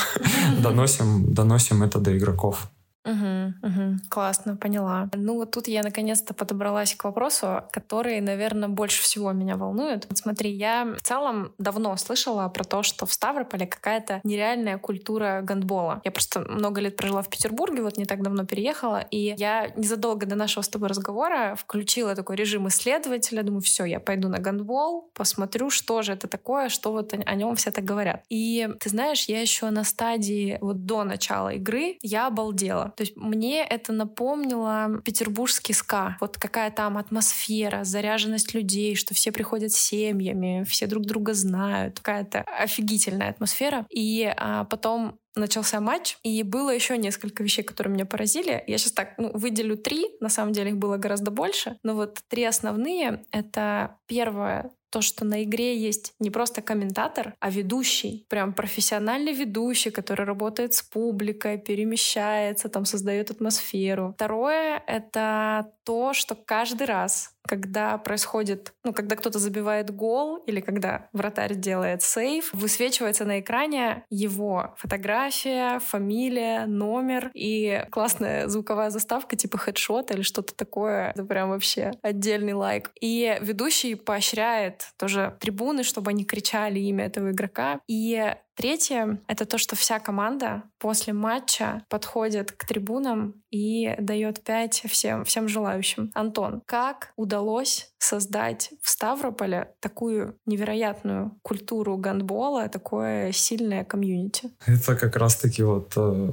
доносим, 0.61 1.33
доносим 1.33 1.81
это 1.81 1.99
до 1.99 2.17
игроков. 2.17 2.69
Угу, 3.05 3.53
угу, 3.63 3.97
классно, 4.09 4.57
поняла. 4.57 5.09
Ну 5.15 5.35
вот 5.35 5.51
тут 5.51 5.67
я 5.67 5.83
наконец-то 5.83 6.33
подобралась 6.33 6.93
к 6.95 7.05
вопросу, 7.05 7.63
который, 7.71 8.19
наверное, 8.19 8.67
больше 8.67 9.01
всего 9.01 9.31
меня 9.31 9.55
волнует. 9.55 10.05
Вот 10.09 10.17
смотри, 10.17 10.51
я 10.51 10.85
в 10.97 11.01
целом 11.01 11.53
давно 11.57 11.95
слышала 11.95 12.47
про 12.49 12.63
то, 12.65 12.83
что 12.83 13.05
в 13.05 13.13
Ставрополе 13.13 13.67
какая-то 13.67 14.19
нереальная 14.23 14.77
культура 14.77 15.39
гандбола. 15.41 16.01
Я 16.03 16.11
просто 16.11 16.41
много 16.41 16.81
лет 16.81 16.97
прожила 16.97 17.21
в 17.21 17.29
Петербурге, 17.29 17.83
вот 17.83 17.97
не 17.97 18.05
так 18.05 18.21
давно 18.21 18.45
переехала, 18.45 18.99
и 18.99 19.33
я 19.37 19.71
незадолго 19.77 20.25
до 20.25 20.35
нашего 20.35 20.61
с 20.61 20.69
тобой 20.69 20.89
разговора 20.89 21.55
включила 21.57 22.15
такой 22.15 22.35
режим 22.35 22.67
исследователя, 22.67 23.43
думаю, 23.43 23.61
все, 23.61 23.85
я 23.85 24.01
пойду 24.01 24.27
на 24.27 24.39
гандбол, 24.39 25.09
посмотрю, 25.13 25.69
что 25.69 26.01
же 26.01 26.13
это 26.13 26.27
такое, 26.27 26.67
что 26.67 26.91
вот 26.91 27.13
о 27.13 27.35
нем 27.35 27.55
все 27.55 27.71
так 27.71 27.85
говорят. 27.85 28.23
И 28.29 28.67
ты 28.79 28.89
знаешь, 28.89 29.25
я 29.25 29.39
еще 29.41 29.69
на 29.69 29.85
стадии 29.85 30.57
вот 30.61 30.85
до 30.85 31.03
начала 31.05 31.49
игры 31.53 31.97
я 32.01 32.27
обалдела. 32.27 32.88
То 32.95 33.01
есть 33.01 33.15
мне 33.15 33.63
это 33.63 33.93
напомнило 33.93 35.01
петербургский 35.03 35.73
ска. 35.73 36.17
Вот 36.19 36.37
какая 36.37 36.71
там 36.71 36.97
атмосфера, 36.97 37.83
заряженность 37.83 38.53
людей, 38.53 38.95
что 38.95 39.13
все 39.13 39.31
приходят 39.31 39.71
семьями, 39.71 40.63
все 40.67 40.87
друг 40.87 41.05
друга 41.05 41.33
знают. 41.33 41.99
Какая-то 41.99 42.41
офигительная 42.41 43.29
атмосфера. 43.29 43.85
И 43.89 44.31
а, 44.37 44.65
потом 44.65 45.19
начался 45.35 45.79
матч, 45.79 46.17
и 46.23 46.43
было 46.43 46.69
еще 46.69 46.97
несколько 46.97 47.43
вещей, 47.43 47.63
которые 47.63 47.93
меня 47.93 48.05
поразили. 48.05 48.63
Я 48.67 48.77
сейчас 48.77 48.93
так 48.93 49.13
ну, 49.17 49.31
выделю 49.33 49.77
три, 49.77 50.07
на 50.19 50.29
самом 50.29 50.53
деле 50.53 50.71
их 50.71 50.77
было 50.77 50.97
гораздо 50.97 51.31
больше, 51.31 51.77
но 51.83 51.95
вот 51.95 52.19
три 52.27 52.43
основные. 52.43 53.23
Это 53.31 53.97
первое, 54.07 54.71
то, 54.89 55.01
что 55.01 55.25
на 55.25 55.43
игре 55.43 55.77
есть 55.77 56.13
не 56.19 56.29
просто 56.29 56.61
комментатор, 56.61 57.33
а 57.39 57.49
ведущий. 57.49 58.25
Прям 58.29 58.53
профессиональный 58.53 59.33
ведущий, 59.33 59.91
который 59.91 60.25
работает 60.25 60.73
с 60.73 60.81
публикой, 60.81 61.57
перемещается, 61.57 62.69
там 62.69 62.85
создает 62.85 63.31
атмосферу. 63.31 64.13
Второе— 64.15 64.83
это 64.87 65.71
то, 65.83 66.13
что 66.13 66.35
каждый 66.35 66.87
раз 66.87 67.31
когда 67.49 67.97
происходит, 67.97 68.73
ну, 68.83 68.93
когда 68.93 69.15
кто-то 69.15 69.39
забивает 69.39 69.89
гол 69.89 70.37
или 70.45 70.59
когда 70.59 71.09
вратарь 71.13 71.55
делает 71.55 72.03
сейв, 72.03 72.51
высвечивается 72.53 73.25
на 73.25 73.39
экране 73.39 74.05
его 74.11 74.75
фотография, 74.77 75.79
фамилия, 75.79 76.67
номер 76.67 77.31
и 77.33 77.87
классная 77.89 78.47
звуковая 78.47 78.91
заставка 78.91 79.35
типа 79.35 79.57
хедшот 79.57 80.11
или 80.11 80.21
что-то 80.21 80.53
такое. 80.53 81.09
Это 81.09 81.23
прям 81.23 81.49
вообще 81.49 81.91
отдельный 82.03 82.53
лайк. 82.53 82.91
И 83.01 83.35
ведущий 83.41 83.95
поощряет 83.95 84.91
тоже 84.99 85.35
трибуны, 85.39 85.81
чтобы 85.81 86.11
они 86.11 86.25
кричали 86.25 86.79
имя 86.79 87.05
этого 87.05 87.31
игрока. 87.31 87.79
И 87.87 88.35
Третье— 88.59 89.21
это 89.27 89.45
то, 89.45 89.57
что 89.57 89.77
вся 89.77 89.99
команда 89.99 90.63
после 90.79 91.13
матча 91.13 91.81
подходит 91.87 92.51
к 92.51 92.65
трибунам 92.65 93.35
и 93.51 93.95
дает 93.97 94.43
пять 94.43 94.83
всем, 94.85 95.23
всем 95.23 95.47
желающим. 95.47 96.11
Антон, 96.13 96.61
как 96.65 97.13
удалось 97.15 97.89
создать 97.99 98.71
в 98.81 98.89
Ставрополе 98.89 99.69
такую 99.79 100.35
невероятную 100.45 101.37
культуру 101.41 101.95
гандбола, 101.95 102.67
такое 102.67 103.31
сильное 103.31 103.85
комьюнити? 103.85 104.51
Это 104.65 104.97
как 104.97 105.15
раз-таки 105.15 105.63
вот 105.63 105.93
э, 105.95 106.29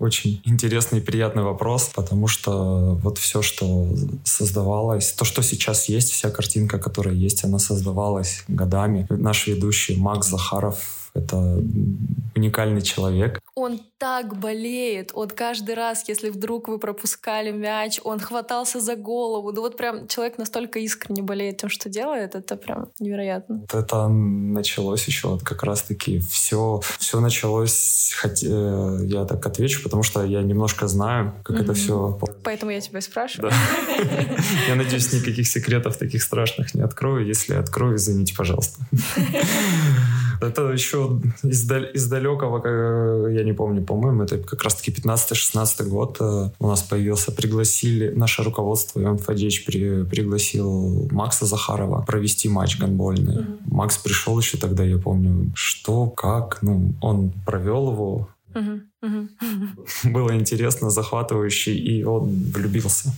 очень 0.00 0.42
интересный 0.44 0.98
и 0.98 1.02
приятный 1.02 1.44
вопрос, 1.44 1.92
потому 1.94 2.26
что 2.26 2.96
вот 2.96 3.18
все, 3.18 3.40
что 3.40 3.86
создавалось, 4.24 5.12
то, 5.12 5.24
что 5.24 5.42
сейчас 5.42 5.88
есть, 5.88 6.10
вся 6.10 6.30
картинка, 6.30 6.80
которая 6.80 7.14
есть, 7.14 7.44
она 7.44 7.60
создавалась 7.60 8.42
годами. 8.48 9.06
Наш 9.10 9.46
ведущий 9.46 9.96
Макс 9.96 10.26
Захаров 10.26 11.07
Это 11.14 11.62
уникальный 12.34 12.82
человек. 12.82 13.40
Он 13.54 13.80
так 13.98 14.38
болеет. 14.38 15.10
Он 15.14 15.28
каждый 15.28 15.74
раз, 15.74 16.08
если 16.08 16.30
вдруг 16.30 16.68
вы 16.68 16.78
пропускали 16.78 17.50
мяч, 17.50 18.00
он 18.04 18.20
хватался 18.20 18.80
за 18.80 18.94
голову. 18.94 19.52
Ну 19.52 19.60
вот 19.60 19.76
прям 19.76 20.06
человек 20.06 20.38
настолько 20.38 20.78
искренне 20.78 21.22
болеет 21.22 21.58
тем, 21.58 21.68
что 21.68 21.88
делает. 21.88 22.34
Это 22.34 22.56
прям 22.56 22.88
невероятно. 23.00 23.62
Это 23.72 24.08
началось 24.08 25.04
еще 25.06 25.28
вот 25.28 25.42
как 25.42 25.64
раз-таки 25.64 26.20
все, 26.20 26.80
все 26.98 27.20
началось, 27.20 28.14
хоть, 28.20 28.44
э, 28.44 29.00
я 29.04 29.24
так 29.24 29.44
отвечу, 29.46 29.82
потому 29.82 30.02
что 30.02 30.24
я 30.24 30.42
немножко 30.42 30.86
знаю, 30.86 31.34
как 31.42 31.56
mm-hmm. 31.56 31.62
это 31.62 31.74
все. 31.74 32.20
Поэтому 32.44 32.70
я 32.70 32.80
тебя 32.80 33.00
спрашиваю. 33.00 33.52
Я 34.68 34.76
надеюсь, 34.76 35.12
никаких 35.12 35.48
секретов 35.48 35.96
таких 35.96 36.22
страшных 36.22 36.74
не 36.74 36.82
открою. 36.82 37.26
Если 37.26 37.54
открою, 37.54 37.96
извините, 37.96 38.34
пожалуйста. 38.36 38.80
Это 40.40 40.70
еще 40.70 41.20
издаль, 41.42 41.90
из 41.94 42.06
далекого, 42.08 43.28
я 43.28 43.44
не 43.44 43.52
помню, 43.52 43.82
по-моему, 43.82 44.22
это 44.22 44.38
как 44.38 44.62
раз-таки 44.62 44.90
15-16 44.90 45.84
год 45.88 46.16
э, 46.20 46.50
у 46.58 46.66
нас 46.66 46.82
появился, 46.82 47.32
пригласили, 47.32 48.10
наше 48.10 48.42
руководство, 48.42 49.16
Фадеевич 49.18 49.64
при, 49.64 50.04
пригласил 50.04 51.08
Макса 51.10 51.46
Захарова 51.46 52.02
провести 52.02 52.48
матч 52.48 52.78
гандбольный. 52.78 53.36
Mm-hmm. 53.36 53.58
Макс 53.66 53.98
пришел 53.98 54.38
еще 54.38 54.58
тогда, 54.58 54.84
я 54.84 54.98
помню, 54.98 55.50
что, 55.54 56.06
как, 56.06 56.58
ну, 56.62 56.94
он 57.00 57.32
провел 57.44 57.92
его, 57.92 58.28
Uh-huh, 58.54 58.80
uh-huh. 59.04 60.10
Было 60.10 60.34
интересно, 60.34 60.90
захватывающе, 60.90 61.74
и 61.74 62.02
он 62.02 62.30
влюбился. 62.52 63.12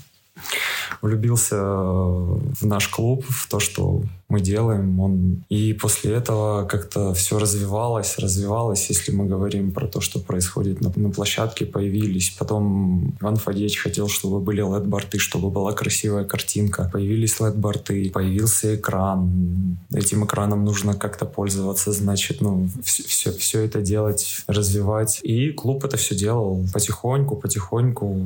Влюбился 1.03 1.57
в 1.57 2.63
наш 2.63 2.89
клуб, 2.89 3.25
в 3.29 3.49
то, 3.49 3.61
что 3.61 4.03
мы 4.31 4.41
делаем. 4.41 5.01
Он... 5.01 5.45
И 5.49 5.73
после 5.75 6.15
этого 6.15 6.65
как-то 6.65 7.13
все 7.15 7.39
развивалось, 7.39 8.17
развивалось, 8.19 8.89
если 8.89 9.13
мы 9.13 9.27
говорим 9.27 9.73
про 9.73 9.87
то, 9.87 10.01
что 10.01 10.21
происходит 10.21 10.81
на, 10.81 10.93
на 10.95 11.11
площадке, 11.11 11.67
появились. 11.67 12.31
Потом 12.31 13.15
Иван 13.21 13.37
Фадеевич 13.37 13.79
хотел, 13.79 14.09
чтобы 14.09 14.41
были 14.41 14.63
LED-борты, 14.63 15.19
чтобы 15.19 15.51
была 15.51 15.73
красивая 15.73 16.25
картинка. 16.25 16.89
Появились 16.93 17.41
LED-борты, 17.41 18.11
появился 18.11 18.77
экран. 18.77 19.79
Этим 19.93 20.25
экраном 20.25 20.65
нужно 20.65 20.95
как-то 20.95 21.27
пользоваться, 21.27 21.93
значит, 21.93 22.41
ну, 22.41 22.69
все, 22.85 23.03
все, 23.03 23.33
все 23.33 23.65
это 23.65 23.81
делать, 23.81 24.45
развивать. 24.47 25.21
И 25.25 25.51
клуб 25.51 25.85
это 25.85 25.97
все 25.97 26.15
делал 26.15 26.65
потихоньку, 26.73 27.35
потихоньку. 27.35 28.17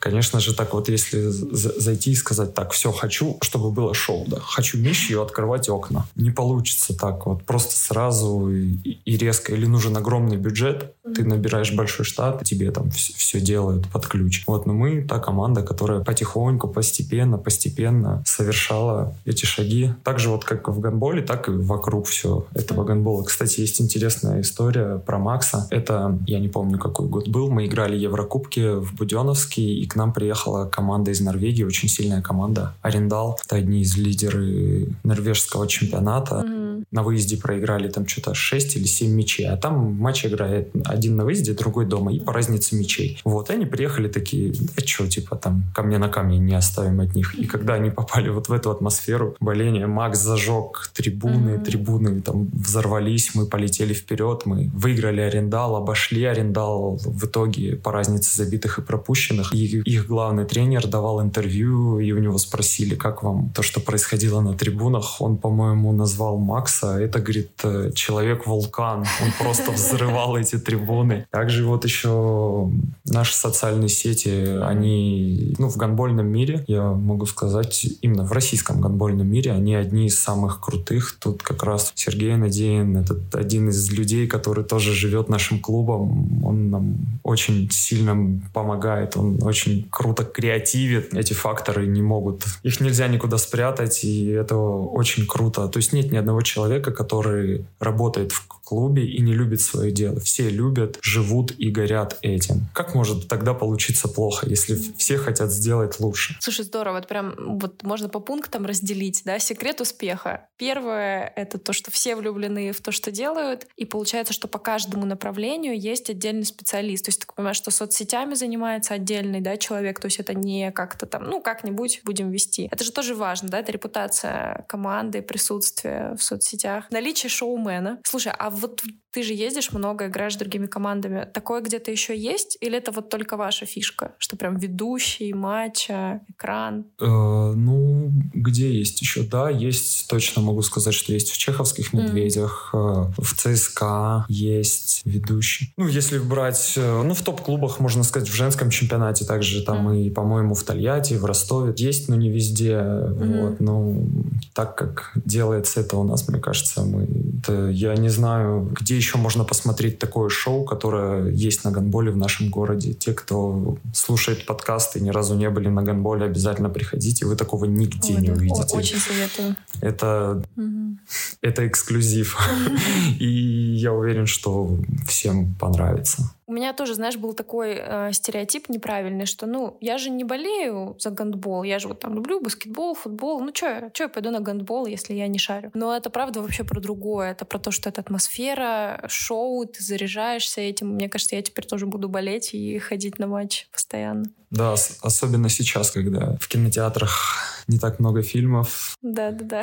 Конечно 0.00 0.40
же, 0.40 0.54
так 0.54 0.72
вот, 0.72 0.88
если 0.88 1.28
зайти 1.60 2.12
и 2.12 2.14
сказать, 2.14 2.54
так, 2.54 2.72
все, 2.72 2.92
хочу, 2.92 3.38
чтобы 3.42 3.70
было 3.70 3.94
шоу, 3.94 4.24
да, 4.26 4.38
хочу 4.40 4.78
миссию 4.78 5.22
открывать 5.22 5.50
открывать 5.50 5.68
окна. 5.68 6.06
Не 6.16 6.30
получится 6.30 6.96
так 6.96 7.26
вот 7.26 7.44
просто 7.44 7.76
сразу 7.76 8.48
и, 8.50 8.98
и 9.04 9.16
резко. 9.16 9.52
Или 9.52 9.66
нужен 9.66 9.96
огромный 9.96 10.36
бюджет, 10.36 10.94
ты 11.14 11.24
набираешь 11.24 11.72
большой 11.72 12.04
штат, 12.04 12.44
тебе 12.44 12.70
там 12.70 12.90
все, 12.90 13.12
все 13.14 13.40
делают 13.40 13.88
под 13.88 14.06
ключ. 14.06 14.44
Вот, 14.46 14.66
но 14.66 14.72
мы 14.72 15.02
та 15.02 15.18
команда, 15.18 15.62
которая 15.62 16.00
потихоньку, 16.00 16.68
постепенно, 16.68 17.38
постепенно 17.38 18.22
совершала 18.26 19.14
эти 19.24 19.44
шаги. 19.44 19.92
Так 20.04 20.18
же 20.18 20.30
вот 20.30 20.44
как 20.44 20.68
в 20.68 20.80
гандболе, 20.80 21.22
так 21.22 21.48
и 21.48 21.52
вокруг 21.52 22.06
все 22.06 22.46
этого 22.54 22.84
гандбола. 22.84 23.24
Кстати, 23.24 23.60
есть 23.60 23.80
интересная 23.80 24.40
история 24.40 24.98
про 24.98 25.18
Макса. 25.18 25.66
Это, 25.70 26.18
я 26.26 26.38
не 26.38 26.48
помню, 26.48 26.78
какой 26.78 27.08
год 27.08 27.28
был, 27.28 27.50
мы 27.50 27.66
играли 27.66 27.96
Еврокубки 27.96 28.78
в 28.78 28.94
Буденовске, 28.94 29.62
и 29.62 29.86
к 29.86 29.96
нам 29.96 30.12
приехала 30.12 30.66
команда 30.66 31.10
из 31.10 31.20
Норвегии, 31.20 31.49
очень 31.64 31.88
сильная 31.88 32.22
команда. 32.22 32.74
Арендал, 32.82 33.38
это 33.44 33.56
одни 33.56 33.82
из 33.82 33.96
норвежского 33.96 34.88
норвежского 35.04 35.66
чемпионата. 35.66 36.36
Mm-hmm. 36.46 36.69
На 36.90 37.02
выезде 37.02 37.36
проиграли 37.36 37.88
там 37.88 38.06
что-то 38.06 38.34
6 38.34 38.76
или 38.76 38.84
7 38.84 39.10
мячей. 39.10 39.46
А 39.48 39.56
там 39.56 39.94
матч 39.94 40.26
играет 40.26 40.70
один 40.84 41.16
на 41.16 41.24
выезде, 41.24 41.52
другой 41.52 41.86
дома. 41.86 42.12
И 42.12 42.20
по 42.20 42.32
разнице 42.32 42.76
мячей. 42.76 43.20
Вот, 43.24 43.50
они 43.50 43.66
приехали 43.66 44.08
такие, 44.08 44.52
а 44.76 44.80
что, 44.86 45.06
типа 45.06 45.36
там, 45.36 45.64
ко 45.74 45.82
мне 45.82 45.98
на 45.98 46.08
камне 46.08 46.38
не 46.38 46.54
оставим 46.54 47.00
от 47.00 47.14
них. 47.14 47.34
И 47.34 47.46
когда 47.46 47.74
они 47.74 47.90
попали 47.90 48.28
вот 48.28 48.48
в 48.48 48.52
эту 48.52 48.70
атмосферу 48.70 49.36
боления, 49.40 49.86
Макс 49.86 50.18
зажег 50.18 50.90
трибуны, 50.94 51.50
mm-hmm. 51.50 51.64
трибуны 51.64 52.20
там 52.20 52.48
взорвались, 52.52 53.34
мы 53.34 53.46
полетели 53.46 53.92
вперед, 53.92 54.42
мы 54.46 54.70
выиграли 54.72 55.20
арендал, 55.20 55.76
обошли 55.76 56.24
арендал 56.24 56.98
в 57.04 57.24
итоге 57.26 57.76
по 57.76 57.92
разнице 57.92 58.36
забитых 58.36 58.78
и 58.78 58.82
пропущенных. 58.82 59.54
И 59.54 59.80
их 59.80 60.06
главный 60.06 60.44
тренер 60.44 60.86
давал 60.86 61.22
интервью, 61.22 61.98
и 61.98 62.12
у 62.12 62.18
него 62.18 62.38
спросили, 62.38 62.94
как 62.94 63.22
вам 63.22 63.50
то, 63.54 63.62
что 63.62 63.80
происходило 63.80 64.40
на 64.40 64.54
трибунах. 64.54 65.20
Он 65.20 65.36
по-моему, 65.36 65.92
назвал 65.92 66.38
Макса. 66.70 66.98
Это, 66.98 67.20
говорит, 67.20 67.50
э, 67.64 67.90
человек-вулкан. 67.94 69.00
Он 69.00 69.32
просто 69.38 69.72
взрывал 69.72 70.36
эти 70.36 70.58
трибуны. 70.58 71.26
Также 71.30 71.64
вот 71.64 71.84
еще 71.84 72.70
наши 73.04 73.34
социальные 73.34 73.88
сети, 73.88 74.58
они, 74.62 75.54
ну, 75.58 75.68
в 75.68 75.76
гонбольном 75.76 76.26
мире, 76.26 76.64
я 76.66 76.92
могу 76.92 77.26
сказать, 77.26 77.86
именно 78.02 78.24
в 78.24 78.32
российском 78.32 78.80
гонбольном 78.80 79.26
мире, 79.26 79.52
они 79.52 79.74
одни 79.74 80.06
из 80.06 80.18
самых 80.18 80.60
крутых. 80.60 81.16
Тут 81.20 81.42
как 81.42 81.62
раз 81.62 81.92
Сергей 81.94 82.36
Надеин, 82.36 82.96
этот 82.96 83.34
один 83.34 83.68
из 83.68 83.90
людей, 83.90 84.26
который 84.26 84.64
тоже 84.64 84.92
живет 84.92 85.28
нашим 85.28 85.58
клубом. 85.60 86.44
Он 86.44 86.70
нам 86.70 86.96
очень 87.22 87.68
сильно 87.70 88.40
помогает, 88.54 89.16
он 89.16 89.38
очень 89.42 89.88
круто 89.90 90.24
креативит. 90.24 91.14
Эти 91.14 91.32
факторы 91.32 91.86
не 91.86 92.02
могут, 92.02 92.44
их 92.62 92.80
нельзя 92.80 93.08
никуда 93.08 93.38
спрятать, 93.38 94.04
и 94.04 94.26
это 94.28 94.56
очень 94.56 95.26
круто. 95.26 95.68
То 95.68 95.78
есть 95.78 95.92
нет 95.92 96.12
ни 96.12 96.16
одного 96.16 96.42
человека, 96.42 96.59
который 96.90 97.66
работает 97.78 98.32
в 98.32 98.46
клубе 98.70 99.04
и 99.04 99.20
не 99.20 99.34
любит 99.34 99.60
свое 99.60 99.90
дело. 99.90 100.20
Все 100.20 100.48
любят, 100.48 100.96
живут 101.02 101.52
и 101.58 101.70
горят 101.70 102.18
этим. 102.22 102.68
Как 102.72 102.94
может 102.94 103.26
тогда 103.26 103.52
получиться 103.52 104.06
плохо, 104.06 104.46
если 104.48 104.76
все 104.96 105.16
хотят 105.16 105.50
сделать 105.50 105.98
лучше? 105.98 106.36
Слушай, 106.38 106.64
здорово. 106.64 106.98
Вот 106.98 107.08
прям 107.08 107.34
вот 107.58 107.82
можно 107.82 108.08
по 108.08 108.20
пунктам 108.20 108.66
разделить, 108.66 109.22
да, 109.24 109.40
секрет 109.40 109.80
успеха. 109.80 110.46
Первое— 110.56 111.32
это 111.36 111.58
то, 111.58 111.72
что 111.72 111.90
все 111.90 112.14
влюблены 112.14 112.70
в 112.70 112.80
то, 112.80 112.92
что 112.92 113.10
делают, 113.10 113.66
и 113.76 113.84
получается, 113.84 114.32
что 114.32 114.46
по 114.46 114.60
каждому 114.60 115.04
направлению 115.04 115.76
есть 115.76 116.08
отдельный 116.08 116.44
специалист. 116.44 117.04
То 117.04 117.08
есть 117.08 117.20
ты 117.22 117.26
понимаешь, 117.34 117.56
что 117.56 117.72
соцсетями 117.72 118.34
занимается 118.34 118.94
отдельный, 118.94 119.40
да, 119.40 119.56
человек, 119.56 119.98
то 119.98 120.06
есть 120.06 120.20
это 120.20 120.34
не 120.34 120.70
как-то 120.70 121.06
там, 121.06 121.24
ну, 121.24 121.42
как-нибудь 121.42 122.02
будем 122.04 122.30
вести. 122.30 122.68
Это 122.70 122.84
же 122.84 122.92
тоже 122.92 123.16
важно, 123.16 123.48
да, 123.48 123.58
это 123.58 123.72
репутация 123.72 124.64
команды, 124.68 125.22
присутствие 125.22 126.14
в 126.16 126.22
соцсетях. 126.22 126.49
Наличие 126.90 127.30
шоумена. 127.30 128.00
Слушай, 128.04 128.32
а 128.38 128.50
вот 128.50 128.82
ты 129.12 129.22
же 129.22 129.34
ездишь 129.34 129.72
много, 129.72 130.06
играешь 130.06 130.34
с 130.34 130.36
другими 130.36 130.66
командами. 130.66 131.26
Такое 131.32 131.60
где-то 131.60 131.90
еще 131.90 132.16
есть? 132.16 132.56
Или 132.60 132.78
это 132.78 132.92
вот 132.92 133.08
только 133.08 133.36
ваша 133.36 133.66
фишка? 133.66 134.12
Что 134.18 134.36
прям 134.36 134.56
ведущий, 134.56 135.32
матча, 135.32 136.20
экран? 136.28 136.84
Э, 137.00 137.06
ну, 137.06 138.12
где 138.32 138.72
есть 138.72 139.00
еще? 139.00 139.22
Да, 139.22 139.50
есть, 139.50 140.08
точно 140.08 140.42
могу 140.42 140.62
сказать, 140.62 140.94
что 140.94 141.12
есть 141.12 141.30
в 141.30 141.38
Чеховских 141.38 141.92
медведях, 141.92 142.70
mm. 142.72 143.14
в 143.18 143.34
ЦСКА 143.34 144.26
есть 144.28 145.02
ведущий. 145.04 145.72
Ну, 145.76 145.88
если 145.88 146.18
брать, 146.18 146.74
э, 146.76 147.02
ну, 147.02 147.14
в 147.14 147.22
топ-клубах, 147.22 147.80
можно 147.80 148.04
сказать, 148.04 148.28
в 148.28 148.34
женском 148.34 148.70
чемпионате 148.70 149.24
также 149.24 149.62
там 149.62 149.88
mm. 149.88 150.02
и, 150.02 150.10
по-моему, 150.10 150.54
в 150.54 150.62
Тольятти, 150.62 151.14
в 151.14 151.24
Ростове 151.24 151.74
есть, 151.76 152.08
но 152.08 152.14
не 152.14 152.30
везде. 152.30 152.74
Mm. 152.74 153.42
Вот, 153.42 153.60
ну, 153.60 154.08
так 154.54 154.76
как 154.76 155.12
делается 155.16 155.80
это 155.80 155.96
у 155.96 156.04
нас, 156.04 156.28
мне 156.28 156.38
кажется, 156.38 156.82
мы... 156.84 157.08
Это, 157.40 157.70
я 157.70 157.96
не 157.96 158.08
знаю, 158.08 158.68
где 158.70 158.99
еще 159.00 159.18
можно 159.18 159.44
посмотреть 159.44 159.98
такое 159.98 160.28
шоу, 160.28 160.64
которое 160.64 161.30
есть 161.30 161.64
на 161.64 161.70
гонболе 161.70 162.10
в 162.10 162.16
нашем 162.16 162.50
городе. 162.50 162.92
Те, 162.92 163.12
кто 163.12 163.78
слушает 163.94 164.44
подкасты, 164.44 165.00
ни 165.00 165.10
разу 165.10 165.34
не 165.34 165.48
были 165.48 165.68
на 165.68 165.82
гонболе, 165.82 166.26
обязательно 166.26 166.68
приходите. 166.68 167.24
Вы 167.24 167.36
такого 167.36 167.64
нигде 167.64 168.14
Ой, 168.14 168.20
не 168.20 168.30
увидите. 168.30 168.76
Очень 168.76 168.98
советую. 168.98 169.56
Это, 169.80 170.42
угу. 170.56 170.98
это 171.40 171.66
эксклюзив. 171.66 172.38
И 173.18 173.26
я 173.26 173.92
уверен, 173.92 174.26
что 174.26 174.78
всем 175.08 175.54
понравится. 175.54 176.30
У 176.50 176.52
меня 176.52 176.72
тоже, 176.72 176.94
знаешь, 176.94 177.16
был 177.16 177.32
такой 177.32 177.76
э, 177.78 178.12
стереотип 178.12 178.68
неправильный, 178.70 179.24
что, 179.24 179.46
ну, 179.46 179.76
я 179.80 179.98
же 179.98 180.10
не 180.10 180.24
болею 180.24 180.96
за 180.98 181.10
гандбол, 181.10 181.62
я 181.62 181.78
же 181.78 181.86
вот 181.86 182.00
там 182.00 182.12
люблю 182.12 182.40
баскетбол, 182.40 182.96
футбол, 182.96 183.38
ну, 183.38 183.52
я, 183.62 183.90
чё 183.90 184.04
я 184.04 184.08
пойду 184.08 184.32
на 184.32 184.40
гандбол, 184.40 184.86
если 184.86 185.14
я 185.14 185.28
не 185.28 185.38
шарю? 185.38 185.70
Но 185.74 185.96
это 185.96 186.10
правда 186.10 186.42
вообще 186.42 186.64
про 186.64 186.80
другое, 186.80 187.30
это 187.30 187.44
про 187.44 187.60
то, 187.60 187.70
что 187.70 187.88
это 187.88 188.00
атмосфера, 188.00 189.04
шоу, 189.06 189.64
ты 189.64 189.80
заряжаешься 189.80 190.60
этим. 190.60 190.88
Мне 190.88 191.08
кажется, 191.08 191.36
я 191.36 191.42
теперь 191.42 191.66
тоже 191.66 191.86
буду 191.86 192.08
болеть 192.08 192.52
и 192.52 192.80
ходить 192.80 193.20
на 193.20 193.28
матч 193.28 193.68
постоянно. 193.70 194.24
Да, 194.50 194.74
особенно 195.02 195.48
сейчас, 195.48 195.90
когда 195.92 196.36
в 196.40 196.48
кинотеатрах 196.48 197.50
не 197.68 197.78
так 197.78 198.00
много 198.00 198.22
фильмов. 198.22 198.96
Да-да-да. 199.00 199.62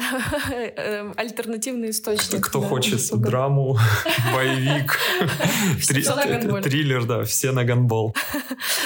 Эм, 0.78 1.14
альтернативный 1.18 1.90
источник. 1.90 2.46
Кто 2.46 2.62
хочет 2.62 3.02
драму, 3.20 3.78
боевик, 4.34 4.98
Триллер, 6.64 7.06
да, 7.06 7.24
все 7.24 7.52
на 7.52 7.66
гандбол. 7.66 8.16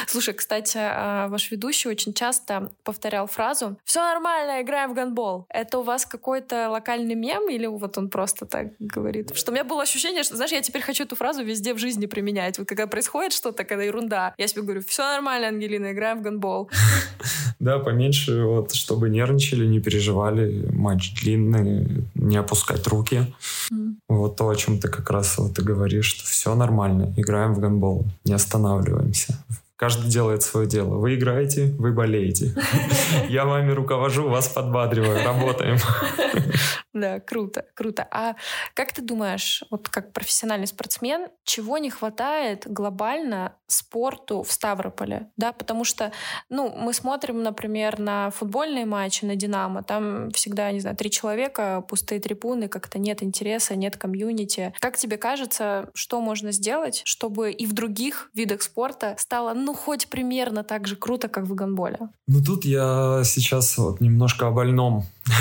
Слушай, 0.07 0.33
кстати, 0.33 0.77
а, 0.79 1.27
ваш 1.27 1.51
ведущий 1.51 1.87
очень 1.87 2.13
часто 2.13 2.71
повторял 2.83 3.27
фразу 3.27 3.77
«Все 3.85 4.01
нормально, 4.01 4.61
играем 4.61 4.91
в 4.91 4.95
гандбол». 4.95 5.45
Это 5.49 5.79
у 5.79 5.83
вас 5.83 6.05
какой-то 6.05 6.69
локальный 6.69 7.15
мем 7.15 7.49
или 7.49 7.67
вот 7.67 7.97
он 7.97 8.09
просто 8.09 8.45
так 8.45 8.69
говорит? 8.79 9.35
Что 9.35 9.51
у 9.51 9.53
меня 9.53 9.63
было 9.63 9.83
ощущение, 9.83 10.23
что, 10.23 10.35
знаешь, 10.35 10.51
я 10.51 10.61
теперь 10.61 10.81
хочу 10.81 11.03
эту 11.03 11.15
фразу 11.15 11.43
везде 11.43 11.73
в 11.73 11.77
жизни 11.77 12.07
применять. 12.07 12.57
Вот 12.57 12.67
когда 12.67 12.87
происходит 12.87 13.33
что-то, 13.33 13.63
когда 13.63 13.83
ерунда, 13.83 14.33
я 14.37 14.47
себе 14.47 14.63
говорю 14.63 14.81
«Все 14.81 15.03
нормально, 15.03 15.47
Ангелина, 15.47 15.90
играем 15.91 16.19
в 16.19 16.21
гандбол». 16.23 16.69
Да, 17.59 17.77
поменьше, 17.77 18.43
вот, 18.43 18.73
чтобы 18.73 19.07
нервничали, 19.07 19.67
не 19.67 19.79
переживали, 19.79 20.67
матч 20.73 21.13
длинный, 21.21 22.07
не 22.15 22.37
опускать 22.37 22.87
руки. 22.87 23.31
Вот 24.09 24.35
то, 24.35 24.49
о 24.49 24.55
чем 24.55 24.79
ты 24.79 24.87
как 24.87 25.11
раз 25.11 25.37
вот 25.37 25.59
и 25.59 25.61
говоришь, 25.61 26.05
что 26.05 26.23
все 26.27 26.55
нормально, 26.55 27.13
играем 27.17 27.53
в 27.53 27.59
гандбол, 27.59 28.05
не 28.25 28.33
останавливаемся. 28.33 29.37
Каждый 29.81 30.11
делает 30.11 30.43
свое 30.43 30.67
дело. 30.67 30.97
Вы 30.97 31.15
играете, 31.15 31.73
вы 31.79 31.91
болеете. 31.91 32.55
Я 33.29 33.45
вами 33.45 33.71
руковожу, 33.71 34.29
вас 34.29 34.47
подбадриваю, 34.47 35.25
работаем. 35.25 35.77
Да, 36.93 37.19
круто, 37.19 37.65
круто. 37.73 38.07
А 38.11 38.35
как 38.73 38.93
ты 38.93 39.01
думаешь, 39.01 39.63
вот 39.69 39.87
как 39.87 40.11
профессиональный 40.11 40.67
спортсмен, 40.67 41.29
чего 41.45 41.77
не 41.77 41.89
хватает 41.89 42.63
глобально 42.65 43.55
спорту 43.67 44.43
в 44.43 44.51
Ставрополе? 44.51 45.29
Да, 45.37 45.53
потому 45.53 45.85
что, 45.85 46.11
ну, 46.49 46.69
мы 46.75 46.93
смотрим, 46.93 47.43
например, 47.43 47.97
на 47.99 48.29
футбольные 48.31 48.85
матчи, 48.85 49.23
на 49.23 49.35
«Динамо», 49.35 49.83
там 49.83 50.31
всегда, 50.31 50.71
не 50.71 50.81
знаю, 50.81 50.97
три 50.97 51.09
человека, 51.09 51.81
пустые 51.87 52.19
трибуны, 52.19 52.67
как-то 52.67 52.99
нет 52.99 53.23
интереса, 53.23 53.75
нет 53.75 53.95
комьюнити. 53.95 54.73
Как 54.79 54.97
тебе 54.97 55.17
кажется, 55.17 55.89
что 55.93 56.19
можно 56.19 56.51
сделать, 56.51 57.01
чтобы 57.05 57.51
и 57.51 57.65
в 57.65 57.73
других 57.73 58.29
видах 58.33 58.61
спорта 58.61 59.15
стало, 59.17 59.53
ну, 59.53 59.73
хоть 59.73 60.07
примерно 60.07 60.63
так 60.63 60.87
же 60.87 60.97
круто, 60.97 61.29
как 61.29 61.45
в 61.45 61.55
гандболе? 61.55 61.99
Ну, 62.27 62.43
тут 62.43 62.65
я 62.65 63.21
сейчас 63.23 63.77
вот 63.77 64.01
немножко 64.01 64.47
о 64.47 64.51
больном. 64.51 65.05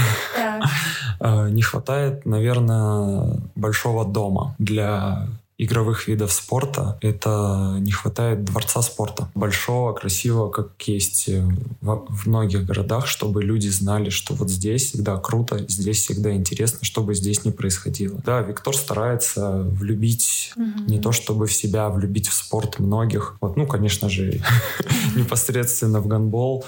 А, 1.22 1.50
не 1.50 1.60
хватает, 1.60 2.24
наверное, 2.24 3.36
большого 3.54 4.06
дома 4.06 4.54
для 4.58 5.26
игровых 5.64 6.08
видов 6.08 6.32
спорта. 6.32 6.98
Это 7.02 7.76
не 7.80 7.92
хватает 7.92 8.44
дворца 8.44 8.80
спорта. 8.82 9.28
Большого, 9.34 9.92
красивого, 9.92 10.50
как 10.50 10.70
есть 10.86 11.28
в, 11.28 12.06
в 12.08 12.26
многих 12.26 12.64
городах, 12.64 13.06
чтобы 13.06 13.42
люди 13.42 13.68
знали, 13.68 14.08
что 14.10 14.34
вот 14.34 14.50
здесь 14.50 14.86
всегда 14.86 15.18
круто, 15.18 15.58
здесь 15.68 16.02
всегда 16.02 16.32
интересно, 16.34 16.78
чтобы 16.82 17.14
здесь 17.14 17.44
не 17.44 17.50
происходило. 17.50 18.20
Да, 18.24 18.40
Виктор 18.40 18.74
старается 18.74 19.62
влюбить 19.62 20.52
mm-hmm. 20.56 20.90
не 20.90 20.98
то 20.98 21.12
чтобы 21.12 21.46
в 21.46 21.52
себя, 21.52 21.86
а 21.86 21.90
влюбить 21.90 22.28
в 22.28 22.34
спорт 22.34 22.78
многих. 22.78 23.36
Вот, 23.40 23.56
ну, 23.56 23.66
конечно 23.66 24.08
же, 24.08 24.40
непосредственно 25.16 26.00
в 26.00 26.06
гандбол. 26.06 26.64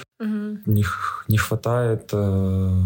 Не, 0.66 0.84
не 1.26 1.36
хватает 1.36 2.10
э, 2.12 2.80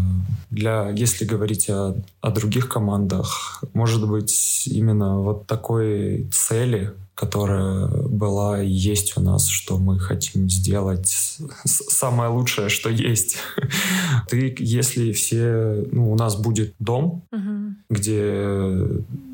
для, 0.49 0.89
если 0.89 1.23
говорить 1.23 1.69
о, 1.69 1.95
о 2.21 2.31
других 2.31 2.67
командах, 2.67 3.63
может 3.73 4.07
быть, 4.07 4.67
именно 4.67 5.19
вот 5.19 5.45
такой 5.45 5.96
цели, 6.31 6.89
которая 7.17 7.87
была 7.87 8.61
и 8.61 8.69
есть 8.69 9.17
у 9.17 9.21
нас, 9.21 9.47
что 9.47 9.79
мы 9.79 9.99
хотим 9.99 10.47
сделать 10.51 11.39
самое 11.65 12.29
лучшее, 12.29 12.69
что 12.69 12.91
есть. 12.91 13.37
Ты, 14.29 14.55
если 14.59 15.11
все, 15.13 15.83
ну, 15.91 16.11
у 16.11 16.15
нас 16.15 16.35
будет 16.35 16.75
дом, 16.77 17.23
угу. 17.31 17.73
где 17.89 18.67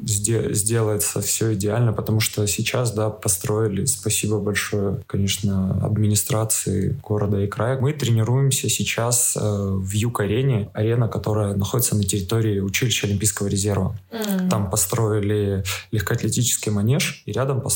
сделается 0.05 1.21
все 1.21 1.55
идеально, 1.55 1.91
потому 1.91 2.21
что 2.21 2.47
сейчас, 2.47 2.93
да, 2.93 3.09
построили, 3.09 3.83
спасибо 3.83 4.39
большое, 4.39 5.03
конечно, 5.05 5.85
администрации 5.85 6.97
города 7.03 7.41
и 7.41 7.47
края. 7.47 7.77
Мы 7.81 7.91
тренируемся 7.91 8.69
сейчас 8.69 9.35
э, 9.35 9.41
в 9.41 9.91
Юг-арене, 9.91 10.69
арена, 10.73 11.09
которая 11.09 11.53
находится 11.53 11.97
на 11.97 12.03
территории 12.03 12.61
училища 12.61 13.07
Олимпийского 13.07 13.47
резерва. 13.47 13.97
Mm. 14.09 14.49
Там 14.49 14.69
построили 14.69 15.65
легкоатлетический 15.91 16.71
манеж, 16.71 17.23
и 17.25 17.33
рядом 17.33 17.59
построили 17.59 17.72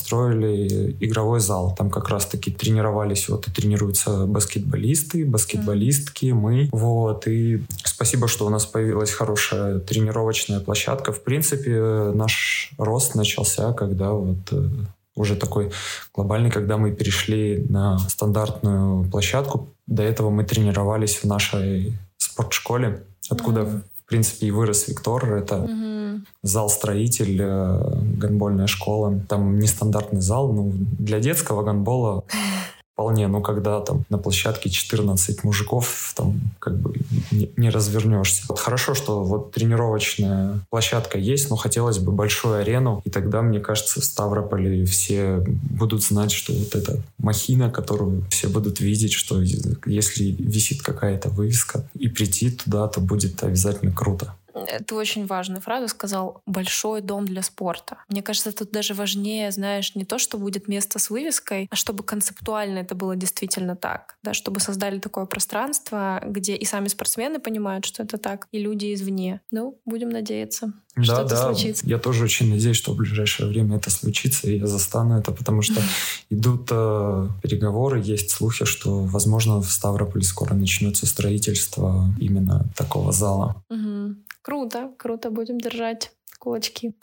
игровой 0.99 1.39
зал. 1.39 1.75
Там 1.77 1.89
как 1.89 2.09
раз-таки 2.09 2.51
тренировались, 2.51 3.29
вот 3.29 3.47
и 3.47 3.51
тренируются 3.51 4.25
баскетболисты, 4.25 5.25
баскетболистки, 5.25 6.27
мы. 6.27 6.69
Вот, 6.71 7.27
и 7.27 7.63
спасибо, 7.83 8.27
что 8.27 8.45
у 8.45 8.49
нас 8.49 8.65
появилась 8.65 9.11
хорошая 9.11 9.79
тренировочная 9.79 10.59
площадка. 10.59 11.11
В 11.11 11.23
принципе, 11.23 12.11
наш 12.13 12.71
рост 12.77 13.15
начался, 13.15 13.73
когда 13.73 14.11
вот 14.11 14.37
э, 14.51 14.69
уже 15.15 15.35
такой 15.35 15.71
глобальный, 16.13 16.51
когда 16.51 16.77
мы 16.77 16.91
перешли 16.91 17.65
на 17.69 17.97
стандартную 17.99 19.09
площадку. 19.09 19.73
До 19.87 20.03
этого 20.03 20.29
мы 20.29 20.43
тренировались 20.43 21.17
в 21.17 21.25
нашей 21.25 21.97
спортшколе, 22.17 23.03
откуда, 23.29 23.61
mm-hmm. 23.61 23.81
В 24.07 24.09
принципе, 24.09 24.47
и 24.47 24.51
вырос 24.51 24.87
Виктор. 24.87 25.33
Это 25.33 25.55
mm-hmm. 25.55 26.21
зал-строитель, 26.41 27.41
э, 27.41 27.99
гандбольная 28.17 28.67
школа. 28.67 29.19
Там 29.27 29.59
нестандартный 29.59 30.21
зал, 30.21 30.53
ну, 30.53 30.71
для 30.73 31.19
детского 31.19 31.61
гандбола 31.61 32.23
вполне, 32.97 33.27
но 33.27 33.41
когда 33.41 33.79
там 33.79 34.05
на 34.09 34.17
площадке 34.17 34.71
14 34.71 35.43
мужиков, 35.43 36.13
там 36.15 36.41
как 36.57 36.79
бы 36.79 36.95
не, 37.31 37.51
не 37.55 37.69
развернешься. 37.69 38.41
Вот 38.49 38.59
хорошо, 38.59 38.95
что 38.95 39.23
вот 39.23 39.51
тренировочная 39.51 40.61
площадка 40.71 41.19
есть, 41.19 41.51
но 41.51 41.57
хотелось 41.57 41.99
бы 41.99 42.11
большую 42.11 42.55
арену, 42.55 43.03
и 43.05 43.11
тогда, 43.11 43.43
мне 43.43 43.59
кажется, 43.59 44.01
в 44.01 44.03
Ставрополе 44.03 44.83
все 44.85 45.43
будут 45.45 46.01
знать, 46.03 46.31
что 46.31 46.53
вот 46.53 46.73
эта 46.73 46.99
махина, 47.19 47.69
которую 47.69 48.25
все 48.31 48.47
будут 48.47 48.79
видеть, 48.79 49.13
что 49.13 49.43
если 49.85 50.23
висит 50.31 50.81
какая-то 50.81 51.29
вывеска, 51.29 51.87
и 51.93 52.07
прийти 52.07 52.49
туда, 52.49 52.87
то 52.87 52.99
будет 52.99 53.43
обязательно 53.43 53.91
круто 53.91 54.33
ты 54.65 54.95
очень 54.95 55.25
важную 55.25 55.61
фразу 55.61 55.87
сказал 55.87 56.41
«большой 56.45 57.01
дом 57.01 57.25
для 57.25 57.41
спорта». 57.41 57.97
Мне 58.07 58.21
кажется, 58.21 58.51
тут 58.51 58.71
даже 58.71 58.93
важнее, 58.93 59.51
знаешь, 59.51 59.95
не 59.95 60.05
то, 60.05 60.17
что 60.17 60.37
будет 60.37 60.67
место 60.67 60.99
с 60.99 61.09
вывеской, 61.09 61.67
а 61.69 61.75
чтобы 61.75 62.03
концептуально 62.03 62.79
это 62.79 62.95
было 62.95 63.15
действительно 63.15 63.75
так, 63.75 64.17
да, 64.23 64.33
чтобы 64.33 64.59
создали 64.59 64.99
такое 64.99 65.25
пространство, 65.25 66.21
где 66.25 66.55
и 66.55 66.65
сами 66.65 66.87
спортсмены 66.87 67.39
понимают, 67.39 67.85
что 67.85 68.03
это 68.03 68.17
так, 68.17 68.47
и 68.51 68.59
люди 68.59 68.93
извне. 68.93 69.41
Ну, 69.51 69.79
будем 69.85 70.09
надеяться, 70.09 70.73
да, 71.05 71.13
что 71.13 71.21
это 71.23 71.29
да. 71.29 71.43
случится. 71.43 71.87
Я 71.87 71.97
тоже 71.97 72.23
очень 72.23 72.49
надеюсь, 72.49 72.77
что 72.77 72.93
в 72.93 72.97
ближайшее 72.97 73.49
время 73.49 73.77
это 73.77 73.89
случится, 73.89 74.47
и 74.47 74.57
я 74.57 74.67
застану 74.67 75.17
это, 75.17 75.31
потому 75.31 75.61
что 75.61 75.81
идут 76.29 76.69
э, 76.71 77.27
переговоры, 77.41 78.01
есть 78.01 78.31
слухи, 78.31 78.65
что, 78.65 79.03
возможно, 79.03 79.61
в 79.61 79.71
Ставрополе 79.71 80.23
скоро 80.23 80.53
начнется 80.53 81.05
строительство 81.05 82.13
именно 82.19 82.65
такого 82.75 83.11
зала. 83.11 83.63
Угу. 83.69 84.15
Круто, 84.41 84.91
круто, 84.97 85.29
будем 85.29 85.59
держать 85.59 86.11
кулачки 86.39 86.93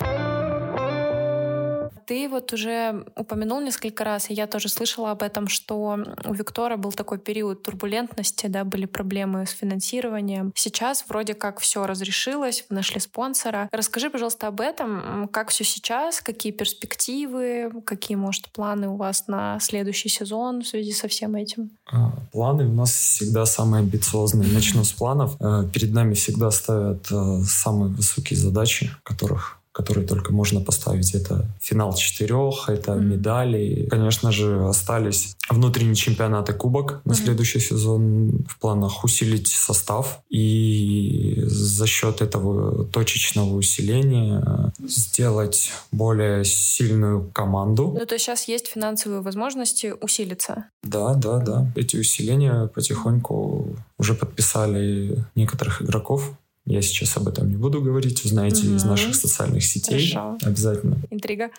ты 2.06 2.28
вот 2.28 2.52
уже 2.52 3.04
упомянул 3.16 3.60
несколько 3.60 4.04
раз, 4.04 4.30
и 4.30 4.34
я 4.34 4.46
тоже 4.46 4.68
слышала 4.68 5.10
об 5.10 5.22
этом, 5.22 5.48
что 5.48 5.98
у 6.24 6.34
Виктора 6.34 6.76
был 6.76 6.92
такой 6.92 7.18
период 7.18 7.62
турбулентности, 7.62 8.46
да, 8.46 8.64
были 8.64 8.86
проблемы 8.86 9.46
с 9.46 9.50
финансированием. 9.50 10.52
Сейчас 10.54 11.04
вроде 11.08 11.34
как 11.34 11.60
все 11.60 11.86
разрешилось, 11.86 12.64
нашли 12.70 13.00
спонсора. 13.00 13.68
Расскажи, 13.72 14.10
пожалуйста, 14.10 14.48
об 14.48 14.60
этом, 14.60 15.28
как 15.32 15.50
все 15.50 15.64
сейчас, 15.64 16.20
какие 16.20 16.52
перспективы, 16.52 17.72
какие, 17.84 18.16
может, 18.16 18.48
планы 18.48 18.88
у 18.88 18.96
вас 18.96 19.26
на 19.26 19.58
следующий 19.60 20.08
сезон 20.08 20.62
в 20.62 20.66
связи 20.66 20.92
со 20.92 21.08
всем 21.08 21.34
этим? 21.34 21.70
А, 21.90 22.12
планы 22.32 22.66
у 22.66 22.72
нас 22.72 22.92
всегда 22.92 23.46
самые 23.46 23.80
амбициозные. 23.80 24.52
Начну 24.52 24.84
с 24.84 24.92
планов. 24.92 25.36
Э, 25.40 25.64
перед 25.72 25.92
нами 25.92 26.14
всегда 26.14 26.50
ставят 26.50 27.06
э, 27.10 27.42
самые 27.44 27.92
высокие 27.92 28.38
задачи, 28.38 28.90
которых 29.02 29.58
которые 29.74 30.06
только 30.06 30.32
можно 30.32 30.60
поставить. 30.60 31.14
Это 31.14 31.44
финал 31.60 31.94
четырех, 31.94 32.68
это 32.68 32.92
mm-hmm. 32.92 33.04
медали. 33.04 33.88
Конечно 33.90 34.30
же, 34.30 34.68
остались 34.68 35.36
внутренний 35.50 35.96
чемпионат 35.96 36.48
и 36.48 36.52
кубок 36.52 37.00
на 37.04 37.10
mm-hmm. 37.12 37.14
следующий 37.16 37.58
сезон. 37.58 38.44
В 38.48 38.58
планах 38.60 39.02
усилить 39.02 39.48
состав 39.48 40.20
и 40.30 41.42
за 41.42 41.86
счет 41.88 42.22
этого 42.22 42.84
точечного 42.84 43.56
усиления 43.56 44.72
сделать 44.78 45.72
более 45.90 46.44
сильную 46.44 47.28
команду. 47.32 47.96
Ну, 47.98 48.06
то 48.06 48.14
есть 48.14 48.24
сейчас 48.24 48.46
есть 48.46 48.68
финансовые 48.68 49.22
возможности 49.22 49.92
усилиться? 50.00 50.66
Да, 50.84 51.14
да, 51.14 51.38
да. 51.38 51.66
Эти 51.74 51.96
усиления 51.96 52.68
потихоньку 52.68 53.76
уже 53.98 54.14
подписали 54.14 55.24
некоторых 55.34 55.82
игроков 55.82 56.32
я 56.66 56.80
сейчас 56.80 57.16
об 57.16 57.28
этом 57.28 57.50
не 57.50 57.56
буду 57.56 57.82
говорить, 57.82 58.24
узнаете 58.24 58.66
угу. 58.66 58.76
из 58.76 58.84
наших 58.84 59.14
социальных 59.14 59.64
сетей. 59.64 60.10
Хорошо. 60.12 60.38
Обязательно. 60.42 60.96
Интрига. 61.10 61.50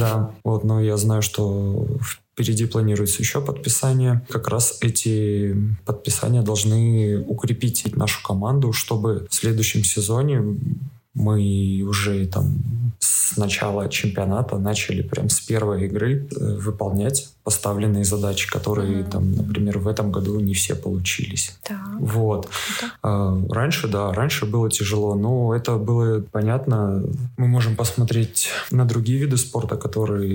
Да, 0.00 0.34
вот, 0.42 0.64
но 0.64 0.80
я 0.80 0.96
знаю, 0.96 1.22
что 1.22 1.86
впереди 2.32 2.66
планируется 2.66 3.22
еще 3.22 3.40
подписание. 3.40 4.22
Как 4.28 4.48
раз 4.48 4.78
эти 4.80 5.56
подписания 5.86 6.42
должны 6.42 7.24
укрепить 7.26 7.96
нашу 7.96 8.22
команду, 8.22 8.72
чтобы 8.72 9.26
в 9.30 9.34
следующем 9.34 9.84
сезоне 9.84 10.42
мы 11.14 11.82
уже 11.86 12.26
там 12.26 12.62
с 12.98 13.36
начала 13.36 13.88
чемпионата 13.88 14.58
начали 14.58 15.02
прям 15.02 15.28
с 15.28 15.40
первой 15.40 15.86
игры 15.86 16.28
э, 16.30 16.54
выполнять 16.56 17.28
поставленные 17.48 18.04
задачи, 18.04 18.46
которые 18.50 18.98
mm-hmm. 18.98 19.10
там, 19.10 19.32
например, 19.32 19.78
в 19.78 19.88
этом 19.88 20.12
году 20.12 20.38
не 20.38 20.52
все 20.52 20.74
получились. 20.74 21.58
Да. 21.66 21.80
Вот. 21.98 22.50
А, 23.02 23.40
раньше, 23.48 23.88
да, 23.88 24.12
раньше 24.12 24.44
было 24.44 24.68
тяжело, 24.70 25.14
но 25.14 25.54
это 25.54 25.78
было 25.78 26.20
понятно. 26.20 27.02
Мы 27.38 27.48
можем 27.48 27.74
посмотреть 27.74 28.50
на 28.70 28.84
другие 28.84 29.18
виды 29.18 29.38
спорта, 29.38 29.76
которые 29.76 30.28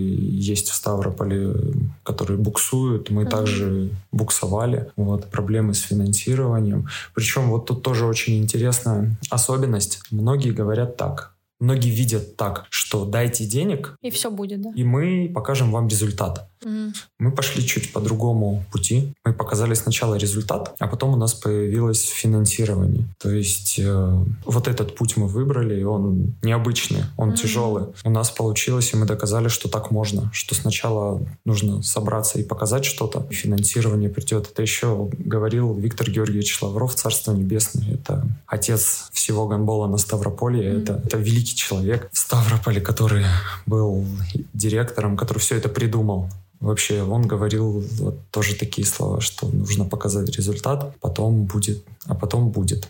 есть 0.54 0.70
в 0.70 0.74
Ставрополе, 0.74 1.54
которые 2.02 2.40
буксуют. 2.40 3.12
Мы 3.12 3.22
mm-hmm. 3.22 3.30
также 3.30 3.90
буксовали. 4.12 4.88
Вот 4.96 5.30
проблемы 5.30 5.76
с 5.76 5.82
финансированием. 5.82 6.88
Причем 7.14 7.52
вот 7.52 7.68
тут 7.68 7.84
тоже 7.84 8.08
очень 8.08 8.40
интересная 8.40 9.16
особенность. 9.30 10.00
Многие 10.10 10.50
говорят 10.50 10.98
так 10.98 11.33
многие 11.64 11.90
видят 11.90 12.36
так, 12.36 12.66
что 12.70 13.06
дайте 13.06 13.46
денег. 13.46 13.96
И 14.02 14.10
все 14.12 14.30
будет, 14.30 14.62
да. 14.62 14.70
И 14.76 14.84
мы 14.84 15.32
покажем 15.34 15.72
вам 15.72 15.88
результат. 15.88 16.50
Mm. 16.66 16.94
Мы 17.20 17.32
пошли 17.32 17.66
чуть 17.66 17.94
по 17.94 18.00
другому 18.00 18.64
пути. 18.72 19.14
Мы 19.26 19.34
показали 19.34 19.74
сначала 19.74 20.16
результат, 20.16 20.76
а 20.80 20.88
потом 20.88 21.14
у 21.14 21.16
нас 21.16 21.34
появилось 21.34 22.04
финансирование. 22.04 23.06
То 23.18 23.32
есть 23.32 23.80
э, 23.80 24.26
вот 24.46 24.68
этот 24.68 24.96
путь 24.96 25.18
мы 25.18 25.28
выбрали, 25.28 25.80
и 25.80 25.84
он 25.84 26.36
необычный, 26.42 27.04
он 27.18 27.32
mm. 27.32 27.38
тяжелый. 27.38 27.86
У 28.04 28.10
нас 28.10 28.32
получилось, 28.32 28.94
и 28.94 28.98
мы 28.98 29.06
доказали, 29.06 29.48
что 29.48 29.70
так 29.70 29.92
можно, 29.92 30.30
что 30.34 30.56
сначала 30.56 31.22
нужно 31.46 31.82
собраться 31.82 32.40
и 32.40 32.44
показать 32.44 32.86
что-то. 32.86 33.26
Финансирование 33.32 34.10
придет. 34.10 34.50
Это 34.52 34.62
еще 34.62 35.10
говорил 35.18 35.74
Виктор 35.74 36.10
Георгиевич 36.10 36.62
Лавров, 36.62 36.96
Царство 36.96 37.34
Небесное. 37.34 37.94
Это 37.94 38.26
отец 38.48 39.10
всего 39.12 39.48
гандбола 39.48 39.88
на 39.88 39.98
Ставрополье. 39.98 40.64
Mm. 40.64 40.82
Это, 40.82 41.02
это 41.06 41.18
великий 41.18 41.53
человек 41.56 42.10
в 42.12 42.18
Ставрополе, 42.18 42.82
который 42.82 43.26
был 43.66 44.06
директором, 44.54 45.18
который 45.18 45.40
все 45.40 45.56
это 45.56 45.70
придумал. 45.70 46.30
Вообще, 46.64 47.04
он 47.04 47.28
говорил 47.28 47.84
вот 48.00 48.16
тоже 48.32 48.56
такие 48.56 48.88
слова, 48.88 49.20
что 49.20 49.48
нужно 49.48 49.84
показать 49.84 50.30
результат, 50.38 50.96
потом 51.02 51.44
будет, 51.44 51.84
а 52.06 52.16
потом 52.16 52.52
будет. 52.52 52.88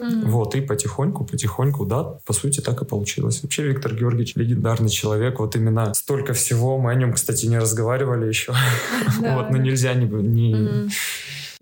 Mm-hmm. 0.00 0.24
Вот, 0.24 0.56
и 0.56 0.60
потихоньку, 0.60 1.24
потихоньку, 1.24 1.86
да, 1.86 2.02
по 2.26 2.32
сути, 2.32 2.60
так 2.60 2.82
и 2.82 2.84
получилось. 2.84 3.44
Вообще, 3.44 3.62
Виктор 3.62 3.94
Георгиевич 3.94 4.34
легендарный 4.34 4.88
человек, 4.88 5.38
вот 5.38 5.54
именно 5.54 5.94
столько 5.94 6.32
всего, 6.32 6.78
мы 6.78 6.90
о 6.90 6.96
нем, 6.96 7.12
кстати, 7.12 7.46
не 7.46 7.58
разговаривали 7.60 8.26
еще. 8.26 8.54
Вот, 9.20 9.50
но 9.50 9.56
нельзя 9.56 9.94
не... 9.94 10.90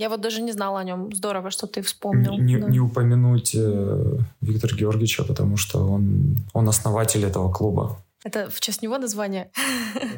Я 0.00 0.08
вот 0.08 0.20
даже 0.22 0.40
не 0.40 0.52
знала 0.52 0.80
о 0.80 0.84
нем. 0.84 1.12
Здорово, 1.12 1.50
что 1.50 1.66
ты 1.66 1.82
вспомнил. 1.82 2.38
Не, 2.38 2.56
да. 2.56 2.70
не 2.70 2.80
упомянуть 2.80 3.54
э, 3.54 4.18
Виктора 4.40 4.74
Георгиевича, 4.74 5.24
потому 5.24 5.58
что 5.58 5.86
он, 5.86 6.36
он 6.54 6.68
основатель 6.68 7.22
этого 7.22 7.52
клуба. 7.52 7.98
Это 8.24 8.48
в 8.48 8.60
честь 8.60 8.82
него 8.82 8.96
название? 8.98 9.50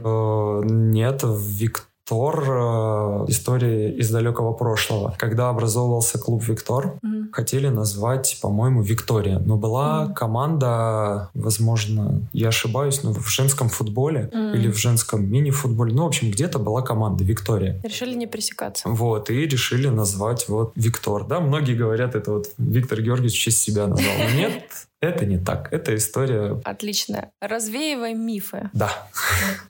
Э, 0.04 0.60
нет, 0.64 1.24
Виктор 1.24 1.91
Тор 2.08 2.44
э, 2.48 3.24
история 3.28 3.90
из 3.92 4.10
далекого 4.10 4.52
прошлого. 4.52 5.14
Когда 5.18 5.48
образовывался 5.48 6.18
клуб 6.18 6.42
Виктор, 6.48 6.98
mm-hmm. 7.02 7.30
хотели 7.32 7.68
назвать, 7.68 8.38
по-моему, 8.42 8.82
Виктория. 8.82 9.38
Но 9.38 9.56
была 9.56 10.06
mm-hmm. 10.06 10.14
команда, 10.14 11.30
возможно, 11.34 12.28
я 12.32 12.48
ошибаюсь, 12.48 13.02
но 13.02 13.12
в 13.12 13.28
женском 13.28 13.68
футболе 13.68 14.30
mm-hmm. 14.32 14.54
или 14.54 14.70
в 14.70 14.76
женском 14.76 15.24
мини-футболе. 15.30 15.94
Ну, 15.94 16.04
в 16.04 16.06
общем, 16.06 16.30
где-то 16.30 16.58
была 16.58 16.82
команда 16.82 17.24
Виктория. 17.24 17.80
Решили 17.84 18.14
не 18.14 18.26
пресекаться. 18.26 18.88
Вот, 18.88 19.30
и 19.30 19.46
решили 19.46 19.88
назвать 19.88 20.48
вот 20.48 20.72
Виктор. 20.74 21.24
Да, 21.24 21.40
многие 21.40 21.76
говорят, 21.76 22.14
это 22.14 22.32
вот 22.32 22.46
Виктор 22.58 23.00
Георгиевич 23.00 23.38
в 23.38 23.42
честь 23.42 23.60
себя 23.62 23.86
назвал. 23.86 24.12
Но 24.18 24.36
нет, 24.36 24.64
это 25.02 25.26
не 25.26 25.38
так. 25.38 25.72
Это 25.72 25.94
история... 25.96 26.60
Отлично. 26.64 27.32
Развеиваем 27.40 28.24
мифы. 28.24 28.70
Да. 28.72 28.90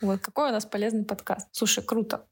Вот 0.03 0.21
какой 0.21 0.51
у 0.51 0.53
нас 0.53 0.67
полезный 0.67 1.05
подкаст. 1.05 1.49
Слушай, 1.53 1.83
круто. 1.83 2.27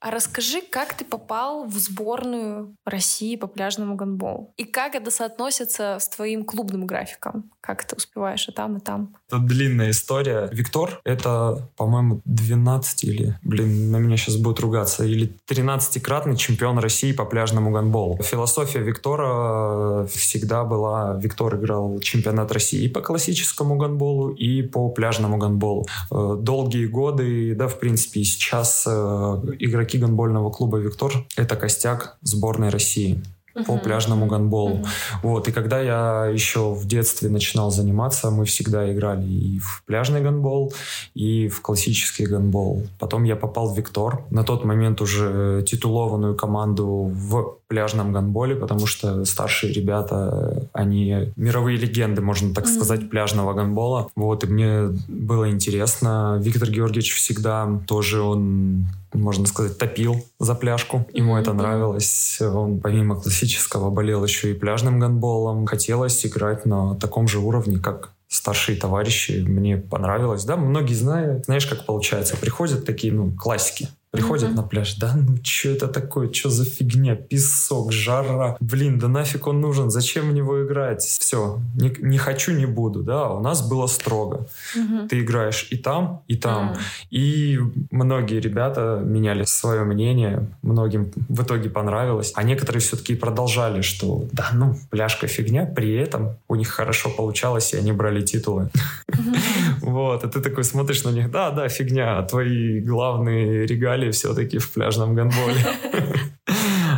А 0.00 0.10
расскажи, 0.10 0.62
как 0.62 0.94
ты 0.94 1.04
попал 1.04 1.66
в 1.66 1.76
сборную 1.78 2.74
России 2.86 3.36
по 3.36 3.46
пляжному 3.46 3.96
гандболу? 3.96 4.54
И 4.56 4.64
как 4.64 4.94
это 4.94 5.10
соотносится 5.10 5.98
с 6.00 6.08
твоим 6.08 6.44
клубным 6.44 6.86
графиком? 6.86 7.50
Как 7.60 7.84
ты 7.84 7.96
успеваешь 7.96 8.48
и 8.48 8.52
там, 8.52 8.78
и 8.78 8.80
там? 8.80 9.14
Это 9.28 9.38
длинная 9.38 9.90
история. 9.90 10.48
Виктор— 10.52 11.02
это, 11.04 11.68
по-моему, 11.76 12.22
12 12.24 13.04
или, 13.04 13.38
блин, 13.42 13.90
на 13.90 13.98
меня 13.98 14.16
сейчас 14.16 14.36
будут 14.36 14.60
ругаться, 14.60 15.04
или 15.04 15.36
13-кратный 15.46 16.36
чемпион 16.38 16.78
России 16.78 17.12
по 17.12 17.26
пляжному 17.26 17.70
гандболу. 17.70 18.22
Философия 18.22 18.80
Виктора 18.80 20.06
всегда 20.06 20.64
была... 20.64 21.18
Виктор 21.20 21.56
играл 21.56 22.00
чемпионат 22.00 22.50
России 22.52 22.88
по 22.88 23.02
классическому 23.02 23.76
гандболу, 23.76 24.30
и 24.30 24.62
по 24.62 24.88
пляжному 24.88 25.36
гандболу. 25.36 25.86
Э, 26.10 26.36
долгие 26.40 26.86
годы, 26.86 27.54
да, 27.54 27.68
в 27.68 27.78
принципе, 27.78 28.24
сейчас 28.24 28.84
э, 28.86 29.42
игроки 29.90 29.98
гандбольного 29.98 30.50
клуба 30.50 30.78
«Виктор»— 30.78 31.12
это 31.36 31.56
костяк 31.56 32.16
сборной 32.22 32.70
России 32.70 33.22
uh-huh. 33.54 33.64
по 33.64 33.78
пляжному 33.78 34.26
гандболу. 34.26 34.76
Uh-huh. 34.76 34.86
Вот, 35.22 35.48
и 35.48 35.52
когда 35.52 35.80
я 35.80 36.26
еще 36.32 36.72
в 36.74 36.86
детстве 36.86 37.28
начинал 37.28 37.70
заниматься, 37.70 38.30
мы 38.30 38.44
всегда 38.44 38.92
играли 38.92 39.26
и 39.26 39.58
в 39.58 39.82
пляжный 39.86 40.22
гандбол, 40.22 40.72
и 41.14 41.48
в 41.48 41.60
классический 41.60 42.26
гандбол. 42.26 42.86
Потом 42.98 43.24
я 43.24 43.36
попал 43.36 43.72
в 43.72 43.76
Виктор, 43.76 44.22
на 44.30 44.44
тот 44.44 44.64
момент 44.64 45.00
уже 45.00 45.64
титулованную 45.66 46.36
команду 46.36 47.10
в 47.12 47.59
пляжном 47.70 48.12
гандболе, 48.12 48.56
потому 48.56 48.86
что 48.86 49.24
старшие 49.24 49.72
ребята, 49.72 50.68
они 50.72 51.32
мировые 51.36 51.78
легенды, 51.78 52.20
можно 52.20 52.52
так 52.52 52.64
mm-hmm. 52.64 52.74
сказать, 52.74 53.08
пляжного 53.10 53.54
гандбола. 53.54 54.10
Вот, 54.16 54.42
и 54.42 54.48
мне 54.48 54.88
было 55.06 55.48
интересно. 55.48 56.40
Виктор 56.42 56.68
Георгиевич 56.68 57.14
всегда 57.14 57.80
тоже, 57.86 58.22
он 58.22 58.86
можно 59.12 59.46
сказать, 59.46 59.78
топил 59.78 60.16
за 60.40 60.56
пляжку. 60.56 61.06
Ему 61.12 61.36
mm-hmm. 61.36 61.40
это 61.40 61.52
нравилось. 61.52 62.42
Он 62.42 62.80
помимо 62.80 63.14
классического 63.14 63.90
болел 63.90 64.24
еще 64.24 64.50
и 64.50 64.54
пляжным 64.54 64.98
гандболом. 64.98 65.64
Хотелось 65.66 66.26
играть 66.26 66.66
на 66.66 66.96
таком 66.96 67.28
же 67.28 67.38
уровне, 67.38 67.78
как 67.78 68.10
старшие 68.26 68.78
товарищи. 68.78 69.44
Мне 69.46 69.76
понравилось. 69.76 70.44
Да, 70.44 70.56
многие 70.56 70.94
знают. 70.94 71.44
Знаешь, 71.44 71.66
как 71.66 71.86
получается? 71.86 72.36
Приходят 72.36 72.84
такие, 72.84 73.12
ну, 73.12 73.30
классики. 73.30 73.88
Приходят 74.10 74.50
mm-hmm. 74.50 74.56
на 74.56 74.62
пляж, 74.64 74.94
да 74.96 75.14
ну 75.14 75.36
что 75.42 75.68
это 75.68 75.86
такое, 75.86 76.32
что 76.32 76.50
за 76.50 76.64
фигня, 76.64 77.14
песок, 77.14 77.92
жара, 77.92 78.56
блин, 78.58 78.98
да 78.98 79.06
нафиг 79.06 79.46
он 79.46 79.60
нужен, 79.60 79.90
зачем 79.90 80.30
в 80.30 80.32
него 80.32 80.64
играть? 80.64 81.02
Все, 81.02 81.60
не, 81.76 81.94
не 82.00 82.18
хочу, 82.18 82.50
не 82.52 82.66
буду, 82.66 83.04
да, 83.04 83.30
у 83.30 83.40
нас 83.40 83.66
было 83.68 83.86
строго. 83.86 84.48
Mm-hmm. 84.76 85.08
Ты 85.08 85.20
играешь 85.20 85.68
и 85.70 85.76
там, 85.76 86.22
и 86.26 86.36
там. 86.36 86.72
Mm-hmm. 86.72 87.06
И 87.10 87.58
многие 87.92 88.40
ребята 88.40 89.00
меняли 89.04 89.44
свое 89.44 89.84
мнение, 89.84 90.48
многим 90.62 91.12
в 91.28 91.42
итоге 91.44 91.70
понравилось, 91.70 92.32
а 92.34 92.42
некоторые 92.42 92.80
все-таки 92.80 93.14
продолжали, 93.14 93.80
что 93.82 94.24
да 94.32 94.50
ну, 94.52 94.76
пляжка 94.90 95.28
фигня, 95.28 95.66
при 95.66 95.94
этом 95.94 96.36
у 96.48 96.56
них 96.56 96.68
хорошо 96.68 97.10
получалось, 97.10 97.74
и 97.74 97.76
они 97.76 97.92
брали 97.92 98.22
титулы. 98.22 98.70
Mm-hmm. 99.08 99.36
Вот, 99.90 100.24
и 100.24 100.28
ты 100.28 100.40
такой 100.40 100.64
смотришь 100.64 101.04
на 101.04 101.10
них, 101.10 101.30
да, 101.30 101.50
да, 101.50 101.68
фигня, 101.68 102.18
а 102.18 102.22
твои 102.22 102.80
главные 102.80 103.66
регалии 103.66 103.99
играли 104.00 104.10
все-таки 104.10 104.58
в 104.58 104.70
пляжном 104.70 105.14
гандболе. 105.14 105.66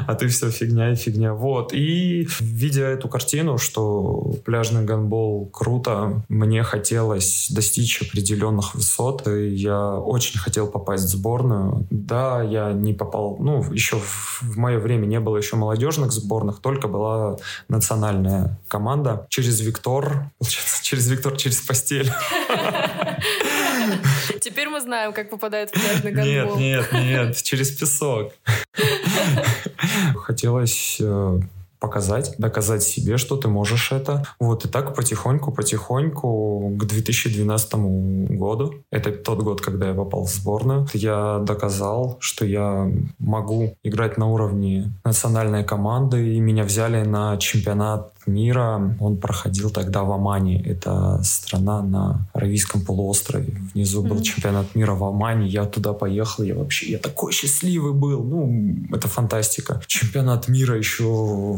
А 0.08 0.14
ты 0.14 0.26
все 0.26 0.50
фигня 0.50 0.92
и 0.92 0.96
фигня. 0.96 1.32
Вот. 1.32 1.72
И 1.72 2.26
видя 2.40 2.84
эту 2.86 3.08
картину, 3.08 3.56
что 3.58 4.34
пляжный 4.44 4.84
гандбол 4.84 5.48
круто, 5.52 6.24
мне 6.28 6.64
хотелось 6.64 7.48
достичь 7.50 8.02
определенных 8.02 8.74
высот. 8.74 9.28
И 9.28 9.54
я 9.54 9.94
очень 9.94 10.40
хотел 10.40 10.66
попасть 10.66 11.04
в 11.04 11.08
сборную. 11.08 11.86
Да, 11.90 12.42
я 12.42 12.72
не 12.72 12.94
попал, 12.94 13.36
ну, 13.38 13.62
еще 13.72 13.96
в, 13.96 14.42
в 14.42 14.58
мое 14.58 14.78
время 14.78 15.06
не 15.06 15.20
было 15.20 15.36
еще 15.36 15.56
молодежных 15.56 16.10
сборных, 16.12 16.60
только 16.60 16.88
была 16.88 17.36
национальная 17.68 18.58
команда. 18.66 19.26
Через 19.28 19.60
Виктор, 19.60 20.30
получается, 20.38 20.81
через 20.92 21.08
Виктор, 21.08 21.36
через 21.38 21.62
постель. 21.62 22.12
Теперь 24.42 24.68
мы 24.68 24.78
знаем, 24.78 25.14
как 25.14 25.30
попадает 25.30 25.70
в 25.70 25.72
пляжный 25.72 26.12
гандбол. 26.12 26.58
Нет, 26.58 26.92
нет, 26.92 27.02
нет, 27.02 27.42
через 27.42 27.70
песок. 27.70 28.34
Хотелось 30.14 30.98
э, 31.00 31.40
показать, 31.82 32.34
доказать 32.38 32.82
себе, 32.84 33.16
что 33.16 33.36
ты 33.36 33.48
можешь 33.48 33.90
это. 33.90 34.22
Вот 34.38 34.64
и 34.64 34.68
так 34.68 34.94
потихоньку-потихоньку 34.94 36.76
к 36.78 36.84
2012 36.84 37.74
году, 38.38 38.74
это 38.90 39.10
тот 39.10 39.42
год, 39.42 39.60
когда 39.60 39.88
я 39.88 39.94
попал 39.94 40.24
в 40.24 40.30
сборную, 40.30 40.86
я 40.92 41.38
доказал, 41.38 42.18
что 42.20 42.44
я 42.44 42.88
могу 43.18 43.76
играть 43.82 44.16
на 44.16 44.26
уровне 44.28 44.92
национальной 45.04 45.64
команды, 45.64 46.36
и 46.36 46.40
меня 46.40 46.64
взяли 46.64 47.02
на 47.04 47.36
чемпионат 47.38 48.12
мира. 48.26 48.96
Он 49.00 49.16
проходил 49.16 49.70
тогда 49.70 50.02
в 50.02 50.12
Омане. 50.12 50.62
Это 50.62 51.20
страна 51.22 51.82
на 51.82 52.26
Аравийском 52.32 52.82
полуострове. 52.82 53.56
Внизу 53.74 54.02
mm-hmm. 54.02 54.08
был 54.08 54.22
чемпионат 54.22 54.74
мира 54.74 54.92
в 54.94 55.04
Омане. 55.04 55.48
Я 55.48 55.64
туда 55.64 55.92
поехал. 55.92 56.44
Я 56.44 56.54
вообще, 56.54 56.90
я 56.90 56.98
такой 56.98 57.32
счастливый 57.32 57.92
был. 57.92 58.22
Ну, 58.22 58.76
это 58.92 59.08
фантастика. 59.08 59.80
Чемпионат 59.86 60.48
мира 60.48 60.76
еще 60.76 61.56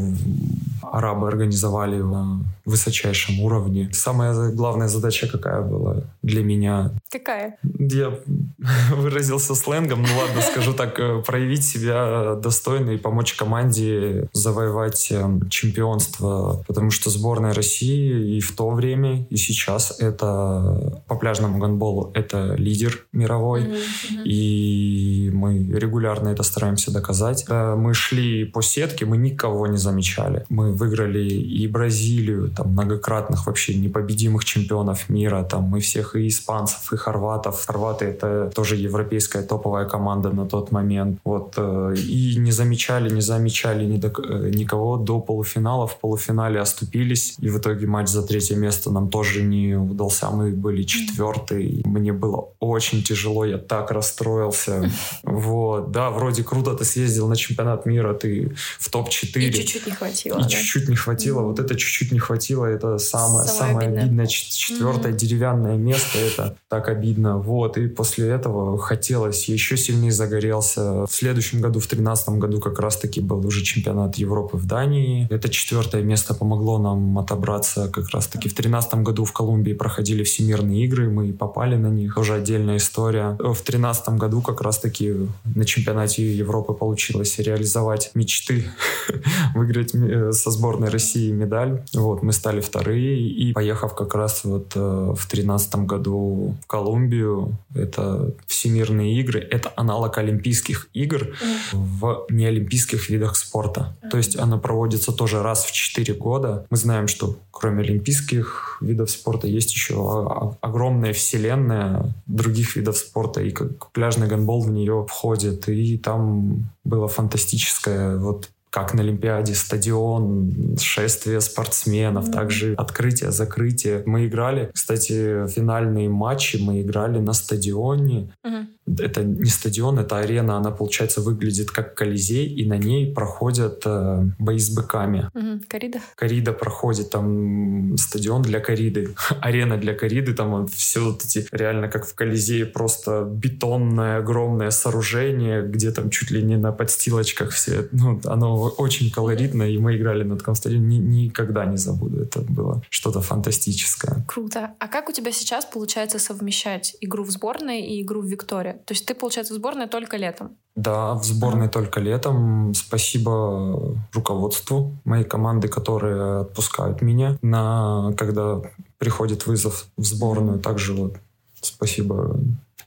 арабы 0.91 1.27
организовали 1.27 2.01
на 2.01 2.41
высочайшем 2.65 3.39
уровне. 3.39 3.89
Самая 3.93 4.51
главная 4.51 4.87
задача 4.87 5.27
какая 5.27 5.61
была 5.61 6.03
для 6.23 6.43
меня? 6.43 6.91
Какая? 7.09 7.57
Я 7.63 8.19
выразился 8.95 9.55
сленгом, 9.55 10.01
ну 10.01 10.07
ладно, 10.17 10.41
скажу 10.41 10.73
так, 10.73 10.99
э, 10.99 11.21
проявить 11.25 11.65
себя 11.65 12.35
достойно 12.35 12.91
и 12.91 12.97
помочь 12.97 13.33
команде 13.33 14.27
завоевать 14.33 15.11
эм, 15.11 15.47
чемпионство, 15.49 16.63
потому 16.67 16.89
что 16.91 17.09
сборная 17.09 17.53
России 17.53 18.37
и 18.37 18.39
в 18.39 18.55
то 18.55 18.69
время, 18.71 19.25
и 19.29 19.37
сейчас 19.37 19.99
это 19.99 21.01
по 21.07 21.15
пляжному 21.15 21.59
гандболу 21.59 22.11
это 22.13 22.55
лидер 22.55 23.05
мировой, 23.11 23.63
mm-hmm. 23.63 24.23
и 24.23 25.31
мы 25.33 25.59
регулярно 25.67 26.29
это 26.29 26.43
стараемся 26.43 26.91
доказать. 26.91 27.45
Мы 27.49 27.93
шли 27.93 28.45
по 28.45 28.61
сетке, 28.61 29.05
мы 29.05 29.17
никого 29.17 29.67
не 29.67 29.77
замечали. 29.77 30.45
Мы 30.49 30.71
выиграли 30.75 31.23
и 31.23 31.67
Бразилию, 31.67 32.49
там 32.49 32.69
многократных 32.69 33.47
вообще 33.47 33.75
непобедимых 33.75 34.45
чемпионов 34.45 35.09
мира, 35.09 35.43
там 35.43 35.63
мы 35.63 35.79
всех 35.79 36.15
и 36.15 36.27
испанцев, 36.27 36.93
и 36.93 36.97
хорватов. 36.97 37.65
Хорваты 37.65 38.05
это 38.05 38.51
тоже 38.53 38.75
европейская 38.75 39.43
топовая 39.43 39.85
команда 39.85 40.29
на 40.29 40.45
тот 40.45 40.71
момент. 40.71 41.19
Вот 41.23 41.53
э, 41.57 41.95
и 41.97 42.35
не 42.37 42.51
замечали, 42.51 43.09
не 43.09 43.21
замечали 43.21 43.85
ни 43.85 43.97
до, 43.97 44.07
э, 44.07 44.49
никого 44.49 44.97
до 44.97 45.19
полуфинала. 45.19 45.87
В 45.87 45.99
полуфинале 45.99 46.59
оступились, 46.59 47.35
и 47.39 47.49
в 47.49 47.57
итоге 47.57 47.87
матч 47.87 48.09
за 48.09 48.23
третье 48.23 48.55
место 48.55 48.91
нам 48.91 49.09
тоже 49.09 49.43
не 49.43 49.75
удался. 49.75 50.29
Мы 50.29 50.51
были 50.51 50.83
четвертые. 50.83 51.81
Мне 51.85 52.13
было 52.13 52.49
очень 52.59 53.03
тяжело, 53.03 53.45
я 53.45 53.57
так 53.57 53.91
расстроился. 53.91 54.91
Вот, 55.23 55.91
да, 55.91 56.09
вроде 56.09 56.43
круто 56.43 56.73
ты 56.75 56.85
съездил 56.85 57.27
на 57.27 57.35
чемпионат 57.35 57.85
мира, 57.85 58.13
ты 58.13 58.55
в 58.79 58.89
топ-4. 58.89 59.39
И 59.39 59.53
чуть-чуть 59.53 59.87
не 59.87 59.91
хватило. 59.93 60.39
И 60.39 60.43
да? 60.43 60.49
Чуть-чуть 60.65 60.89
не 60.89 60.95
хватило. 60.95 61.41
Вот 61.41 61.59
это 61.59 61.75
чуть-чуть 61.75 62.11
не 62.11 62.19
хватило, 62.19 62.65
это 62.65 62.97
самое, 62.97 63.47
самое, 63.47 63.87
обидное. 63.87 64.03
обидное. 64.03 64.27
Четвертое 64.27 65.13
mm. 65.13 65.17
деревянное 65.17 65.77
место, 65.77 66.17
это 66.17 66.57
так 66.67 66.89
обидно. 66.89 67.37
Вот, 67.37 67.77
и 67.77 67.87
после 67.87 68.29
этого 68.29 68.77
хотелось, 68.77 69.47
еще 69.47 69.77
сильнее 69.77 70.11
загорелся. 70.11 71.05
В 71.05 71.11
следующем 71.11 71.61
году, 71.61 71.79
в 71.79 71.87
тринадцатом 71.87 72.39
году 72.39 72.59
как 72.59 72.79
раз-таки 72.79 73.21
был 73.21 73.45
уже 73.45 73.63
чемпионат 73.63 74.15
Европы 74.15 74.57
в 74.57 74.65
Дании. 74.65 75.27
Это 75.29 75.49
четвертое 75.49 76.01
место 76.01 76.33
помогло 76.33 76.79
нам 76.79 77.17
отобраться 77.17 77.87
как 77.87 78.09
раз-таки. 78.09 78.49
В 78.49 78.53
тринадцатом 78.53 79.03
году 79.03 79.25
в 79.25 79.33
Колумбии 79.33 79.73
проходили 79.73 80.23
всемирные 80.23 80.85
игры, 80.85 81.09
мы 81.09 81.31
попали 81.33 81.75
на 81.75 81.87
них. 81.87 82.15
Тоже 82.15 82.33
отдельная 82.33 82.77
история. 82.77 83.37
В 83.39 83.61
тринадцатом 83.61 84.17
году 84.17 84.41
как 84.41 84.61
раз-таки 84.61 85.13
на 85.43 85.65
чемпионате 85.65 86.35
Европы 86.35 86.73
получилось 86.73 87.37
реализовать 87.39 88.11
мечты, 88.15 88.65
выиграть 89.55 89.93
э, 89.93 90.31
со 90.45 90.51
сборной 90.51 90.89
России 90.89 91.31
медаль. 91.31 91.83
Вот, 91.93 92.21
мы 92.21 92.31
стали 92.31 92.61
вторые, 92.61 93.19
и 93.19 93.51
поехав 93.51 93.95
как 93.95 94.13
раз 94.13 94.43
вот 94.43 94.73
э, 94.75 95.13
в 95.17 95.25
тринадцатом 95.27 95.87
году 95.87 96.55
в 96.61 96.67
Колумбию, 96.67 97.57
это 97.73 98.31
всемирные 98.45 99.19
игры, 99.21 99.39
это 99.39 99.73
аналог 99.75 100.19
Олимпийских 100.19 100.87
игр 100.93 101.35
в 101.73 102.27
неолимпийских 102.29 103.09
видах 103.09 103.35
спорта. 103.35 103.97
То 104.11 104.17
есть 104.17 104.37
она 104.37 104.59
проводится 104.59 105.11
тоже 105.11 105.41
раз 105.41 105.65
в 105.65 105.71
четыре 105.71 106.13
года. 106.13 106.67
Мы 106.69 106.77
знаем, 106.77 107.07
что 107.07 107.35
кроме 107.49 107.81
олимпийских 107.81 108.77
видов 108.81 109.09
спорта 109.09 109.47
есть 109.47 109.73
еще 109.73 110.55
огромная 110.61 111.13
вселенная 111.13 112.13
других 112.27 112.75
видов 112.75 112.97
спорта, 112.97 113.41
и 113.41 113.49
как 113.49 113.91
пляжный 113.93 114.27
гандбол 114.27 114.61
в 114.61 114.69
нее 114.69 115.07
входит. 115.09 115.67
И 115.69 115.97
там 115.97 116.69
было 116.83 117.07
фантастическое 117.07 118.17
вот 118.17 118.49
как 118.75 118.93
на 118.93 119.03
Олимпиаде, 119.03 119.55
стадион, 119.55 120.75
шествие 120.77 121.39
спортсменов, 121.39 122.27
mm-hmm. 122.27 122.33
также 122.33 122.73
открытие, 122.73 123.31
закрытие. 123.31 124.03
Мы 124.05 124.27
играли, 124.27 124.69
кстати, 124.73 125.47
финальные 125.47 126.09
матчи 126.09 126.57
мы 126.57 126.81
играли 126.81 127.19
на 127.19 127.31
стадионе. 127.31 128.33
Mm-hmm 128.45 128.65
это 128.87 129.23
не 129.23 129.49
стадион, 129.49 129.99
это 129.99 130.19
арена, 130.19 130.57
она, 130.57 130.71
получается, 130.71 131.21
выглядит 131.21 131.71
как 131.71 131.95
Колизей, 131.95 132.47
и 132.47 132.67
на 132.67 132.77
ней 132.77 133.13
проходят 133.13 133.81
э, 133.85 134.25
бои 134.37 134.59
с 134.59 134.69
быками. 134.69 135.29
Корида? 135.67 135.99
Корида 136.15 136.53
проходит, 136.53 137.09
там 137.09 137.97
стадион 137.97 138.43
для 138.43 138.59
кориды, 138.59 139.15
арена 139.41 139.77
для 139.77 139.95
кориды, 139.95 140.33
там 140.33 140.67
все 140.67 140.99
вот 140.99 141.23
эти, 141.23 141.47
реально 141.51 141.87
как 141.87 142.05
в 142.05 142.13
Колизее, 142.13 142.65
просто 142.65 143.27
бетонное 143.27 144.19
огромное 144.19 144.69
сооружение, 144.69 145.63
где 145.63 145.91
там 145.91 146.09
чуть 146.11 146.29
ли 146.29 146.43
не 146.43 146.57
на 146.57 146.71
подстилочках 146.71 147.51
все, 147.51 147.87
ну, 147.91 148.21
оно 148.25 148.55
очень 148.69 149.11
колоритно, 149.11 149.63
и 149.63 149.77
мы 149.77 149.95
играли 149.95 150.23
на 150.23 150.37
таком 150.37 150.55
стадионе, 150.55 150.97
Ни, 150.97 151.25
никогда 151.25 151.65
не 151.65 151.77
забуду, 151.77 152.21
это 152.21 152.41
было 152.41 152.81
что-то 152.89 153.21
фантастическое. 153.21 154.25
Круто. 154.27 154.73
А 154.79 154.87
как 154.87 155.09
у 155.09 155.11
тебя 155.11 155.31
сейчас 155.31 155.65
получается 155.65 156.19
совмещать 156.19 156.95
игру 157.01 157.23
в 157.23 157.31
сборной 157.31 157.81
и 157.81 158.01
игру 158.01 158.21
в 158.21 158.25
Виктории? 158.25 158.73
То 158.85 158.93
есть 158.93 159.05
ты, 159.05 159.15
получается, 159.15 159.53
в 159.53 159.57
сборной 159.57 159.87
только 159.87 160.17
летом? 160.17 160.55
Да, 160.75 161.13
в 161.13 161.23
сборной 161.23 161.67
а. 161.67 161.69
только 161.69 161.99
летом. 161.99 162.73
Спасибо 162.73 163.97
руководству 164.13 164.95
моей 165.05 165.23
команды, 165.23 165.67
которые 165.67 166.41
отпускают 166.41 167.01
меня, 167.01 167.37
на 167.41 168.13
когда 168.17 168.61
приходит 168.97 169.47
вызов 169.47 169.87
в 169.97 170.03
сборную. 170.03 170.59
Также 170.59 170.93
вот 170.93 171.15
спасибо 171.61 172.37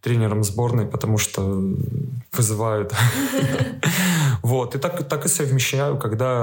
тренером 0.01 0.45
сборной, 0.45 0.87
потому 0.87 1.19
что 1.19 1.43
вызывают. 2.33 2.95
Вот, 4.41 4.75
и 4.77 4.79
так, 4.79 5.09
так 5.09 5.25
и 5.27 5.29
совмещаю, 5.29 5.99
когда 5.99 6.43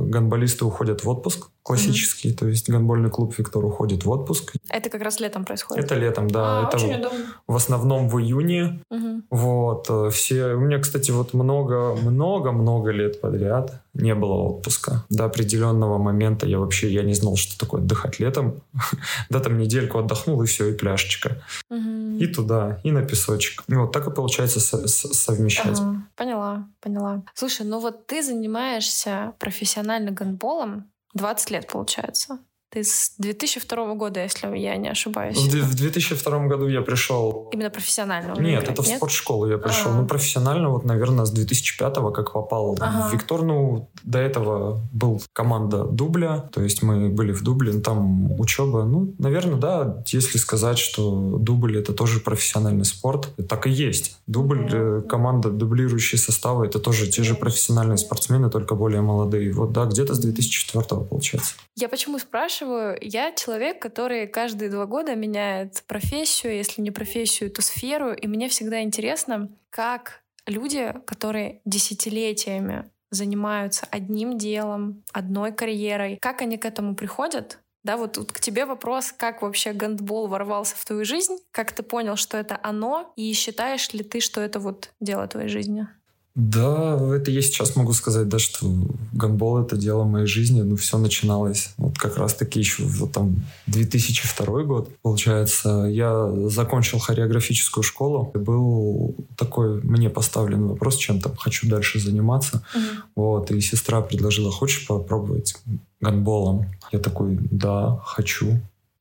гонболисты 0.00 0.64
уходят 0.64 1.04
в 1.04 1.08
отпуск 1.08 1.48
классический, 1.62 2.32
то 2.32 2.48
есть 2.48 2.68
гонбольный 2.68 3.10
клуб 3.10 3.34
Виктор 3.36 3.64
уходит 3.64 4.04
в 4.04 4.10
отпуск. 4.10 4.54
Это 4.68 4.90
как 4.90 5.02
раз 5.02 5.20
летом 5.20 5.44
происходит? 5.44 5.84
Это 5.84 5.94
летом, 5.94 6.28
да. 6.28 6.60
А, 6.60 6.68
это 6.68 6.76
очень 6.76 6.98
удобно. 6.98 7.26
В 7.46 7.56
основном 7.56 8.08
в 8.08 8.18
июне. 8.20 8.82
Вот, 9.30 9.86
э, 9.88 10.10
все, 10.10 10.54
у 10.54 10.60
меня, 10.60 10.78
кстати, 10.78 11.10
вот 11.10 11.34
много, 11.34 11.94
много, 11.94 12.52
много 12.52 12.90
лет 12.90 13.20
подряд 13.20 13.82
не 13.94 14.14
было 14.14 14.34
отпуска. 14.34 15.04
До 15.10 15.24
определенного 15.24 15.98
момента 15.98 16.46
я 16.46 16.58
вообще, 16.58 16.92
я 16.92 17.02
не 17.02 17.14
знал, 17.14 17.36
что 17.36 17.58
такое 17.58 17.80
отдыхать 17.80 18.20
летом. 18.20 18.60
да, 19.30 19.40
там 19.40 19.58
недельку 19.58 19.98
отдохнул, 19.98 20.42
и 20.42 20.46
все, 20.46 20.68
и 20.70 20.76
пляжечка. 20.76 21.42
И 21.70 22.26
туда, 22.26 22.80
и 22.84 22.90
на 22.90 23.02
песочек. 23.02 23.64
Вот 23.68 23.92
так 23.92 24.06
и 24.06 24.10
получается 24.10 24.60
совмещать. 24.60 25.78
Ага, 25.78 26.02
поняла, 26.16 26.68
поняла. 26.80 27.22
Слушай, 27.34 27.66
ну 27.66 27.80
вот 27.80 28.06
ты 28.06 28.22
занимаешься 28.22 29.32
профессионально 29.38 30.10
гандболом 30.10 30.84
20 31.14 31.50
лет, 31.50 31.66
получается. 31.68 32.44
Ты 32.70 32.84
с 32.84 33.14
2002 33.18 33.94
года, 33.94 34.22
если 34.22 34.56
я 34.56 34.76
не 34.76 34.88
ошибаюсь. 34.88 35.36
В 35.36 35.74
2002 35.74 36.46
году 36.46 36.68
я 36.68 36.82
пришел... 36.82 37.48
Именно 37.52 37.70
профессионально? 37.70 38.40
Нет, 38.40 38.68
это 38.68 38.82
в 38.82 38.86
спортшколу 38.86 39.50
я 39.50 39.58
пришел. 39.58 39.90
А-а-а. 39.90 40.02
Ну, 40.02 40.06
профессионально 40.06 40.70
вот, 40.70 40.84
наверное, 40.84 41.24
с 41.24 41.32
2005 41.32 41.94
как 42.14 42.32
попал 42.32 42.76
ага. 42.78 43.08
в 43.08 43.12
Виктор. 43.12 43.42
Ну, 43.42 43.90
до 44.04 44.20
этого 44.20 44.86
был 44.92 45.20
команда 45.32 45.82
дубля, 45.82 46.48
то 46.52 46.62
есть 46.62 46.82
мы 46.82 47.08
были 47.08 47.32
в 47.32 47.42
дубле, 47.42 47.72
ну, 47.72 47.80
там 47.80 48.40
учеба. 48.40 48.84
Ну, 48.84 49.14
наверное, 49.18 49.58
да, 49.58 50.04
если 50.06 50.38
сказать, 50.38 50.78
что 50.78 51.38
дубль 51.38 51.76
это 51.76 51.92
тоже 51.92 52.20
профессиональный 52.20 52.84
спорт, 52.84 53.30
так 53.48 53.66
и 53.66 53.70
есть. 53.70 54.16
Дубль, 54.28 54.66
mm 54.66 55.00
команда, 55.08 55.50
дублирующие 55.50 56.18
составы, 56.18 56.66
это 56.66 56.78
тоже 56.78 57.08
те 57.08 57.22
же 57.22 57.34
профессиональные 57.34 57.96
спортсмены, 57.96 58.50
только 58.50 58.74
более 58.74 59.00
молодые. 59.00 59.52
Вот, 59.52 59.72
да, 59.72 59.86
где-то 59.86 60.14
с 60.14 60.18
2004 60.18 60.84
получается. 61.04 61.54
Я 61.76 61.88
почему 61.88 62.18
спрашиваю? 62.18 62.59
Я 63.00 63.32
человек, 63.32 63.80
который 63.80 64.26
каждые 64.26 64.70
два 64.70 64.86
года 64.86 65.14
меняет 65.14 65.82
профессию, 65.86 66.54
если 66.54 66.82
не 66.82 66.90
профессию, 66.90 67.50
то 67.50 67.62
сферу, 67.62 68.12
и 68.12 68.26
мне 68.26 68.48
всегда 68.48 68.82
интересно, 68.82 69.48
как 69.70 70.22
люди, 70.46 70.94
которые 71.06 71.60
десятилетиями 71.64 72.90
занимаются 73.10 73.86
одним 73.90 74.38
делом, 74.38 75.02
одной 75.12 75.52
карьерой, 75.52 76.18
как 76.20 76.42
они 76.42 76.58
к 76.58 76.64
этому 76.64 76.94
приходят, 76.94 77.58
да, 77.82 77.96
вот 77.96 78.12
тут 78.12 78.32
к 78.32 78.40
тебе 78.40 78.66
вопрос, 78.66 79.12
как 79.12 79.40
вообще 79.42 79.72
гандбол 79.72 80.28
ворвался 80.28 80.76
в 80.76 80.84
твою 80.84 81.04
жизнь, 81.04 81.38
как 81.50 81.72
ты 81.72 81.82
понял, 81.82 82.16
что 82.16 82.36
это 82.36 82.60
оно, 82.62 83.12
и 83.16 83.32
считаешь 83.32 83.92
ли 83.92 84.04
ты, 84.04 84.20
что 84.20 84.40
это 84.40 84.60
вот 84.60 84.92
дело 85.00 85.26
твоей 85.26 85.48
жизни? 85.48 85.88
Да, 86.36 86.96
это 87.14 87.32
я 87.32 87.42
сейчас 87.42 87.74
могу 87.74 87.92
сказать, 87.92 88.28
да, 88.28 88.38
что 88.38 88.66
гандбол— 89.12 89.58
это 89.62 89.76
дело 89.76 90.04
моей 90.04 90.26
жизни. 90.26 90.62
Ну, 90.62 90.76
все 90.76 90.96
начиналось 90.96 91.70
вот 91.76 91.98
как 91.98 92.16
раз-таки 92.18 92.60
еще 92.60 92.84
вот 92.84 93.12
там 93.12 93.42
2002 93.66 94.62
год, 94.62 94.90
получается. 95.02 95.88
Я 95.90 96.30
закончил 96.48 97.00
хореографическую 97.00 97.82
школу. 97.82 98.30
Был 98.34 99.16
такой, 99.36 99.82
мне 99.82 100.08
поставлен 100.08 100.68
вопрос, 100.68 100.96
чем 100.96 101.20
там 101.20 101.34
хочу 101.36 101.68
дальше 101.68 101.98
заниматься. 101.98 102.64
Mm-hmm. 102.74 102.80
Вот, 103.16 103.50
и 103.50 103.60
сестра 103.60 104.00
предложила, 104.00 104.52
хочешь 104.52 104.86
попробовать 104.86 105.56
гандболом? 106.00 106.66
Я 106.92 107.00
такой, 107.00 107.38
да, 107.50 108.00
хочу. 108.04 108.60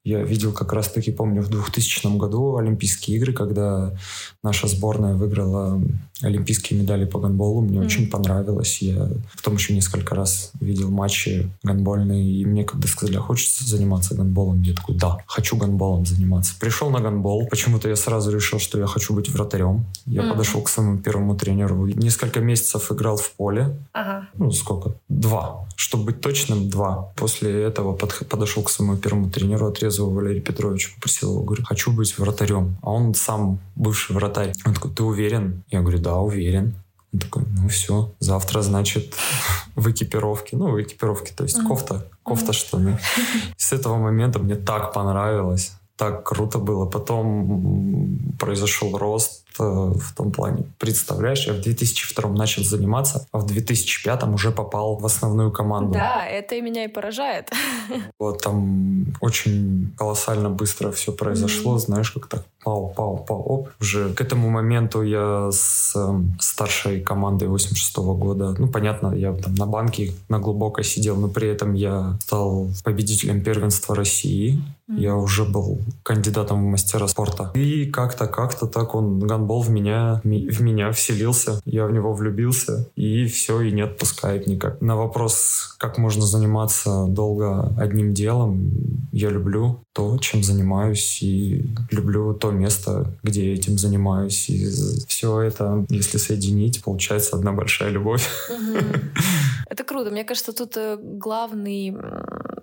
Я 0.10 0.24
видел 0.24 0.52
как 0.54 0.74
раз-таки, 0.74 1.12
помню, 1.12 1.44
в 1.44 1.50
2000 1.50 2.18
году 2.18 2.58
Олимпийские 2.58 3.18
игры, 3.18 3.32
когда 3.32 3.94
наша 4.44 4.68
сборная 4.68 5.14
выиграла 5.14 5.80
олимпийские 6.22 6.80
медали 6.80 7.06
по 7.06 7.20
гандболу. 7.20 7.62
Мне 7.62 7.78
mm-hmm. 7.78 7.86
очень 7.86 8.10
понравилось. 8.10 8.82
Я 8.82 9.08
потом 9.36 9.54
еще 9.54 9.76
несколько 9.76 10.16
раз 10.16 10.52
видел 10.60 10.90
матчи 10.90 11.50
гандбольные, 11.64 12.24
и 12.24 12.46
мне 12.46 12.64
когда 12.64 12.88
сказали, 12.88 13.18
а 13.18 13.22
хочется 13.22 13.64
заниматься 13.66 14.16
гандболом, 14.16 14.62
я 14.64 14.74
такой, 14.74 14.96
да, 14.96 15.18
хочу 15.28 15.58
гандболом 15.58 16.06
заниматься. 16.08 16.56
Пришел 16.60 16.90
на 16.90 17.02
гандбол. 17.02 17.48
Почему-то 17.48 17.88
я 17.88 17.96
сразу 17.96 18.32
решил, 18.32 18.60
что 18.60 18.80
я 18.80 18.88
хочу 18.88 19.14
быть 19.14 19.30
вратарем. 19.30 19.86
Я 20.08 20.24
mm-hmm. 20.24 20.32
подошел 20.32 20.62
к 20.64 20.70
своему 20.70 20.98
первому 20.98 21.36
тренеру. 21.36 21.86
Несколько 21.86 22.40
месяцев 22.40 22.92
играл 22.92 23.18
в 23.18 23.32
поле. 23.34 23.78
Ага. 23.94 24.28
Ну, 24.34 24.52
сколько? 24.52 24.96
Два. 25.08 25.68
Чтобы 25.76 26.06
быть 26.06 26.22
точным, 26.22 26.70
два. 26.70 27.14
После 27.16 27.64
этого 27.64 27.94
под, 27.94 28.28
подошел 28.28 28.64
к 28.64 28.70
своему 28.70 28.98
первому 28.98 29.30
тренеру, 29.30 29.68
отрезал 29.68 29.99
Валерий 30.08 30.42
Петрович, 30.42 30.94
попросил 30.96 31.34
его, 31.34 31.44
говорю, 31.44 31.64
хочу 31.64 31.92
быть 31.92 32.18
вратарем. 32.18 32.78
А 32.82 32.92
он 32.92 33.14
сам 33.14 33.60
бывший 33.76 34.16
вратарь. 34.16 34.54
Он 34.66 34.74
такой, 34.74 34.92
ты 34.92 35.04
уверен? 35.04 35.64
Я 35.70 35.82
говорю, 35.82 36.00
да, 36.00 36.18
уверен. 36.18 36.76
Он 37.12 37.20
такой, 37.20 37.44
ну 37.58 37.68
все, 37.70 38.14
завтра, 38.20 38.62
значит, 38.62 39.16
в 39.76 39.90
экипировке. 39.90 40.58
Ну, 40.58 40.72
в 40.72 40.82
экипировке, 40.82 41.34
то 41.36 41.44
есть 41.44 41.58
mm-hmm. 41.58 41.68
кофта, 41.68 42.06
кофта, 42.24 42.54
штаны. 42.54 43.00
С 43.58 43.74
этого 43.74 43.98
момента 43.98 44.40
мне 44.40 44.56
так 44.56 44.94
понравилось 44.94 45.74
так 46.00 46.24
круто 46.24 46.60
было. 46.60 46.86
Потом 46.86 48.18
произошел 48.40 48.98
рост 48.98 49.44
в 49.64 50.14
том 50.16 50.32
плане. 50.32 50.64
Представляешь, 50.78 51.48
я 51.48 51.54
в 51.54 51.62
2002 51.62 52.30
начал 52.30 52.64
заниматься, 52.64 53.26
а 53.32 53.40
в 53.40 53.46
2005 53.46 54.24
уже 54.24 54.52
попал 54.52 54.96
в 54.98 55.06
основную 55.06 55.52
команду. 55.52 55.94
Да, 55.94 56.26
это 56.26 56.56
и 56.56 56.62
меня 56.62 56.86
и 56.86 56.88
поражает. 56.88 57.52
Вот 58.20 58.42
там 58.44 59.06
очень 59.22 59.94
колоссально 59.98 60.50
быстро 60.50 60.92
все 60.92 61.12
произошло, 61.12 61.76
mm-hmm. 61.76 61.80
знаешь, 61.80 62.12
как 62.12 62.28
так 62.28 62.44
пау, 62.64 62.94
пау, 62.96 63.18
пау, 63.18 63.42
оп. 63.42 63.70
Уже 63.82 64.14
к 64.14 64.22
этому 64.22 64.50
моменту 64.50 65.02
я 65.02 65.50
с 65.52 65.94
э, 65.96 66.22
старшей 66.40 67.02
командой 67.02 67.48
86 67.48 67.98
-го 67.98 68.18
года, 68.18 68.56
ну, 68.60 68.68
понятно, 68.68 69.14
я 69.16 69.34
там 69.34 69.56
на 69.56 69.66
банке 69.66 70.12
на 70.30 70.40
глубоко 70.40 70.84
сидел, 70.84 71.16
но 71.16 71.28
при 71.28 71.48
этом 71.48 71.74
я 71.74 72.18
стал 72.22 72.68
победителем 72.84 73.42
первенства 73.42 73.96
России. 73.96 74.62
Mm-hmm. 74.90 75.00
Я 75.00 75.16
уже 75.16 75.44
был 75.46 75.80
кандидатом 76.04 76.66
в 76.66 76.72
мастера 76.72 77.08
спорта. 77.08 77.52
И 77.56 77.86
как-то, 77.86 78.28
как-то 78.28 78.68
так 78.68 78.96
он, 78.96 79.20
гандбол 79.20 79.49
в 79.58 79.70
меня, 79.72 80.22
в 80.24 80.62
меня 80.62 80.92
вселился. 80.92 81.62
Я 81.66 81.86
в 81.88 81.92
него 81.92 82.14
влюбился. 82.14 82.90
И 82.96 83.26
все, 83.26 83.62
и 83.62 83.72
не 83.72 83.82
отпускает 83.82 84.46
никак. 84.46 84.82
На 84.82 84.96
вопрос, 84.96 85.76
как 85.80 85.98
можно 85.98 86.26
заниматься 86.26 87.06
долго 87.08 87.74
одним 87.80 88.14
делом, 88.14 88.72
я 89.12 89.30
люблю 89.30 89.84
то, 89.94 90.18
чем 90.20 90.44
занимаюсь, 90.44 91.24
и 91.24 91.66
люблю 91.90 92.34
то 92.34 92.52
место, 92.52 93.18
где 93.24 93.54
этим 93.54 93.78
занимаюсь. 93.78 94.50
И 94.50 94.68
все 95.08 95.42
это, 95.42 95.86
если 95.90 96.18
соединить, 96.18 96.84
получается 96.84 97.36
одна 97.36 97.52
большая 97.52 97.90
любовь. 97.90 98.30
Это 99.70 99.84
круто. 99.84 100.10
Мне 100.10 100.24
кажется, 100.24 100.52
тут 100.52 100.78
э, 100.78 100.98
главный 101.00 101.96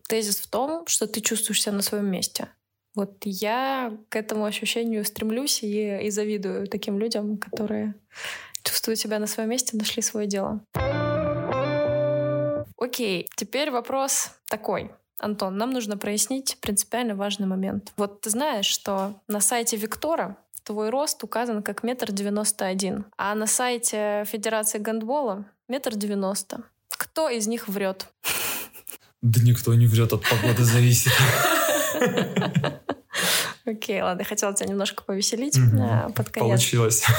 тезис 0.08 0.38
в 0.38 0.48
том, 0.48 0.84
что 0.86 1.06
ты 1.06 1.20
чувствуешь 1.20 1.62
себя 1.62 1.72
на 1.72 1.82
своем 1.82 2.06
месте. 2.10 2.48
Вот 2.96 3.12
я 3.24 3.92
к 4.08 4.16
этому 4.16 4.46
ощущению 4.46 5.04
стремлюсь 5.04 5.62
и, 5.62 6.06
и 6.06 6.10
завидую 6.10 6.66
таким 6.66 6.98
людям, 6.98 7.36
которые 7.36 7.94
чувствуют 8.64 8.98
себя 8.98 9.18
на 9.18 9.26
своем 9.26 9.50
месте, 9.50 9.76
нашли 9.76 10.02
свое 10.02 10.26
дело. 10.26 10.60
Окей, 12.78 13.28
теперь 13.36 13.70
вопрос 13.70 14.30
такой. 14.48 14.90
Антон, 15.18 15.58
нам 15.58 15.70
нужно 15.70 15.98
прояснить 15.98 16.56
принципиально 16.60 17.14
важный 17.14 17.46
момент. 17.46 17.92
Вот 17.98 18.22
ты 18.22 18.30
знаешь, 18.30 18.66
что 18.66 19.20
на 19.28 19.40
сайте 19.40 19.76
Виктора 19.76 20.38
твой 20.64 20.88
рост 20.88 21.22
указан 21.22 21.62
как 21.62 21.82
метр 21.82 22.12
девяносто 22.12 22.64
один, 22.64 23.04
а 23.18 23.34
на 23.34 23.46
сайте 23.46 24.24
Федерации 24.26 24.78
гандбола 24.78 25.44
метр 25.68 25.94
девяносто. 25.94 26.62
Кто 26.88 27.28
из 27.28 27.46
них 27.46 27.68
врет? 27.68 28.08
Да 29.20 29.40
никто 29.42 29.74
не 29.74 29.86
врет, 29.86 30.12
от 30.14 30.22
погоды 30.28 30.64
зависит. 30.64 31.12
Окей, 33.66 34.00
ладно, 34.00 34.20
я 34.20 34.26
хотела 34.26 34.54
тебя 34.54 34.68
немножко 34.68 35.02
повеселить 35.02 35.58
угу. 35.58 36.12
под 36.14 36.28
конец. 36.30 36.48
Получилось. 36.48 37.04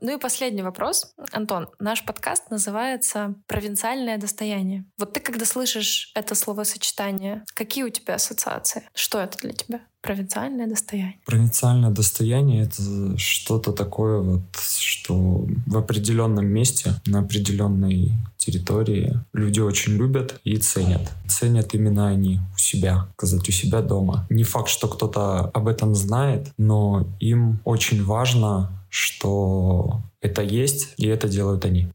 Ну 0.00 0.16
и 0.16 0.20
последний 0.20 0.60
вопрос. 0.60 1.14
Антон, 1.32 1.68
наш 1.78 2.04
подкаст 2.04 2.50
называется 2.50 3.36
«Провинциальное 3.46 4.18
достояние». 4.18 4.84
Вот 4.98 5.14
ты, 5.14 5.20
когда 5.20 5.46
слышишь 5.46 6.12
это 6.14 6.34
словосочетание, 6.34 7.42
какие 7.54 7.84
у 7.84 7.88
тебя 7.88 8.16
ассоциации? 8.16 8.82
Что 8.94 9.20
это 9.20 9.38
для 9.38 9.52
тебя? 9.52 9.80
Провинциальное 10.02 10.66
достояние. 10.66 11.20
Провинциальное 11.24 11.90
достояние— 11.90 12.64
это 12.64 13.16
что-то 13.16 13.72
такое 13.72 14.20
вот, 14.20 14.42
что 14.76 15.46
в 15.66 15.76
определенном 15.78 16.46
месте, 16.46 16.92
на 17.06 17.20
определенной 17.20 18.12
территории 18.36 19.18
люди 19.32 19.60
очень 19.60 19.94
любят 19.94 20.38
и 20.44 20.58
ценят. 20.58 21.10
Ценят 21.26 21.72
именно 21.72 22.08
они 22.08 22.40
себя, 22.64 23.08
сказать, 23.16 23.48
у 23.48 23.52
себя 23.52 23.80
дома. 23.82 24.26
Не 24.30 24.44
факт, 24.44 24.68
что 24.68 24.88
кто-то 24.88 25.50
об 25.52 25.68
этом 25.68 25.94
знает, 25.94 26.52
но 26.56 27.06
им 27.20 27.60
очень 27.64 28.04
важно, 28.04 28.70
что 28.88 30.00
это 30.20 30.42
есть, 30.42 30.94
и 30.96 31.06
это 31.06 31.28
делают 31.28 31.64
они. 31.64 31.88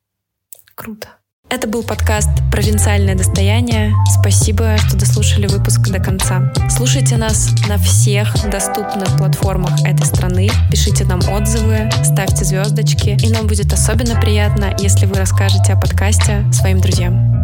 Круто. 0.75 1.09
Это 1.49 1.67
был 1.67 1.81
подкаст 1.81 2.29
«Провинциальное 2.51 3.15
достояние». 3.15 3.91
Спасибо, 4.19 4.77
что 4.77 4.95
дослушали 4.95 5.47
выпуск 5.47 5.81
до 5.89 5.99
конца. 5.99 6.53
Слушайте 6.69 7.17
нас 7.17 7.49
на 7.67 7.77
всех 7.79 8.35
доступных 8.51 9.17
платформах 9.17 9.81
этой 9.83 10.05
страны. 10.05 10.51
Пишите 10.69 11.05
нам 11.05 11.21
отзывы, 11.27 11.89
ставьте 12.03 12.45
звездочки. 12.45 13.17
И 13.25 13.31
нам 13.31 13.47
будет 13.47 13.73
особенно 13.73 14.21
приятно, 14.21 14.75
если 14.79 15.07
вы 15.07 15.15
расскажете 15.15 15.73
о 15.73 15.79
подкасте 15.81 16.45
своим 16.53 16.81
друзьям. 16.81 17.38